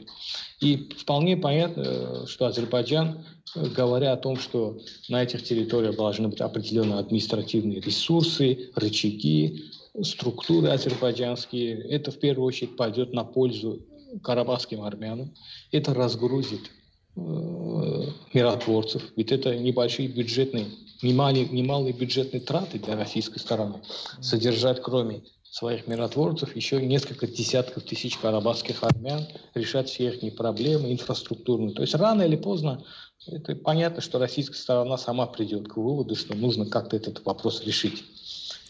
И 0.61 0.89
вполне 0.97 1.37
понятно, 1.37 2.27
что 2.27 2.47
Азербайджан, 2.47 3.25
говоря 3.55 4.12
о 4.12 4.16
том, 4.16 4.37
что 4.37 4.79
на 5.09 5.22
этих 5.22 5.45
территориях 5.45 5.97
должны 5.97 6.29
быть 6.29 6.41
определенные 6.41 6.99
административные 6.99 7.81
ресурсы, 7.81 8.70
рычаги, 8.75 9.64
структуры 10.03 10.68
азербайджанские, 10.70 11.80
это 11.88 12.11
в 12.11 12.18
первую 12.18 12.47
очередь 12.47 12.76
пойдет 12.76 13.12
на 13.12 13.24
пользу 13.24 13.80
карабахским 14.22 14.82
армянам. 14.82 15.34
Это 15.70 15.95
разгрузит 15.95 16.70
э, 17.16 17.20
миротворцев. 18.32 19.03
Ведь 19.16 19.32
это 19.32 19.57
небольшие 19.57 20.09
бюджетные, 20.09 20.66
немалые, 21.03 21.47
немалые 21.49 21.92
бюджетные 21.92 22.40
траты 22.40 22.78
для 22.78 22.97
российской 22.97 23.38
стороны. 23.38 23.80
Содержать 24.20 24.82
кроме 24.82 25.22
своих 25.42 25.86
миротворцев, 25.86 26.57
еще 26.57 26.84
несколько 26.84 27.28
десятков 27.28 27.84
тысяч 27.84 28.16
карабахских 28.18 28.82
армян, 28.82 29.24
решать 29.55 29.88
все 29.88 30.11
их 30.11 30.34
проблемы 30.34 30.92
инфраструктурные. 30.92 31.74
То 31.74 31.82
есть 31.82 31.95
рано 31.95 32.22
или 32.22 32.34
поздно 32.34 32.82
это 33.28 33.55
понятно, 33.55 34.03
что 34.03 34.18
российская 34.18 34.57
сторона 34.57 34.99
сама 34.99 35.26
придет 35.26 35.68
к 35.68 35.76
выводу, 35.76 36.16
что 36.16 36.34
нужно 36.34 36.66
как-то 36.66 36.97
этот 36.97 37.24
вопрос 37.24 37.64
решить. 37.64 38.05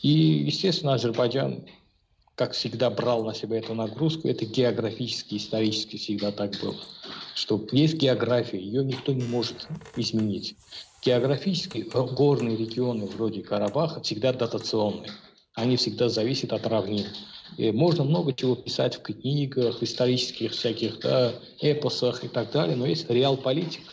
И, 0.05 0.45
естественно, 0.47 0.93
Азербайджан, 0.93 1.65
как 2.35 2.53
всегда, 2.53 2.91
брал 2.91 3.25
на 3.25 3.35
себя 3.35 3.57
эту 3.57 3.75
нагрузку. 3.75 4.29
Это 4.29 4.45
географически, 4.45 5.37
исторически 5.37 5.97
всегда 5.97 6.31
так 6.31 6.61
было. 6.61 6.77
Что 7.35 7.67
есть 7.73 7.95
география, 7.95 8.59
ее 8.59 8.85
никто 8.85 9.15
не 9.15 9.25
может 9.25 9.67
изменить. 9.97 10.57
Географически 11.03 11.89
горные 11.91 12.55
регионы 12.55 13.07
вроде 13.07 13.43
Карабаха 13.43 14.03
всегда 14.03 14.35
дотационные 14.35 15.11
они 15.55 15.77
всегда 15.77 16.09
зависят 16.09 16.53
от 16.53 16.67
равнин. 16.67 17.07
И 17.57 17.71
можно 17.71 18.05
много 18.05 18.33
чего 18.33 18.57
писать 18.57 18.97
в 18.97 19.03
книгах, 19.03 19.83
исторических 19.83 20.53
всяких 20.53 20.99
да, 21.01 21.33
эпосах 21.61 22.25
и 22.25 22.29
так 22.29 22.51
далее, 22.51 22.77
но 22.77 22.87
есть 22.87 23.09
реал-политика, 23.09 23.93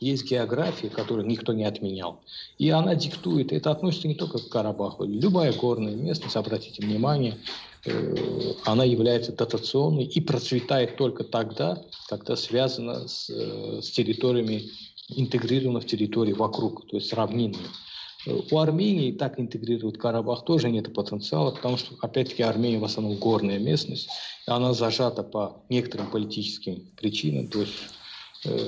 есть 0.00 0.24
география, 0.30 0.88
которую 0.88 1.26
никто 1.26 1.52
не 1.52 1.64
отменял. 1.64 2.20
И 2.58 2.70
она 2.70 2.94
диктует, 2.94 3.52
это 3.52 3.70
относится 3.70 4.08
не 4.08 4.14
только 4.14 4.38
к 4.38 4.48
Карабаху, 4.48 5.04
любая 5.04 5.52
горная 5.52 5.94
местность, 5.94 6.36
обратите 6.36 6.84
внимание, 6.84 7.38
э, 7.84 8.54
она 8.64 8.84
является 8.84 9.32
дотационной 9.32 10.04
и 10.04 10.20
процветает 10.20 10.96
только 10.96 11.24
тогда, 11.24 11.82
когда 12.08 12.36
связана 12.36 13.08
с, 13.08 13.30
э, 13.30 13.80
с 13.82 13.90
территориями, 13.90 14.70
интегрирована 15.08 15.80
в 15.80 15.86
территории 15.86 16.32
вокруг, 16.32 16.86
то 16.88 16.96
есть 16.96 17.12
равнинными. 17.12 17.68
У 18.50 18.58
Армении 18.58 19.12
так 19.12 19.38
интегрируют 19.38 19.98
Карабах 19.98 20.44
тоже 20.44 20.68
нет 20.68 20.92
потенциала, 20.92 21.52
потому 21.52 21.76
что, 21.76 21.94
опять-таки, 22.00 22.42
Армения 22.42 22.78
в 22.78 22.84
основном 22.84 23.16
горная 23.18 23.60
местность, 23.60 24.08
и 24.46 24.50
она 24.50 24.74
зажата 24.74 25.22
по 25.22 25.62
некоторым 25.68 26.10
политическим 26.10 26.90
причинам, 26.96 27.46
то 27.46 27.60
есть 27.60 27.72
э, 27.72 28.05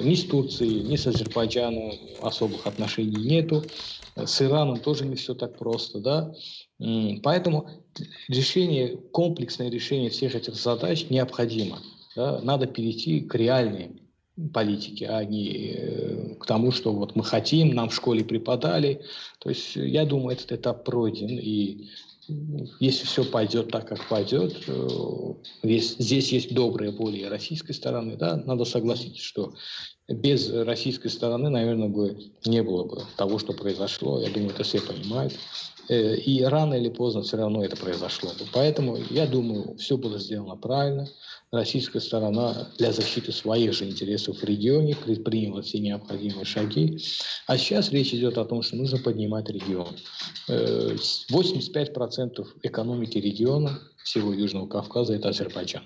ни 0.02 0.14
с 0.14 0.24
Турцией, 0.24 0.82
ни 0.82 0.96
с 0.96 1.06
Азербайджаном 1.06 1.92
особых 2.20 2.66
отношений 2.66 3.24
нету, 3.24 3.64
с 4.16 4.42
Ираном 4.42 4.80
тоже 4.80 5.06
не 5.06 5.14
все 5.14 5.34
так 5.34 5.56
просто, 5.56 6.00
да, 6.00 6.34
Поэтому 7.22 7.68
решение, 8.28 8.96
комплексное 8.96 9.68
решение 9.68 10.10
всех 10.10 10.34
этих 10.36 10.54
задач 10.54 11.06
необходимо. 11.10 11.80
Да? 12.14 12.40
Надо 12.40 12.66
перейти 12.66 13.20
к 13.20 13.34
реальным 13.34 14.00
политики, 14.54 15.02
а 15.02 15.24
не 15.24 15.72
э, 15.74 16.34
к 16.36 16.46
тому, 16.46 16.70
что 16.70 16.92
вот 16.92 17.16
мы 17.16 17.24
хотим, 17.24 17.70
нам 17.70 17.88
в 17.88 17.94
школе 17.94 18.24
преподали. 18.24 19.02
То 19.40 19.48
есть 19.48 19.74
я 19.74 20.04
думаю, 20.04 20.36
этот 20.36 20.52
этап 20.52 20.84
пройден, 20.84 21.36
и 21.40 21.88
если 22.80 23.06
все 23.06 23.24
пойдет 23.24 23.70
так, 23.70 23.88
как 23.88 24.06
пойдет, 24.08 24.54
э, 24.66 25.28
здесь 25.62 26.32
есть 26.32 26.54
добрая 26.54 26.92
воля 26.92 27.30
российской 27.30 27.72
стороны, 27.72 28.16
да, 28.16 28.36
надо 28.36 28.64
согласиться, 28.64 29.22
что 29.22 29.54
без 30.08 30.50
российской 30.50 31.08
стороны, 31.08 31.50
наверное, 31.50 31.88
бы 31.88 32.18
не 32.44 32.62
было 32.62 32.84
бы 32.84 33.02
того, 33.16 33.38
что 33.38 33.52
произошло. 33.52 34.20
Я 34.20 34.30
думаю, 34.30 34.50
это 34.50 34.62
все 34.62 34.80
понимают. 34.80 35.34
Э, 35.88 36.16
и 36.16 36.42
рано 36.42 36.74
или 36.74 36.88
поздно 36.88 37.22
все 37.22 37.36
равно 37.36 37.64
это 37.64 37.76
произошло. 37.76 38.30
Поэтому 38.52 38.98
я 39.10 39.26
думаю, 39.26 39.76
все 39.76 39.96
было 39.96 40.18
сделано 40.18 40.56
правильно. 40.56 41.08
Российская 41.50 42.00
сторона 42.00 42.68
для 42.76 42.92
защиты 42.92 43.32
своих 43.32 43.72
же 43.72 43.86
интересов 43.86 44.38
в 44.38 44.44
регионе 44.44 44.94
предприняла 44.94 45.62
все 45.62 45.78
необходимые 45.78 46.44
шаги. 46.44 46.98
А 47.46 47.56
сейчас 47.56 47.90
речь 47.90 48.12
идет 48.12 48.36
о 48.36 48.44
том, 48.44 48.62
что 48.62 48.76
нужно 48.76 48.98
поднимать 48.98 49.48
регион. 49.48 49.96
85% 50.48 52.40
э, 52.40 52.44
экономики 52.64 53.16
региона 53.16 53.78
всего 54.04 54.34
Южного 54.34 54.66
Кавказа– 54.66 55.14
это 55.14 55.30
Азербайджан. 55.30 55.84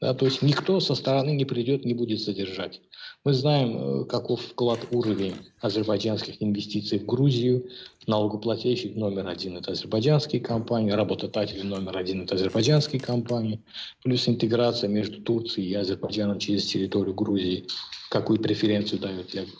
Да, 0.00 0.14
то 0.14 0.24
есть 0.24 0.42
никто 0.42 0.80
со 0.80 0.94
стороны 0.94 1.30
не 1.30 1.44
придет, 1.44 1.84
не 1.84 1.94
будет 1.94 2.20
задержать. 2.20 2.80
Мы 3.24 3.32
знаем, 3.32 4.02
э, 4.02 4.04
каков 4.04 4.42
вклад 4.42 4.80
уровень 4.90 5.34
азербайджанских 5.62 6.42
инвестиций 6.42 6.98
в 6.98 7.06
Грузию. 7.06 7.66
Налогоплательщик 8.06 8.96
номер 8.96 9.28
один– 9.28 9.56
это 9.58 9.72
азербайджанские 9.72 10.42
компании, 10.42 10.90
работодатели 10.90 11.62
номер 11.62 11.96
один– 11.96 12.22
это 12.24 12.34
азербайджанские 12.34 13.00
компании. 13.00 13.62
Плюс 14.02 14.28
интеграция 14.28 14.90
между 14.90 15.22
Турцией 15.22 15.70
и 15.70 15.74
Азербайджаном 15.74 16.38
через 16.38 16.66
территорию 16.66 17.14
Грузии. 17.14 17.66
Какую 18.10 18.38
преференцию 18.40 19.00
дают 19.00 19.28
для 19.28 19.44
Грузии. 19.44 19.58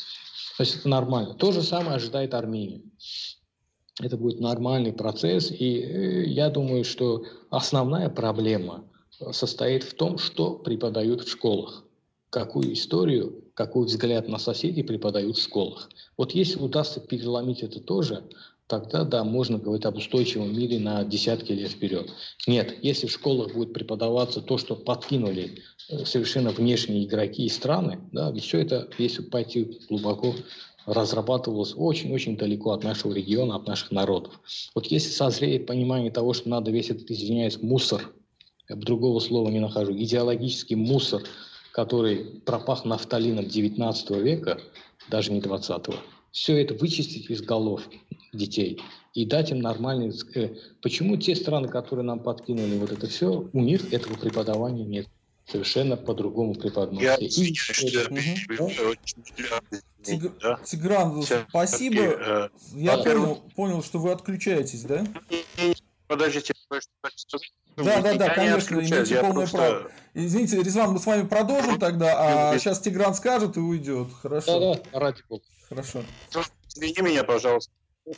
То 0.59 0.63
есть 0.63 0.77
это 0.77 0.89
нормально. 0.91 1.33
То 1.33 1.51
же 1.51 1.63
самое 1.63 1.97
ожидает 1.97 2.35
Армения. 2.35 2.83
Это 3.99 4.19
будет 4.19 4.41
нормальный 4.41 4.93
процесс. 4.93 5.51
И 5.51 5.81
э, 5.81 6.25
я 6.27 6.51
думаю, 6.51 6.85
что 6.85 7.25
основная 7.49 8.11
проблема 8.11 8.85
состоит 9.33 9.85
в 9.85 9.95
том, 9.95 10.19
что 10.19 10.53
преподают 10.53 11.23
в 11.23 11.31
школах 11.31 11.85
какую 12.29 12.73
историю, 12.73 13.44
какой 13.55 13.87
взгляд 13.87 14.29
на 14.29 14.39
соседей 14.39 14.83
преподают 14.83 15.39
в 15.39 15.43
школах. 15.43 15.89
Вот 16.17 16.33
если 16.33 16.59
удастся 16.59 17.01
переломить 17.01 17.63
это 17.63 17.81
тоже, 17.81 18.25
тогда, 18.67 19.05
да, 19.05 19.25
можно 19.25 19.59
говорить 19.59 19.85
об 19.85 19.97
устойчивом 19.97 20.57
мире 20.57 20.79
на 20.79 21.05
десятки 21.05 21.53
лет 21.53 21.71
вперед. 21.71 22.11
Нет, 22.47 22.75
если 22.83 23.07
в 23.07 23.13
школах 23.13 23.55
будет 23.55 23.73
преподаваться 23.73 24.41
то, 24.41 24.59
что 24.59 24.75
подкинули 24.75 25.63
э, 25.89 26.05
совершенно 26.05 26.51
внешние 26.51 27.05
игроки 27.05 27.45
и 27.45 27.49
страны, 27.49 28.01
да, 28.13 28.31
ведь 28.31 28.45
все 28.45 28.59
это, 28.59 28.89
если 28.99 29.23
пойти 29.23 29.79
глубоко, 29.89 30.35
разрабатывалось 30.87 31.75
очень-очень 31.77 32.37
далеко 32.37 32.73
от 32.73 32.85
нашего 32.85 33.13
региона, 33.13 33.57
от 33.57 33.67
наших 33.67 33.91
народов. 33.91 34.41
Вот 34.75 34.87
если 34.87 35.11
созреет 35.11 35.67
понимание 35.67 36.11
того, 36.11 36.35
что 36.35 36.49
надо 36.49 36.71
весь 36.71 36.91
этот, 36.91 37.11
извиняюсь, 37.11 37.63
мусор, 37.63 38.13
я 38.69 38.77
другого 38.77 39.21
слова 39.21 39.49
не 39.51 39.61
нахожу, 39.61 39.93
идеологический 39.93 40.75
мусор– 40.75 41.23
который 41.75 42.41
пропах 42.47 42.85
нафталином 42.85 43.47
19 43.49 44.11
века, 44.11 44.61
даже 45.09 45.33
не 45.33 45.41
20-го, 45.41 45.97
все 46.31 46.63
это 46.63 46.75
вычистить 46.75 47.29
из 47.29 47.43
голов 47.43 47.83
детей 48.33 48.81
и 49.13 49.27
дать 49.27 49.51
им 49.51 49.59
нормальный... 49.59 50.13
Э, 50.37 50.55
почему 50.81 51.17
те 51.17 51.35
страны, 51.35 51.67
которые 51.67 52.05
нам 52.05 52.21
подкинули 52.21 52.79
вот 52.79 52.93
это 52.93 53.09
все, 53.09 53.51
у 53.53 53.61
них 53.61 53.93
этого 53.93 54.17
преподавания 54.17 54.85
нет? 54.85 55.09
Совершенно 55.47 55.97
по-другому 55.97 56.55
преподносят. 56.55 57.21
Я. 57.21 57.29
Тигран, 60.65 61.25
спасибо. 61.51 62.03
Э, 62.03 62.49
Я 62.73 62.99
понял, 62.99 63.43
понял, 63.57 63.83
что 63.83 63.99
вы 63.99 64.13
отключаетесь, 64.13 64.85
да? 64.85 65.05
Подождите, 66.15 66.55
да, 67.77 68.01
да, 68.01 68.15
да, 68.15 68.35
конечно, 68.35 68.77
имеете 68.77 69.17
полное 69.17 69.35
просто... 69.35 69.57
право. 69.57 69.91
Извините, 70.15 70.63
Резван, 70.63 70.93
мы 70.93 71.01
с 71.01 71.07
вами 71.07 71.27
продолжим 71.27 71.77
тогда, 71.77 72.53
а 72.53 72.59
сейчас 72.59 72.79
Тигран 72.81 73.15
скажет 73.15 73.57
и 73.57 73.61
уйдет. 73.61 74.07
Хорошо. 74.23 74.75
Да, 74.75 74.81
да, 74.93 75.01
ради 75.01 75.23
бога. 75.29 75.43
Хорошо. 75.69 76.05
Извини 76.69 77.03
меня, 77.03 77.25
пожалуйста. 77.25 77.73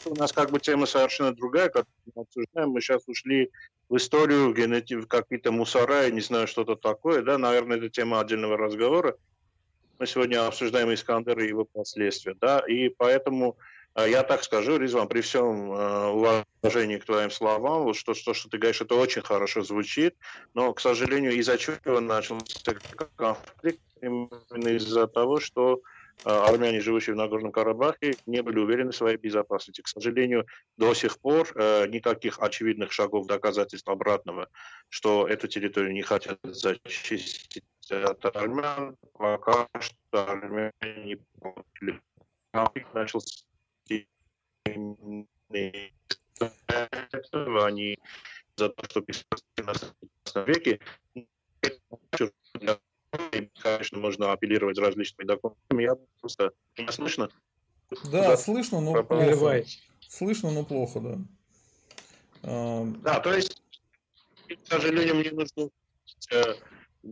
У 0.05 0.15
нас 0.15 0.33
как 0.33 0.51
бы 0.51 0.61
тема 0.61 0.85
совершенно 0.85 1.35
другая, 1.35 1.71
как 1.71 1.87
мы 2.15 2.23
обсуждаем. 2.23 2.71
Мы 2.71 2.83
сейчас 2.83 3.03
ушли 3.07 3.51
в 3.89 3.97
историю, 3.97 4.51
в 4.51 4.55
генетику, 4.55 5.07
какие-то 5.07 5.53
мусора, 5.53 6.03
я 6.03 6.11
не 6.11 6.21
знаю, 6.21 6.49
что-то 6.49 6.77
такое, 6.77 7.23
да, 7.23 7.39
наверное, 7.39 7.79
это 7.79 7.89
тема 7.89 8.21
отдельного 8.21 8.59
разговора. 8.59 9.17
Мы 9.99 10.07
сегодня 10.07 10.47
обсуждаем 10.47 10.93
Искандер 10.93 11.39
и 11.39 11.49
его 11.49 11.65
последствия. 11.65 12.37
Да? 12.39 12.59
И 12.69 12.91
поэтому 12.91 13.57
я 14.05 14.23
так 14.23 14.45
скажу, 14.45 14.77
Ризван, 14.77 15.09
при 15.09 15.21
всем 15.21 15.73
э, 15.73 16.07
уважении 16.09 16.99
к 16.99 17.05
твоим 17.05 17.31
словам, 17.31 17.85
вот 17.85 17.97
что, 17.97 18.15
что, 18.15 18.35
что 18.35 18.49
ты 18.49 18.59
говоришь, 18.59 18.81
это 18.81 18.95
очень 18.95 19.23
хорошо 19.23 19.63
звучит, 19.63 20.15
но, 20.55 20.73
к 20.75 20.81
сожалению, 20.81 21.33
из-за 21.33 21.57
чего 21.57 22.01
начался 22.01 22.45
конфликт? 23.17 23.81
Именно 24.03 24.69
из-за 24.77 25.07
того, 25.07 25.41
что 25.41 25.81
а, 26.29 26.49
армяне, 26.49 26.81
живущие 26.81 27.15
в 27.15 27.17
Нагорном 27.17 27.53
Карабахе, 27.53 28.19
не 28.27 28.43
были 28.43 28.59
уверены 28.59 28.91
в 28.91 28.97
своей 28.97 29.17
безопасности. 29.17 29.81
К 29.81 29.87
сожалению, 29.87 30.45
до 30.77 30.93
сих 30.93 31.21
пор 31.21 31.49
э, 31.55 31.87
никаких 31.87 32.41
очевидных 32.41 32.91
шагов 32.91 33.27
доказательств 33.29 33.89
обратного, 33.89 34.49
что 34.89 35.29
эту 35.29 35.47
территорию 35.47 35.93
не 35.93 36.03
хотят 36.03 36.41
зачистить 36.43 37.65
от 37.91 38.37
армян, 38.37 38.97
пока 39.13 39.69
что 39.79 39.93
армяне 40.13 40.73
не 41.05 41.17
получили. 41.41 42.03
Начался 42.93 43.46
они 47.67 47.99
за 48.57 48.69
то, 48.69 48.85
что 48.89 49.03
в 49.03 49.07
15 49.55 49.95
веке 50.47 50.81
конечно, 53.63 53.99
можно 53.99 54.33
апеллировать 54.33 54.79
различными 54.79 55.27
документами. 55.27 55.83
Я 55.83 55.97
просто... 56.21 56.53
Меня 56.77 56.93
слышно? 56.93 57.31
Да, 58.05 58.29
да, 58.29 58.37
слышно, 58.37 58.81
но 58.81 59.03
плохо. 59.05 59.65
Слышно, 60.09 60.51
но 60.51 60.65
плохо, 60.65 61.01
да. 61.01 61.19
Да, 63.03 63.21
то 63.21 63.35
есть, 63.35 63.63
к 64.49 64.67
сожалению, 64.69 65.17
мне 65.17 65.31
нужно 65.31 65.71
э, 66.31 66.55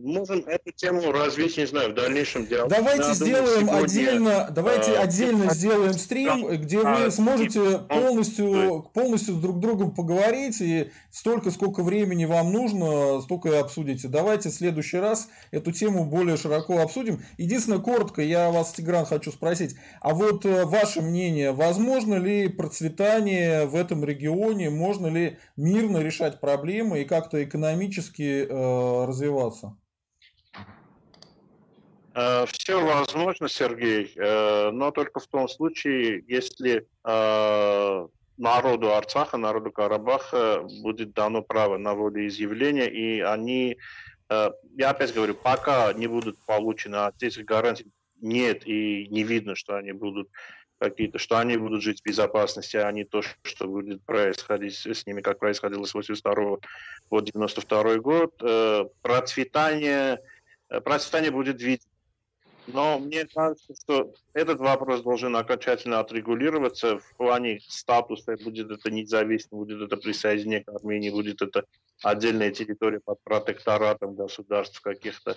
можем 0.03 0.39
эту 0.47 0.71
тему 0.71 1.11
развить, 1.11 1.57
не 1.57 1.65
знаю, 1.65 1.91
в 1.91 1.93
дальнейшем 1.95 2.45
диалоге. 2.45 2.75
Давайте 2.75 3.01
Надо 3.01 3.13
сделаем 3.13 3.67
сегодня, 3.67 3.83
отдельно, 3.83 4.47
давайте 4.51 4.91
э, 4.91 4.97
отдельно 4.97 5.53
сделаем 5.53 5.93
стрим, 5.93 6.47
да, 6.47 6.55
где 6.57 6.79
вы 6.79 7.05
а, 7.05 7.11
сможете 7.11 7.79
полностью, 7.79 8.89
полностью 8.93 9.35
с 9.35 9.37
друг 9.39 9.59
другом 9.59 9.93
поговорить, 9.93 10.59
и 10.61 10.91
столько, 11.11 11.51
сколько 11.51 11.83
времени 11.83 12.25
вам 12.25 12.51
нужно, 12.51 13.21
столько 13.21 13.49
и 13.49 13.55
обсудите. 13.55 14.07
Давайте 14.07 14.49
в 14.49 14.53
следующий 14.53 14.97
раз 14.97 15.29
эту 15.51 15.71
тему 15.71 16.05
более 16.05 16.37
широко 16.37 16.81
обсудим. 16.81 17.23
Единственное, 17.37 17.79
коротко, 17.79 18.21
я 18.21 18.51
вас, 18.51 18.73
Тигран, 18.73 19.05
хочу 19.05 19.31
спросить, 19.31 19.75
а 20.01 20.13
вот 20.13 20.45
э, 20.45 20.65
ваше 20.65 21.01
мнение, 21.01 21.51
возможно 21.51 22.15
ли 22.15 22.49
процветание 22.49 23.65
в 23.65 23.75
этом 23.75 24.03
регионе, 24.03 24.69
можно 24.69 25.07
ли 25.07 25.37
мирно 25.55 25.99
решать 25.99 26.39
проблемы 26.41 27.01
и 27.01 27.05
как-то 27.05 27.43
экономически 27.43 28.45
э, 28.47 29.05
развиваться? 29.05 29.77
Э, 32.15 32.45
Все 32.47 32.81
возможно, 32.81 33.49
Сергей, 33.49 34.13
э, 34.15 34.71
но 34.71 34.91
только 34.91 35.19
в 35.19 35.27
том 35.27 35.49
случае, 35.49 36.23
если 36.27 36.87
э, 37.03 38.07
народу 38.37 38.93
Арцаха, 38.93 39.35
народу 39.35 39.71
Карабаха 39.73 40.65
будет 40.81 41.13
дано 41.13 41.41
право 41.41 41.77
на 41.77 41.93
волеизъявление, 41.93 42.89
и 42.89 43.19
они, 43.21 43.77
я 44.29 44.89
опять 44.89 45.13
говорю, 45.13 45.35
пока 45.35 45.93
не 45.93 46.07
будут 46.07 46.37
получены 46.45 46.95
от 46.95 47.21
этих 47.21 47.45
гарантий, 47.45 47.85
нет, 48.19 48.65
и 48.65 49.07
не 49.09 49.23
видно, 49.23 49.55
что 49.55 49.77
они 49.77 49.93
будут 49.93 50.29
какие-то, 50.79 51.17
что 51.17 51.37
они 51.37 51.55
будут 51.55 51.81
жить 51.81 52.01
в 52.01 52.05
безопасности, 52.05 52.75
а 52.75 52.91
не 52.91 53.05
то, 53.05 53.21
что 53.43 53.67
будет 53.67 54.03
происходить 54.03 54.75
с 54.75 55.05
ними, 55.05 55.21
как 55.21 55.39
происходило 55.39 55.85
с 55.85 55.93
82 55.93 56.57
по 57.07 57.21
92 57.21 57.95
год. 57.97 58.35
Процветание, 59.01 60.19
процветание 60.83 61.31
будет 61.31 61.61
видно 61.61 61.87
но 62.67 62.99
мне 62.99 63.25
кажется, 63.25 63.73
что 63.81 64.13
этот 64.33 64.59
вопрос 64.59 65.01
должен 65.01 65.35
окончательно 65.35 65.99
отрегулироваться 65.99 66.99
в 66.99 67.15
плане 67.15 67.59
статуса. 67.67 68.37
Будет 68.43 68.71
это 68.71 68.91
независимо, 68.91 69.59
будет 69.59 69.81
это 69.81 69.97
присоединение 69.97 70.63
к 70.63 70.69
Армении, 70.69 71.09
будет 71.09 71.41
это 71.41 71.65
отдельная 72.01 72.51
территория 72.51 72.99
под 72.99 73.21
протекторатом 73.23 74.15
государств 74.15 74.81
каких-то. 74.81 75.35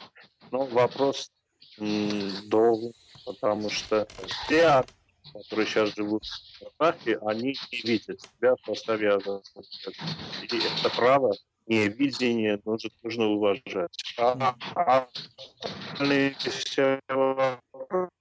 Но 0.51 0.66
вопрос 0.66 1.31
должен, 1.76 2.93
потому 3.24 3.70
что 3.70 4.09
все, 4.26 4.85
которые 5.33 5.66
сейчас 5.66 5.95
живут 5.95 6.24
в 6.24 6.76
Карабахе, 6.79 7.18
они 7.26 7.55
не 7.72 7.81
видят 7.83 8.20
себя 8.20 8.57
в 8.57 8.66
составе 8.66 9.11
Азербайджана. 9.11 9.95
И 10.43 10.57
это 10.57 10.97
право 10.97 11.35
не 11.69 11.89
видение 11.89 12.61
нужно, 12.64 12.91
нужно 13.03 13.27
уважать. 13.27 14.14
А, 14.19 14.55
а, 14.75 15.07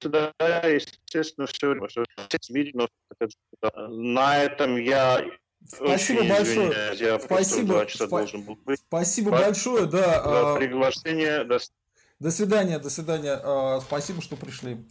да, 0.01 0.33
естественно, 0.67 1.47
все, 1.47 1.75
видно. 2.49 2.87
На 3.89 4.43
этом 4.43 4.77
я 4.77 5.25
Спасибо 5.65 6.19
Очень 6.19 6.29
большое. 6.29 6.95
Я 6.97 7.19
Спасибо. 7.19 7.85
Спа- 7.85 8.45
был 8.45 8.55
быть. 8.55 8.79
Спасибо 8.79 9.29
Спасибо 9.29 9.31
большое, 9.31 9.85
да. 9.85 10.23
За 10.23 10.53
а, 10.53 10.55
приглашение. 10.55 11.43
До... 11.43 11.59
до 12.19 12.31
свидания, 12.31 12.79
до 12.79 12.89
свидания. 12.89 13.39
А, 13.43 13.81
спасибо, 13.81 14.21
что 14.21 14.35
пришли. 14.35 14.85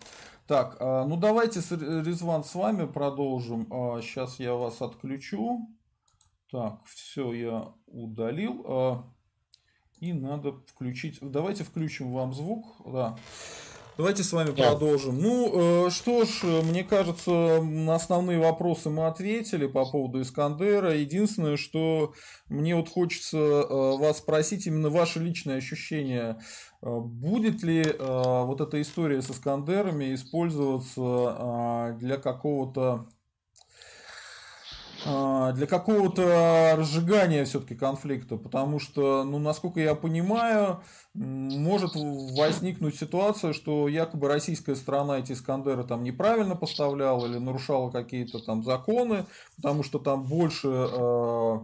Так, 0.47 0.79
ну 0.79 1.17
давайте, 1.17 1.59
Резван, 1.59 2.45
с 2.45 2.55
вами 2.55 2.87
продолжим. 2.87 3.67
Сейчас 4.01 4.39
я 4.39 4.55
вас 4.55 4.81
отключу. 4.81 5.69
Так, 6.51 6.85
все 6.85 7.33
я 7.33 7.75
удалил. 7.87 8.65
А, 8.69 9.13
и 10.01 10.13
надо 10.13 10.53
включить... 10.67 11.19
Давайте 11.21 11.65
включим 11.65 12.13
вам 12.13 12.33
звук. 12.33 12.67
Да. 12.85 13.17
Давайте 13.97 14.23
с 14.25 14.33
вами 14.33 14.51
да. 14.51 14.71
продолжим. 14.71 15.19
Ну, 15.23 15.87
э, 15.87 15.91
что 15.91 16.27
ж, 16.27 16.43
мне 16.65 16.85
кажется, 16.85 17.63
на 17.63 17.95
основные 17.95 18.39
вопросы 18.39 18.91
мы 18.91 19.07
ответили 19.07 19.67
по 19.67 19.87
поводу 19.87 20.21
Искандера. 20.21 20.95
Единственное, 20.95 21.57
что 21.57 22.13
мне 22.49 22.77
вот 22.77 22.91
хочется 22.91 23.39
э, 23.39 23.97
вас 23.97 24.19
спросить 24.19 24.67
именно 24.67 24.91
ваше 24.91 25.19
личное 25.19 25.57
ощущение. 25.57 26.39
Э, 26.83 27.01
будет 27.01 27.63
ли 27.63 27.85
вот 27.99 28.61
эта 28.61 28.83
история 28.83 29.23
с 29.23 29.31
Искандерами 29.31 30.15
использоваться 30.15 31.97
для 31.99 32.19
какого-то 32.19 32.83
а, 32.83 33.07
для 35.05 35.67
какого-то 35.67 36.75
разжигания 36.77 37.45
все-таки 37.45 37.75
конфликта, 37.75 38.37
потому 38.37 38.79
что, 38.79 39.25
ну, 39.25 39.39
насколько 39.39 39.81
я 39.81 39.95
понимаю, 39.95 40.81
может 41.15 41.93
возникнуть 41.95 42.97
ситуация, 42.97 43.53
что 43.53 43.89
якобы 43.89 44.29
российская 44.29 44.77
сторона 44.77 45.19
эти 45.19 45.33
Искандеры 45.33 45.85
там 45.85 46.03
неправильно 46.03 46.57
поставляла 46.57 47.27
или 47.27 47.39
нарушала 47.39 47.91
какие-то 47.91 48.39
там 48.39 48.63
законы, 48.63 49.25
потому 49.57 49.83
что 49.83 49.99
там 49.99 50.25
больше 50.25 50.69
э, 50.69 51.59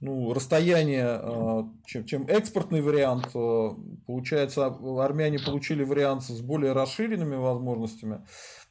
ну, 0.00 0.34
расстояние, 0.34 1.20
э, 1.22 1.64
чем, 1.86 2.04
чем 2.04 2.26
экспортный 2.28 2.82
вариант. 2.82 3.28
Получается, 4.06 4.66
армяне 4.66 5.38
получили 5.38 5.82
вариант 5.82 6.24
с 6.24 6.40
более 6.40 6.72
расширенными 6.72 7.36
возможностями. 7.36 8.20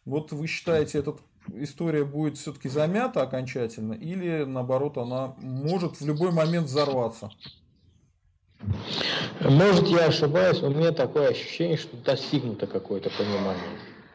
Вот 0.05 0.31
вы 0.31 0.47
считаете, 0.47 0.99
этот 0.99 1.21
история 1.53 2.05
будет 2.05 2.37
все-таки 2.37 2.69
замята 2.69 3.21
окончательно, 3.21 3.93
или 3.93 4.43
наоборот 4.43 4.97
она 4.97 5.35
может 5.37 5.99
в 5.99 6.05
любой 6.05 6.31
момент 6.31 6.67
взорваться? 6.67 7.31
Может, 9.41 9.87
я 9.87 10.05
ошибаюсь, 10.05 10.61
но 10.61 10.69
у 10.69 10.73
меня 10.73 10.91
такое 10.91 11.29
ощущение, 11.29 11.77
что 11.77 11.97
достигнуто 11.97 12.65
какое-то 12.65 13.09
понимание 13.09 13.63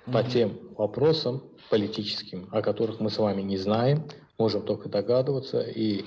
mm-hmm. 0.06 0.12
по 0.12 0.22
тем 0.22 0.58
вопросам 0.76 1.42
политическим, 1.70 2.48
о 2.50 2.62
которых 2.62 3.00
мы 3.00 3.10
с 3.10 3.18
вами 3.18 3.42
не 3.42 3.58
знаем, 3.58 4.04
можем 4.38 4.62
только 4.62 4.88
догадываться. 4.88 5.60
И, 5.60 6.04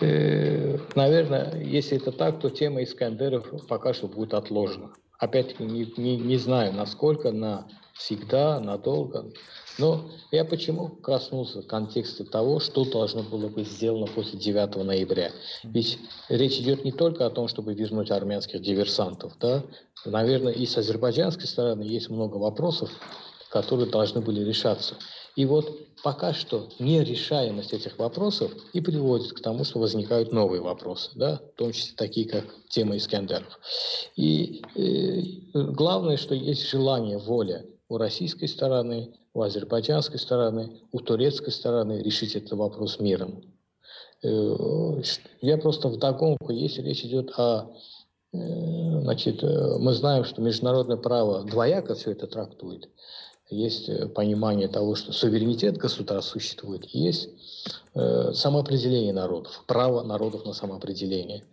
э, 0.00 0.78
наверное, 0.94 1.60
если 1.60 1.96
это 1.96 2.12
так, 2.12 2.40
то 2.40 2.50
тема 2.50 2.82
Искандеров 2.82 3.66
пока 3.66 3.94
что 3.94 4.06
будет 4.06 4.34
отложена. 4.34 4.92
Опять-таки, 5.18 5.64
не, 5.64 5.92
не, 5.96 6.16
не 6.16 6.36
знаю, 6.36 6.72
насколько, 6.74 7.32
на 7.32 7.66
всегда, 7.94 8.60
надолго. 8.60 9.30
Но 9.78 10.08
я 10.30 10.44
почему 10.44 10.88
коснулся 10.88 11.62
контекста 11.62 12.24
того, 12.24 12.60
что 12.60 12.84
должно 12.84 13.22
было 13.22 13.48
быть 13.48 13.68
сделано 13.68 14.06
после 14.06 14.38
9 14.38 14.76
ноября. 14.76 15.32
Ведь 15.64 15.98
речь 16.28 16.58
идет 16.58 16.84
не 16.84 16.92
только 16.92 17.26
о 17.26 17.30
том, 17.30 17.48
чтобы 17.48 17.74
вернуть 17.74 18.10
армянских 18.10 18.62
диверсантов. 18.62 19.32
Да? 19.40 19.64
Наверное, 20.04 20.52
и 20.52 20.66
с 20.66 20.76
азербайджанской 20.76 21.46
стороны 21.46 21.82
есть 21.82 22.08
много 22.08 22.36
вопросов, 22.36 22.90
которые 23.50 23.90
должны 23.90 24.20
были 24.20 24.44
решаться. 24.44 24.94
И 25.34 25.44
вот 25.46 25.68
пока 26.04 26.32
что 26.32 26.68
нерешаемость 26.78 27.72
этих 27.72 27.98
вопросов 27.98 28.52
и 28.72 28.80
приводит 28.80 29.32
к 29.32 29.40
тому, 29.40 29.64
что 29.64 29.80
возникают 29.80 30.32
новые 30.32 30.60
вопросы, 30.60 31.10
да, 31.16 31.40
в 31.54 31.58
том 31.58 31.72
числе 31.72 31.94
такие, 31.96 32.28
как 32.28 32.44
тема 32.68 32.96
Искандеров. 32.96 33.58
И 34.14 34.62
э, 34.76 35.60
главное, 35.72 36.16
что 36.16 36.36
есть 36.36 36.68
желание, 36.68 37.18
воля 37.18 37.64
у 37.94 37.98
российской 37.98 38.46
стороны, 38.46 39.14
у 39.34 39.42
азербайджанской 39.42 40.18
стороны, 40.18 40.80
у 40.92 40.98
турецкой 41.00 41.50
стороны 41.50 42.02
решить 42.02 42.34
этот 42.34 42.52
вопрос 42.52 42.98
миром. 42.98 43.42
Э, 44.22 45.02
я 45.40 45.58
просто 45.58 45.88
вдогонку, 45.88 46.52
если 46.52 46.82
речь 46.82 47.04
идет 47.04 47.30
о 47.38 47.70
Значит, 48.36 49.44
мы 49.44 49.94
знаем, 49.94 50.24
что 50.24 50.42
международное 50.42 50.96
право 50.96 51.44
двояко 51.44 51.94
все 51.94 52.10
это 52.10 52.26
трактует. 52.26 52.88
Есть 53.48 53.88
понимание 54.12 54.66
того, 54.66 54.96
что 54.96 55.12
суверенитет 55.12 55.76
государств 55.76 56.32
существует, 56.32 56.84
есть 56.86 57.28
самоопределение 57.94 59.12
народов, 59.12 59.62
право 59.68 60.02
народов 60.02 60.44
на 60.44 60.52
самоопределение. 60.52 61.44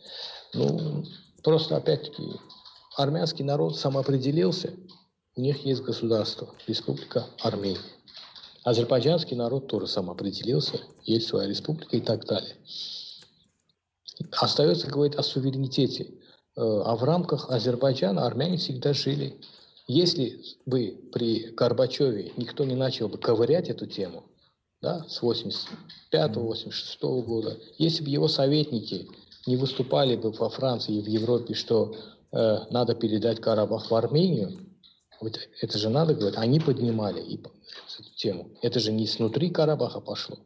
Ну, 0.55 1.03
просто 1.43 1.77
опять-таки 1.77 2.23
армянский 2.97 3.45
народ 3.45 3.77
самоопределился, 3.77 4.73
у 5.35 5.41
них 5.41 5.65
есть 5.65 5.81
государство, 5.81 6.49
республика 6.67 7.25
Армения. 7.41 7.79
Азербайджанский 8.63 9.35
народ 9.35 9.67
тоже 9.67 9.87
самоопределился, 9.87 10.79
есть 11.03 11.27
своя 11.27 11.47
республика 11.47 11.95
и 11.95 12.01
так 12.01 12.25
далее. 12.25 12.55
Остается 14.33 14.87
говорить 14.87 15.15
о 15.15 15.23
суверенитете. 15.23 16.13
Э, 16.55 16.57
а 16.57 16.95
в 16.95 17.03
рамках 17.03 17.49
Азербайджана 17.49 18.25
армяне 18.25 18.57
всегда 18.57 18.93
жили. 18.93 19.41
Если 19.87 20.43
бы 20.65 21.09
при 21.11 21.49
Горбачеве 21.51 22.31
никто 22.37 22.63
не 22.65 22.75
начал 22.75 23.09
бы 23.09 23.17
ковырять 23.17 23.69
эту 23.69 23.87
тему, 23.87 24.25
да, 24.81 25.05
с 25.07 25.23
85-86 25.23 27.23
года, 27.23 27.57
если 27.77 28.03
бы 28.03 28.09
его 28.09 28.27
советники 28.27 29.07
не 29.47 29.57
выступали 29.57 30.15
бы 30.15 30.31
во 30.31 30.49
Франции 30.49 30.97
и 30.97 31.01
в 31.01 31.07
Европе, 31.07 31.55
что 31.55 31.95
э, 32.31 32.57
надо 32.69 32.93
передать 32.95 33.39
Карабах 33.39 33.89
в 33.89 33.95
Армению, 33.95 34.70
вот 35.21 35.39
это 35.61 35.77
же 35.77 35.89
надо 35.89 36.15
говорить, 36.15 36.37
они 36.37 36.59
поднимали 36.59 37.21
и, 37.21 37.35
эту 37.37 38.15
тему. 38.15 38.49
Это 38.61 38.79
же 38.79 38.91
не 38.91 39.07
снутри 39.07 39.49
Карабаха 39.49 40.01
пошло. 40.01 40.37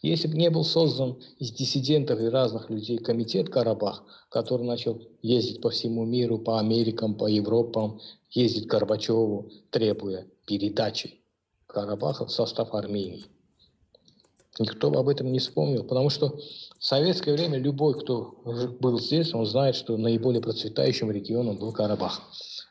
Если 0.00 0.26
бы 0.26 0.36
не 0.36 0.50
был 0.50 0.64
создан 0.64 1.18
из 1.38 1.52
диссидентов 1.52 2.20
и 2.20 2.26
разных 2.26 2.70
людей 2.70 2.98
комитет 2.98 3.48
Карабах, 3.48 4.02
который 4.30 4.66
начал 4.66 5.00
ездить 5.22 5.60
по 5.60 5.70
всему 5.70 6.04
миру, 6.04 6.38
по 6.38 6.58
Америкам, 6.58 7.14
по 7.14 7.26
Европам, 7.28 8.00
ездить 8.30 8.66
к 8.66 8.70
Горбачеву, 8.70 9.50
требуя 9.70 10.26
передачи 10.46 11.20
Карабаха 11.66 12.26
в 12.26 12.32
состав 12.32 12.74
Армении. 12.74 13.26
Никто 14.58 14.88
об 14.88 15.08
этом 15.08 15.32
не 15.32 15.38
вспомнил, 15.38 15.84
потому 15.84 16.10
что 16.10 16.38
в 16.78 16.84
советское 16.84 17.32
время 17.32 17.58
любой, 17.58 17.98
кто 17.98 18.34
был 18.80 18.98
здесь, 19.00 19.32
он 19.34 19.46
знает, 19.46 19.76
что 19.76 19.96
наиболее 19.96 20.42
процветающим 20.42 21.10
регионом 21.10 21.58
был 21.58 21.72
Карабах. 21.72 22.20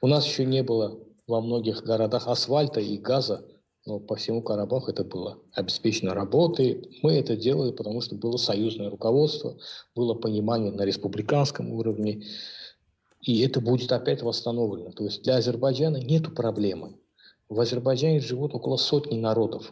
У 0.01 0.07
нас 0.07 0.25
еще 0.25 0.45
не 0.45 0.63
было 0.63 0.99
во 1.31 1.39
многих 1.39 1.83
городах 1.83 2.27
асфальта 2.27 2.81
и 2.81 2.97
газа, 2.97 3.45
но 3.85 3.99
по 4.01 4.17
всему 4.17 4.43
Карабаху 4.43 4.91
это 4.91 5.05
было 5.05 5.39
обеспечено 5.53 6.13
работой. 6.13 6.99
Мы 7.01 7.13
это 7.13 7.37
делали, 7.37 7.71
потому 7.71 8.01
что 8.01 8.15
было 8.15 8.35
союзное 8.35 8.89
руководство, 8.89 9.57
было 9.95 10.13
понимание 10.13 10.73
на 10.73 10.83
республиканском 10.83 11.71
уровне, 11.71 12.25
и 13.21 13.39
это 13.43 13.61
будет 13.61 13.93
опять 13.93 14.21
восстановлено. 14.21 14.91
То 14.91 15.05
есть 15.05 15.23
для 15.23 15.37
Азербайджана 15.37 15.97
нет 15.97 16.35
проблемы. 16.35 16.99
В 17.47 17.61
Азербайджане 17.61 18.19
живут 18.19 18.53
около 18.53 18.75
сотни 18.75 19.17
народов 19.17 19.71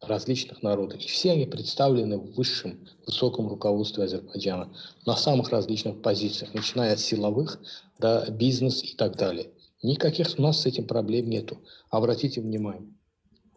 различных 0.00 0.62
народов. 0.62 1.00
И 1.00 1.08
все 1.08 1.32
они 1.32 1.44
представлены 1.44 2.16
в 2.16 2.32
высшем, 2.36 2.86
высоком 3.06 3.48
руководстве 3.48 4.04
Азербайджана 4.04 4.72
на 5.04 5.16
самых 5.16 5.50
различных 5.50 6.00
позициях, 6.00 6.54
начиная 6.54 6.94
от 6.94 7.00
силовых 7.00 7.60
до 7.98 8.30
бизнес 8.30 8.82
и 8.82 8.96
так 8.96 9.16
далее. 9.16 9.50
Никаких 9.82 10.38
у 10.38 10.42
нас 10.42 10.62
с 10.62 10.66
этим 10.66 10.86
проблем 10.86 11.28
нету. 11.28 11.58
Обратите 11.90 12.40
внимание. 12.40 12.92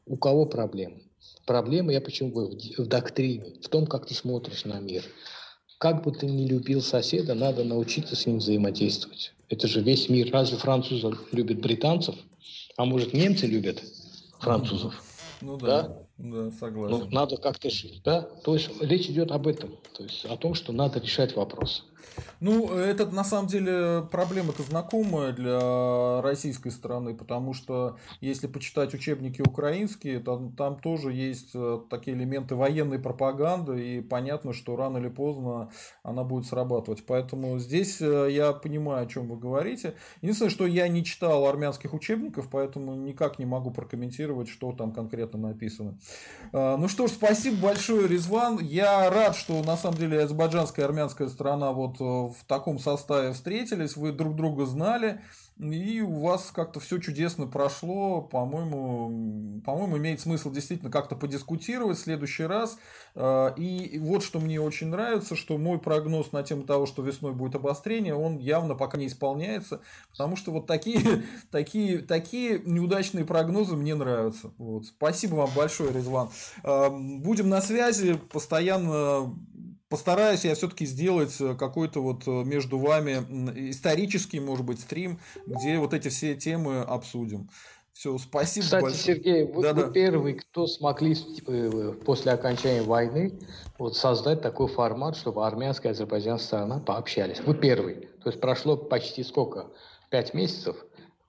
У 0.05 0.17
кого 0.17 0.45
проблемы? 0.45 1.03
Проблема, 1.45 1.91
я 1.93 2.01
почему 2.01 2.31
говорю, 2.31 2.57
в 2.77 2.85
доктрине, 2.87 3.55
в 3.61 3.69
том, 3.69 3.87
как 3.87 4.05
ты 4.05 4.13
смотришь 4.13 4.65
на 4.65 4.79
мир. 4.79 5.03
Как 5.79 6.03
бы 6.03 6.11
ты 6.11 6.27
ни 6.27 6.45
любил 6.45 6.81
соседа, 6.81 7.33
надо 7.33 7.63
научиться 7.63 8.15
с 8.15 8.25
ним 8.25 8.37
взаимодействовать. 8.37 9.33
Это 9.49 9.67
же 9.67 9.81
весь 9.81 10.09
мир. 10.09 10.31
Разве 10.31 10.57
французы 10.57 11.11
любят 11.31 11.59
британцев? 11.59 12.15
А 12.77 12.85
может, 12.85 13.13
немцы 13.13 13.47
любят 13.47 13.81
французов? 14.39 15.01
Ну 15.41 15.57
да. 15.57 15.81
да? 15.81 16.01
Да, 16.17 16.51
согласен. 16.51 16.99
Ну, 16.99 17.09
надо 17.09 17.37
как-то 17.37 17.69
жить, 17.71 18.01
да? 18.03 18.21
То 18.21 18.53
есть 18.53 18.69
речь 18.79 19.07
идет 19.07 19.31
об 19.31 19.47
этом, 19.47 19.77
то 19.97 20.03
есть 20.03 20.23
о 20.25 20.37
том, 20.37 20.53
что 20.53 20.71
надо 20.71 20.99
решать 20.99 21.35
вопрос. 21.35 21.83
Ну, 22.39 22.73
это 22.73 23.05
на 23.07 23.23
самом 23.23 23.47
деле 23.47 24.03
проблема-то 24.11 24.63
знакомая 24.63 25.31
для 25.31 26.21
российской 26.21 26.69
стороны, 26.69 27.13
потому 27.13 27.53
что 27.53 27.97
если 28.19 28.47
почитать 28.47 28.93
учебники 28.93 29.41
украинские, 29.41 30.19
там, 30.19 30.51
там 30.53 30.79
тоже 30.79 31.13
есть 31.13 31.51
э, 31.53 31.79
такие 31.89 32.15
элементы 32.17 32.55
военной 32.55 32.99
пропаганды, 32.99 33.97
и 33.97 34.01
понятно, 34.01 34.53
что 34.53 34.75
рано 34.75 34.97
или 34.97 35.09
поздно 35.09 35.69
она 36.03 36.23
будет 36.23 36.45
срабатывать. 36.45 37.05
Поэтому 37.05 37.59
здесь 37.59 38.01
э, 38.01 38.29
я 38.31 38.53
понимаю, 38.53 39.05
о 39.05 39.09
чем 39.09 39.27
вы 39.27 39.37
говорите. 39.37 39.95
Единственное, 40.21 40.49
что 40.49 40.65
я 40.65 40.87
не 40.87 41.03
читал 41.03 41.45
армянских 41.45 41.93
учебников, 41.93 42.47
поэтому 42.51 42.95
никак 42.95 43.39
не 43.39 43.45
могу 43.45 43.71
прокомментировать, 43.71 44.49
что 44.49 44.71
там 44.71 44.93
конкретно 44.93 45.39
написано. 45.39 45.97
Э, 46.53 46.75
ну 46.77 46.87
что 46.87 47.07
ж, 47.07 47.11
спасибо 47.11 47.57
большое, 47.57 48.07
Резван. 48.07 48.59
Я 48.59 49.09
рад, 49.09 49.35
что 49.35 49.61
на 49.63 49.77
самом 49.77 49.97
деле 49.97 50.23
азербайджанская 50.23 50.85
и 50.85 50.87
армянская 50.87 51.27
страна 51.27 51.71
вот 51.71 51.90
э, 51.99 52.03
в 52.03 52.43
таком 52.47 52.79
составе 52.79 53.33
встретились, 53.33 53.95
вы 53.95 54.11
друг 54.11 54.35
друга 54.35 54.65
знали, 54.65 55.21
и 55.57 56.01
у 56.01 56.21
вас 56.21 56.51
как-то 56.51 56.79
все 56.79 56.97
чудесно 56.97 57.45
прошло. 57.45 58.21
По-моему, 58.21 59.61
по-моему, 59.63 59.97
имеет 59.97 60.19
смысл 60.19 60.51
действительно 60.51 60.89
как-то 60.89 61.15
подискутировать 61.15 61.97
в 61.97 62.01
следующий 62.01 62.45
раз. 62.45 62.79
Э, 63.13 63.51
и 63.57 63.99
вот 63.99 64.23
что 64.23 64.39
мне 64.39 64.59
очень 64.59 64.87
нравится, 64.87 65.35
что 65.35 65.57
мой 65.57 65.77
прогноз 65.77 66.31
на 66.31 66.41
тему 66.41 66.63
того, 66.63 66.85
что 66.87 67.03
весной 67.03 67.33
будет 67.33 67.55
обострение, 67.55 68.15
он 68.15 68.37
явно 68.39 68.73
пока 68.75 68.97
не 68.97 69.07
исполняется, 69.07 69.81
потому 70.11 70.35
что 70.35 70.51
вот 70.51 70.65
такие, 70.65 71.23
такие, 71.51 71.99
такие 71.99 72.61
неудачные 72.65 73.25
прогнозы 73.25 73.75
мне 73.75 73.93
нравятся. 73.93 74.51
Вот. 74.57 74.85
Спасибо 74.85 75.35
вам 75.35 75.51
большое, 75.55 75.93
Резван. 75.93 76.29
Эм, 76.63 77.21
будем 77.21 77.49
на 77.49 77.61
связи, 77.61 78.15
постоянно 78.31 79.31
постараюсь 79.91 80.45
я 80.45 80.55
все-таки 80.55 80.85
сделать 80.85 81.35
э, 81.41 81.53
какой-то 81.53 82.01
вот 82.01 82.25
э, 82.25 82.31
между 82.31 82.79
вами 82.79 83.11
исторический, 83.69 84.39
может 84.39 84.65
быть, 84.65 84.79
стрим, 84.79 85.19
где 85.45 85.77
вот 85.77 85.93
эти 85.93 86.07
все 86.07 86.33
темы 86.33 86.79
обсудим. 86.79 87.49
Все, 87.91 88.17
спасибо 88.17 88.63
Кстати, 88.63 88.81
большое. 88.83 89.03
Сергей, 89.03 89.43
вы, 89.43 89.61
да, 89.61 89.73
вы 89.73 89.83
да. 89.83 89.89
первый, 89.91 90.33
кто 90.35 90.65
смогли 90.65 91.13
э, 91.45 91.93
после 92.05 92.31
окончания 92.31 92.81
войны 92.81 93.37
вот 93.77 93.97
создать 93.97 94.41
такой 94.41 94.69
формат, 94.69 95.17
чтобы 95.17 95.45
армянская 95.45 95.91
и 95.91 95.95
азербайджанская 95.95 96.47
сторона 96.47 96.79
пообщались. 96.79 97.41
Вы 97.41 97.53
первый. 97.53 98.07
То 98.23 98.29
есть 98.29 98.39
прошло 98.39 98.77
почти 98.77 99.23
сколько? 99.25 99.67
Пять 100.09 100.33
месяцев. 100.33 100.77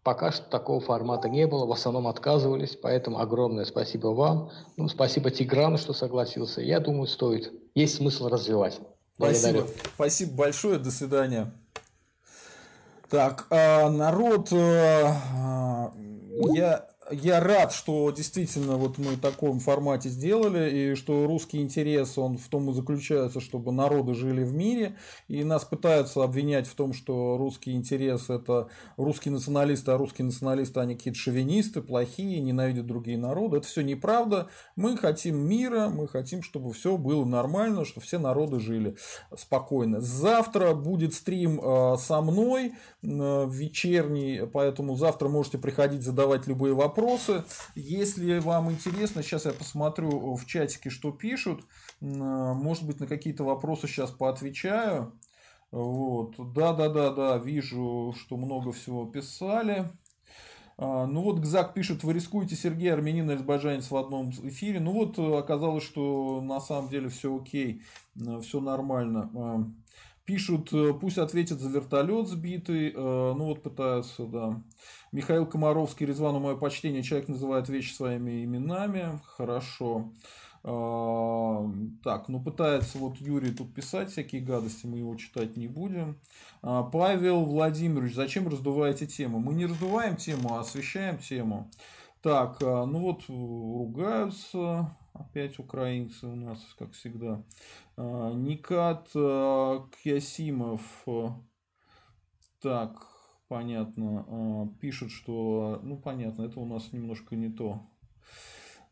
Пока 0.03 0.33
что 0.33 0.45
такого 0.45 0.81
формата 0.81 1.29
не 1.29 1.47
было, 1.47 1.65
в 1.65 1.73
основном 1.73 2.09
отказывались, 2.09 2.77
поэтому 2.77 3.21
огромное 3.21 3.65
спасибо 3.65 4.09
вам. 4.09 4.51
Ну, 4.77 4.89
спасибо 4.89 5.31
Тиграну, 5.31 5.79
что 5.79 5.93
согласился. 5.93 6.61
Я 6.61 6.81
думаю, 6.81 7.07
стоит. 7.07 7.53
Есть 7.75 7.97
смысл 7.97 8.29
развивать. 8.29 8.81
Спасибо. 9.17 9.67
Спасибо 9.95 10.35
большое. 10.35 10.79
До 10.79 10.91
свидания. 10.91 11.53
Так, 13.09 13.47
а, 13.51 13.91
народ, 13.91 14.49
а, 14.53 15.93
я 16.53 16.89
я 17.11 17.41
рад, 17.41 17.73
что 17.73 18.11
действительно 18.11 18.77
вот 18.77 18.99
мы 18.99 19.17
в 19.17 19.21
таком 19.21 19.59
формате 19.59 20.09
сделали, 20.09 20.71
и 20.71 20.95
что 20.95 21.27
русский 21.27 21.61
интерес, 21.61 22.17
он 22.17 22.39
в 22.39 22.49
том 22.49 22.71
и 22.71 22.75
заключается, 22.75 23.41
чтобы 23.41 23.73
народы 23.73 24.15
жили 24.15 24.45
в 24.45 24.55
мире, 24.55 24.97
и 25.29 25.43
нас 25.43 25.65
пытаются 25.65 26.23
обвинять 26.23 26.67
в 26.67 26.75
том, 26.75 26.93
что 26.93 27.37
русский 27.37 27.73
интерес 27.73 28.31
это 28.31 28.69
русские 28.97 29.33
националисты, 29.33 29.91
а 29.91 29.99
русские 29.99 30.27
националисты 30.27 30.81
они 30.81 30.95
какие-то 30.95 31.19
шовинисты, 31.19 31.83
плохие, 31.83 32.41
ненавидят 32.41 32.87
другие 32.87 33.19
народы. 33.19 33.59
Это 33.59 33.67
все 33.67 33.83
неправда. 33.83 34.49
Мы 34.77 34.97
хотим 34.97 35.37
мира, 35.37 35.89
мы 35.89 36.07
хотим, 36.07 36.43
чтобы 36.43 36.73
все 36.73 36.97
было 36.97 37.25
нормально, 37.25 37.85
чтобы 37.85 38.07
все 38.07 38.19
народы 38.19 38.61
жили 38.61 38.97
спокойно. 39.37 40.01
Завтра 40.01 40.75
будет 40.75 41.15
стрим 41.15 41.61
э, 41.61 41.97
со 41.99 42.21
мной 42.21 42.75
э, 43.03 43.47
вечерний, 43.51 44.43
поэтому 44.53 44.97
завтра 44.97 45.29
можете 45.29 45.59
приходить 45.59 46.03
задавать 46.03 46.47
любые 46.47 46.75
вопросы 46.75 46.92
вопросы. 46.93 47.45
Если 47.75 48.39
вам 48.39 48.71
интересно, 48.71 49.23
сейчас 49.23 49.47
я 49.47 49.53
посмотрю 49.53 50.35
в 50.35 50.45
чатике, 50.45 50.91
что 50.91 51.11
пишут. 51.11 51.65
Может 52.01 52.87
быть, 52.87 53.01
на 53.01 53.07
какие-то 53.07 53.45
вопросы 53.45 53.87
сейчас 53.87 54.11
поотвечаю. 54.11 55.19
Вот. 55.71 56.35
Да, 56.53 56.75
да, 56.75 56.91
да, 56.91 57.11
да, 57.11 57.39
вижу, 57.39 58.15
что 58.19 58.37
много 58.37 58.73
всего 58.73 59.07
писали. 59.07 59.89
А, 60.77 61.07
ну 61.07 61.23
вот 61.23 61.39
Гзак 61.39 61.73
пишет, 61.73 62.05
вы 62.05 62.13
рискуете 62.13 62.57
Сергей 62.57 62.93
Армянин 62.93 63.31
и 63.31 63.35
Азербайджанец 63.35 63.91
в 63.91 63.97
одном 63.97 64.31
эфире. 64.31 64.81
Ну 64.81 64.93
вот 64.93 65.19
оказалось, 65.19 65.85
что 65.85 66.43
на 66.43 66.61
самом 66.61 66.91
деле 66.91 67.09
все 67.09 67.35
окей, 67.35 67.83
все 68.43 68.61
нормально. 68.61 69.75
Пишут, 70.25 70.73
пусть 71.01 71.19
ответят 71.19 71.59
за 71.59 71.69
вертолет 71.69 72.29
сбитый. 72.29 72.93
А, 72.95 73.35
ну 73.35 73.47
вот 73.47 73.63
пытаются, 73.63 74.25
да. 74.25 74.63
Михаил 75.11 75.47
Комаровский, 75.47 76.07
Резвану 76.07 76.39
мое 76.39 76.57
почтение, 76.57 77.03
человек 77.03 77.29
называет 77.29 77.69
вещи 77.69 77.93
своими 77.93 78.45
именами. 78.45 79.21
Хорошо. 79.37 80.13
А, 80.63 81.69
так, 82.05 82.29
ну 82.29 82.41
пытается 82.41 82.99
вот 82.99 83.17
Юрий 83.17 83.51
тут 83.53 83.75
писать 83.75 84.11
всякие 84.13 84.43
гадости, 84.43 84.87
мы 84.87 84.99
его 84.99 85.17
читать 85.17 85.57
не 85.57 85.67
будем. 85.67 86.21
Павел 86.61 87.45
Владимирович, 87.45 88.15
зачем 88.15 88.47
раздуваете 88.47 89.07
тему? 89.09 89.41
Мы 89.41 89.55
не 89.55 89.67
раздуваем 89.67 90.15
тему, 90.15 90.55
а 90.55 90.61
освещаем 90.61 91.19
тему. 91.19 91.69
Так, 92.23 92.61
ну 92.61 93.01
вот 93.01 93.23
ругаются 93.29 94.97
опять 95.23 95.59
украинцы 95.59 96.27
у 96.27 96.37
нас, 96.37 96.59
как 96.79 96.93
всегда. 96.93 97.43
Никат 97.97 99.09
Кьясимов. 100.03 101.07
Так, 102.61 103.07
понятно. 103.49 104.69
Пишет, 104.81 105.11
что... 105.11 105.81
Ну, 105.83 105.97
понятно, 105.97 106.43
это 106.43 106.61
у 106.61 106.67
нас 106.67 106.93
немножко 106.93 107.37
не 107.37 107.51
то. 107.51 107.81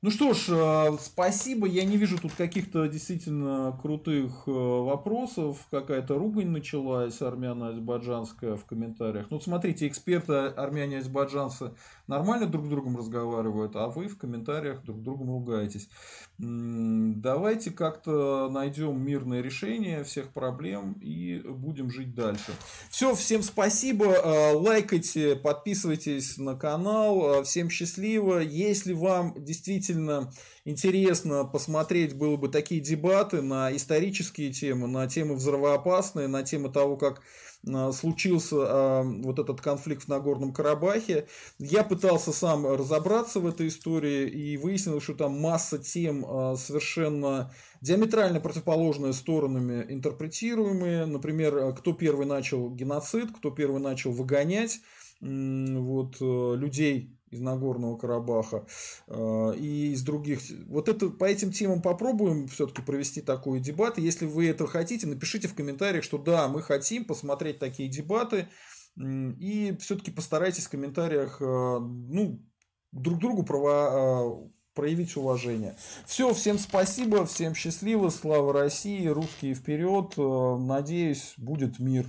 Ну 0.02 0.10
что 0.10 0.32
ж, 0.32 0.46
э, 0.48 0.96
спасибо. 0.98 1.66
Я 1.66 1.84
не 1.84 1.98
вижу 1.98 2.16
тут 2.18 2.32
каких-то 2.32 2.88
действительно 2.88 3.78
крутых 3.82 4.44
э, 4.46 4.50
вопросов. 4.50 5.66
Какая-то 5.70 6.18
ругань 6.18 6.48
началась 6.48 7.20
армяно-азербайджанская 7.20 8.56
в 8.56 8.64
комментариях. 8.64 9.26
Ну, 9.28 9.38
смотрите, 9.40 9.86
эксперты 9.86 10.32
армяне-азербайджанцы 10.32 11.72
нормально 12.06 12.46
друг 12.46 12.64
с 12.64 12.68
другом 12.70 12.96
разговаривают, 12.96 13.76
а 13.76 13.88
вы 13.88 14.08
в 14.08 14.16
комментариях 14.16 14.82
друг 14.84 15.00
с 15.00 15.02
другом 15.02 15.28
ругаетесь. 15.32 15.90
Давайте 16.38 17.70
как-то 17.70 18.48
найдем 18.50 18.98
мирное 19.04 19.42
решение 19.42 20.02
всех 20.02 20.30
проблем 20.30 20.94
и 21.02 21.42
будем 21.46 21.90
жить 21.90 22.14
дальше. 22.14 22.52
Все, 22.88 23.14
всем 23.14 23.42
спасибо. 23.42 24.06
Э, 24.06 24.54
лайкайте, 24.54 25.36
подписывайтесь 25.36 26.38
на 26.38 26.56
канал. 26.56 27.44
Всем 27.44 27.68
счастливо. 27.68 28.38
Если 28.38 28.94
вам 28.94 29.34
действительно 29.44 29.89
действительно 29.90 30.32
интересно 30.64 31.44
посмотреть 31.44 32.16
было 32.16 32.36
бы 32.36 32.48
такие 32.48 32.80
дебаты 32.80 33.42
на 33.42 33.74
исторические 33.74 34.52
темы, 34.52 34.86
на 34.86 35.06
темы 35.08 35.34
взрывоопасные, 35.34 36.28
на 36.28 36.42
темы 36.42 36.70
того, 36.70 36.96
как 36.96 37.22
а, 37.68 37.92
случился 37.92 38.56
а, 38.58 39.02
вот 39.02 39.38
этот 39.38 39.60
конфликт 39.60 40.04
в 40.04 40.08
Нагорном 40.08 40.52
Карабахе. 40.52 41.26
Я 41.58 41.82
пытался 41.82 42.32
сам 42.32 42.66
разобраться 42.66 43.40
в 43.40 43.46
этой 43.46 43.68
истории 43.68 44.28
и 44.28 44.56
выяснил, 44.56 45.00
что 45.00 45.14
там 45.14 45.40
масса 45.40 45.78
тем 45.78 46.24
а, 46.26 46.56
совершенно 46.56 47.52
диаметрально 47.80 48.40
противоположные 48.40 49.12
сторонами 49.12 49.86
интерпретируемые. 49.92 51.06
Например, 51.06 51.74
кто 51.74 51.92
первый 51.92 52.26
начал 52.26 52.70
геноцид, 52.70 53.30
кто 53.36 53.50
первый 53.50 53.80
начал 53.80 54.12
выгонять 54.12 54.80
вот, 55.20 56.16
э, 56.20 56.54
людей 56.56 57.19
из 57.30 57.40
Нагорного 57.40 57.96
Карабаха 57.96 58.66
э, 59.06 59.54
и 59.56 59.92
из 59.92 60.02
других. 60.02 60.40
Вот 60.66 60.88
это 60.88 61.10
по 61.10 61.24
этим 61.24 61.52
темам 61.52 61.80
попробуем 61.80 62.48
все-таки 62.48 62.82
провести 62.82 63.20
такой 63.22 63.60
дебат. 63.60 63.98
Если 63.98 64.26
вы 64.26 64.48
это 64.48 64.66
хотите, 64.66 65.06
напишите 65.06 65.48
в 65.48 65.54
комментариях, 65.54 66.04
что 66.04 66.18
да, 66.18 66.48
мы 66.48 66.62
хотим 66.62 67.04
посмотреть 67.04 67.58
такие 67.58 67.88
дебаты. 67.88 68.48
И 68.96 69.76
все-таки 69.80 70.10
постарайтесь 70.10 70.66
в 70.66 70.70
комментариях 70.70 71.40
э, 71.40 71.44
ну, 71.44 72.44
друг 72.90 73.18
другу 73.18 73.44
право, 73.44 74.48
э, 74.48 74.50
проявить 74.74 75.16
уважение. 75.16 75.76
Все, 76.06 76.34
всем 76.34 76.58
спасибо, 76.58 77.24
всем 77.24 77.54
счастливо, 77.54 78.08
слава 78.08 78.52
России, 78.52 79.06
русские 79.06 79.54
вперед. 79.54 80.14
Надеюсь, 80.16 81.34
будет 81.36 81.78
мир. 81.78 82.06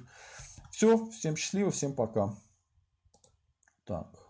Все, 0.71 1.07
всем 1.11 1.35
счастливо, 1.35 1.69
всем 1.69 1.93
пока. 1.93 2.35
Так. 3.85 4.20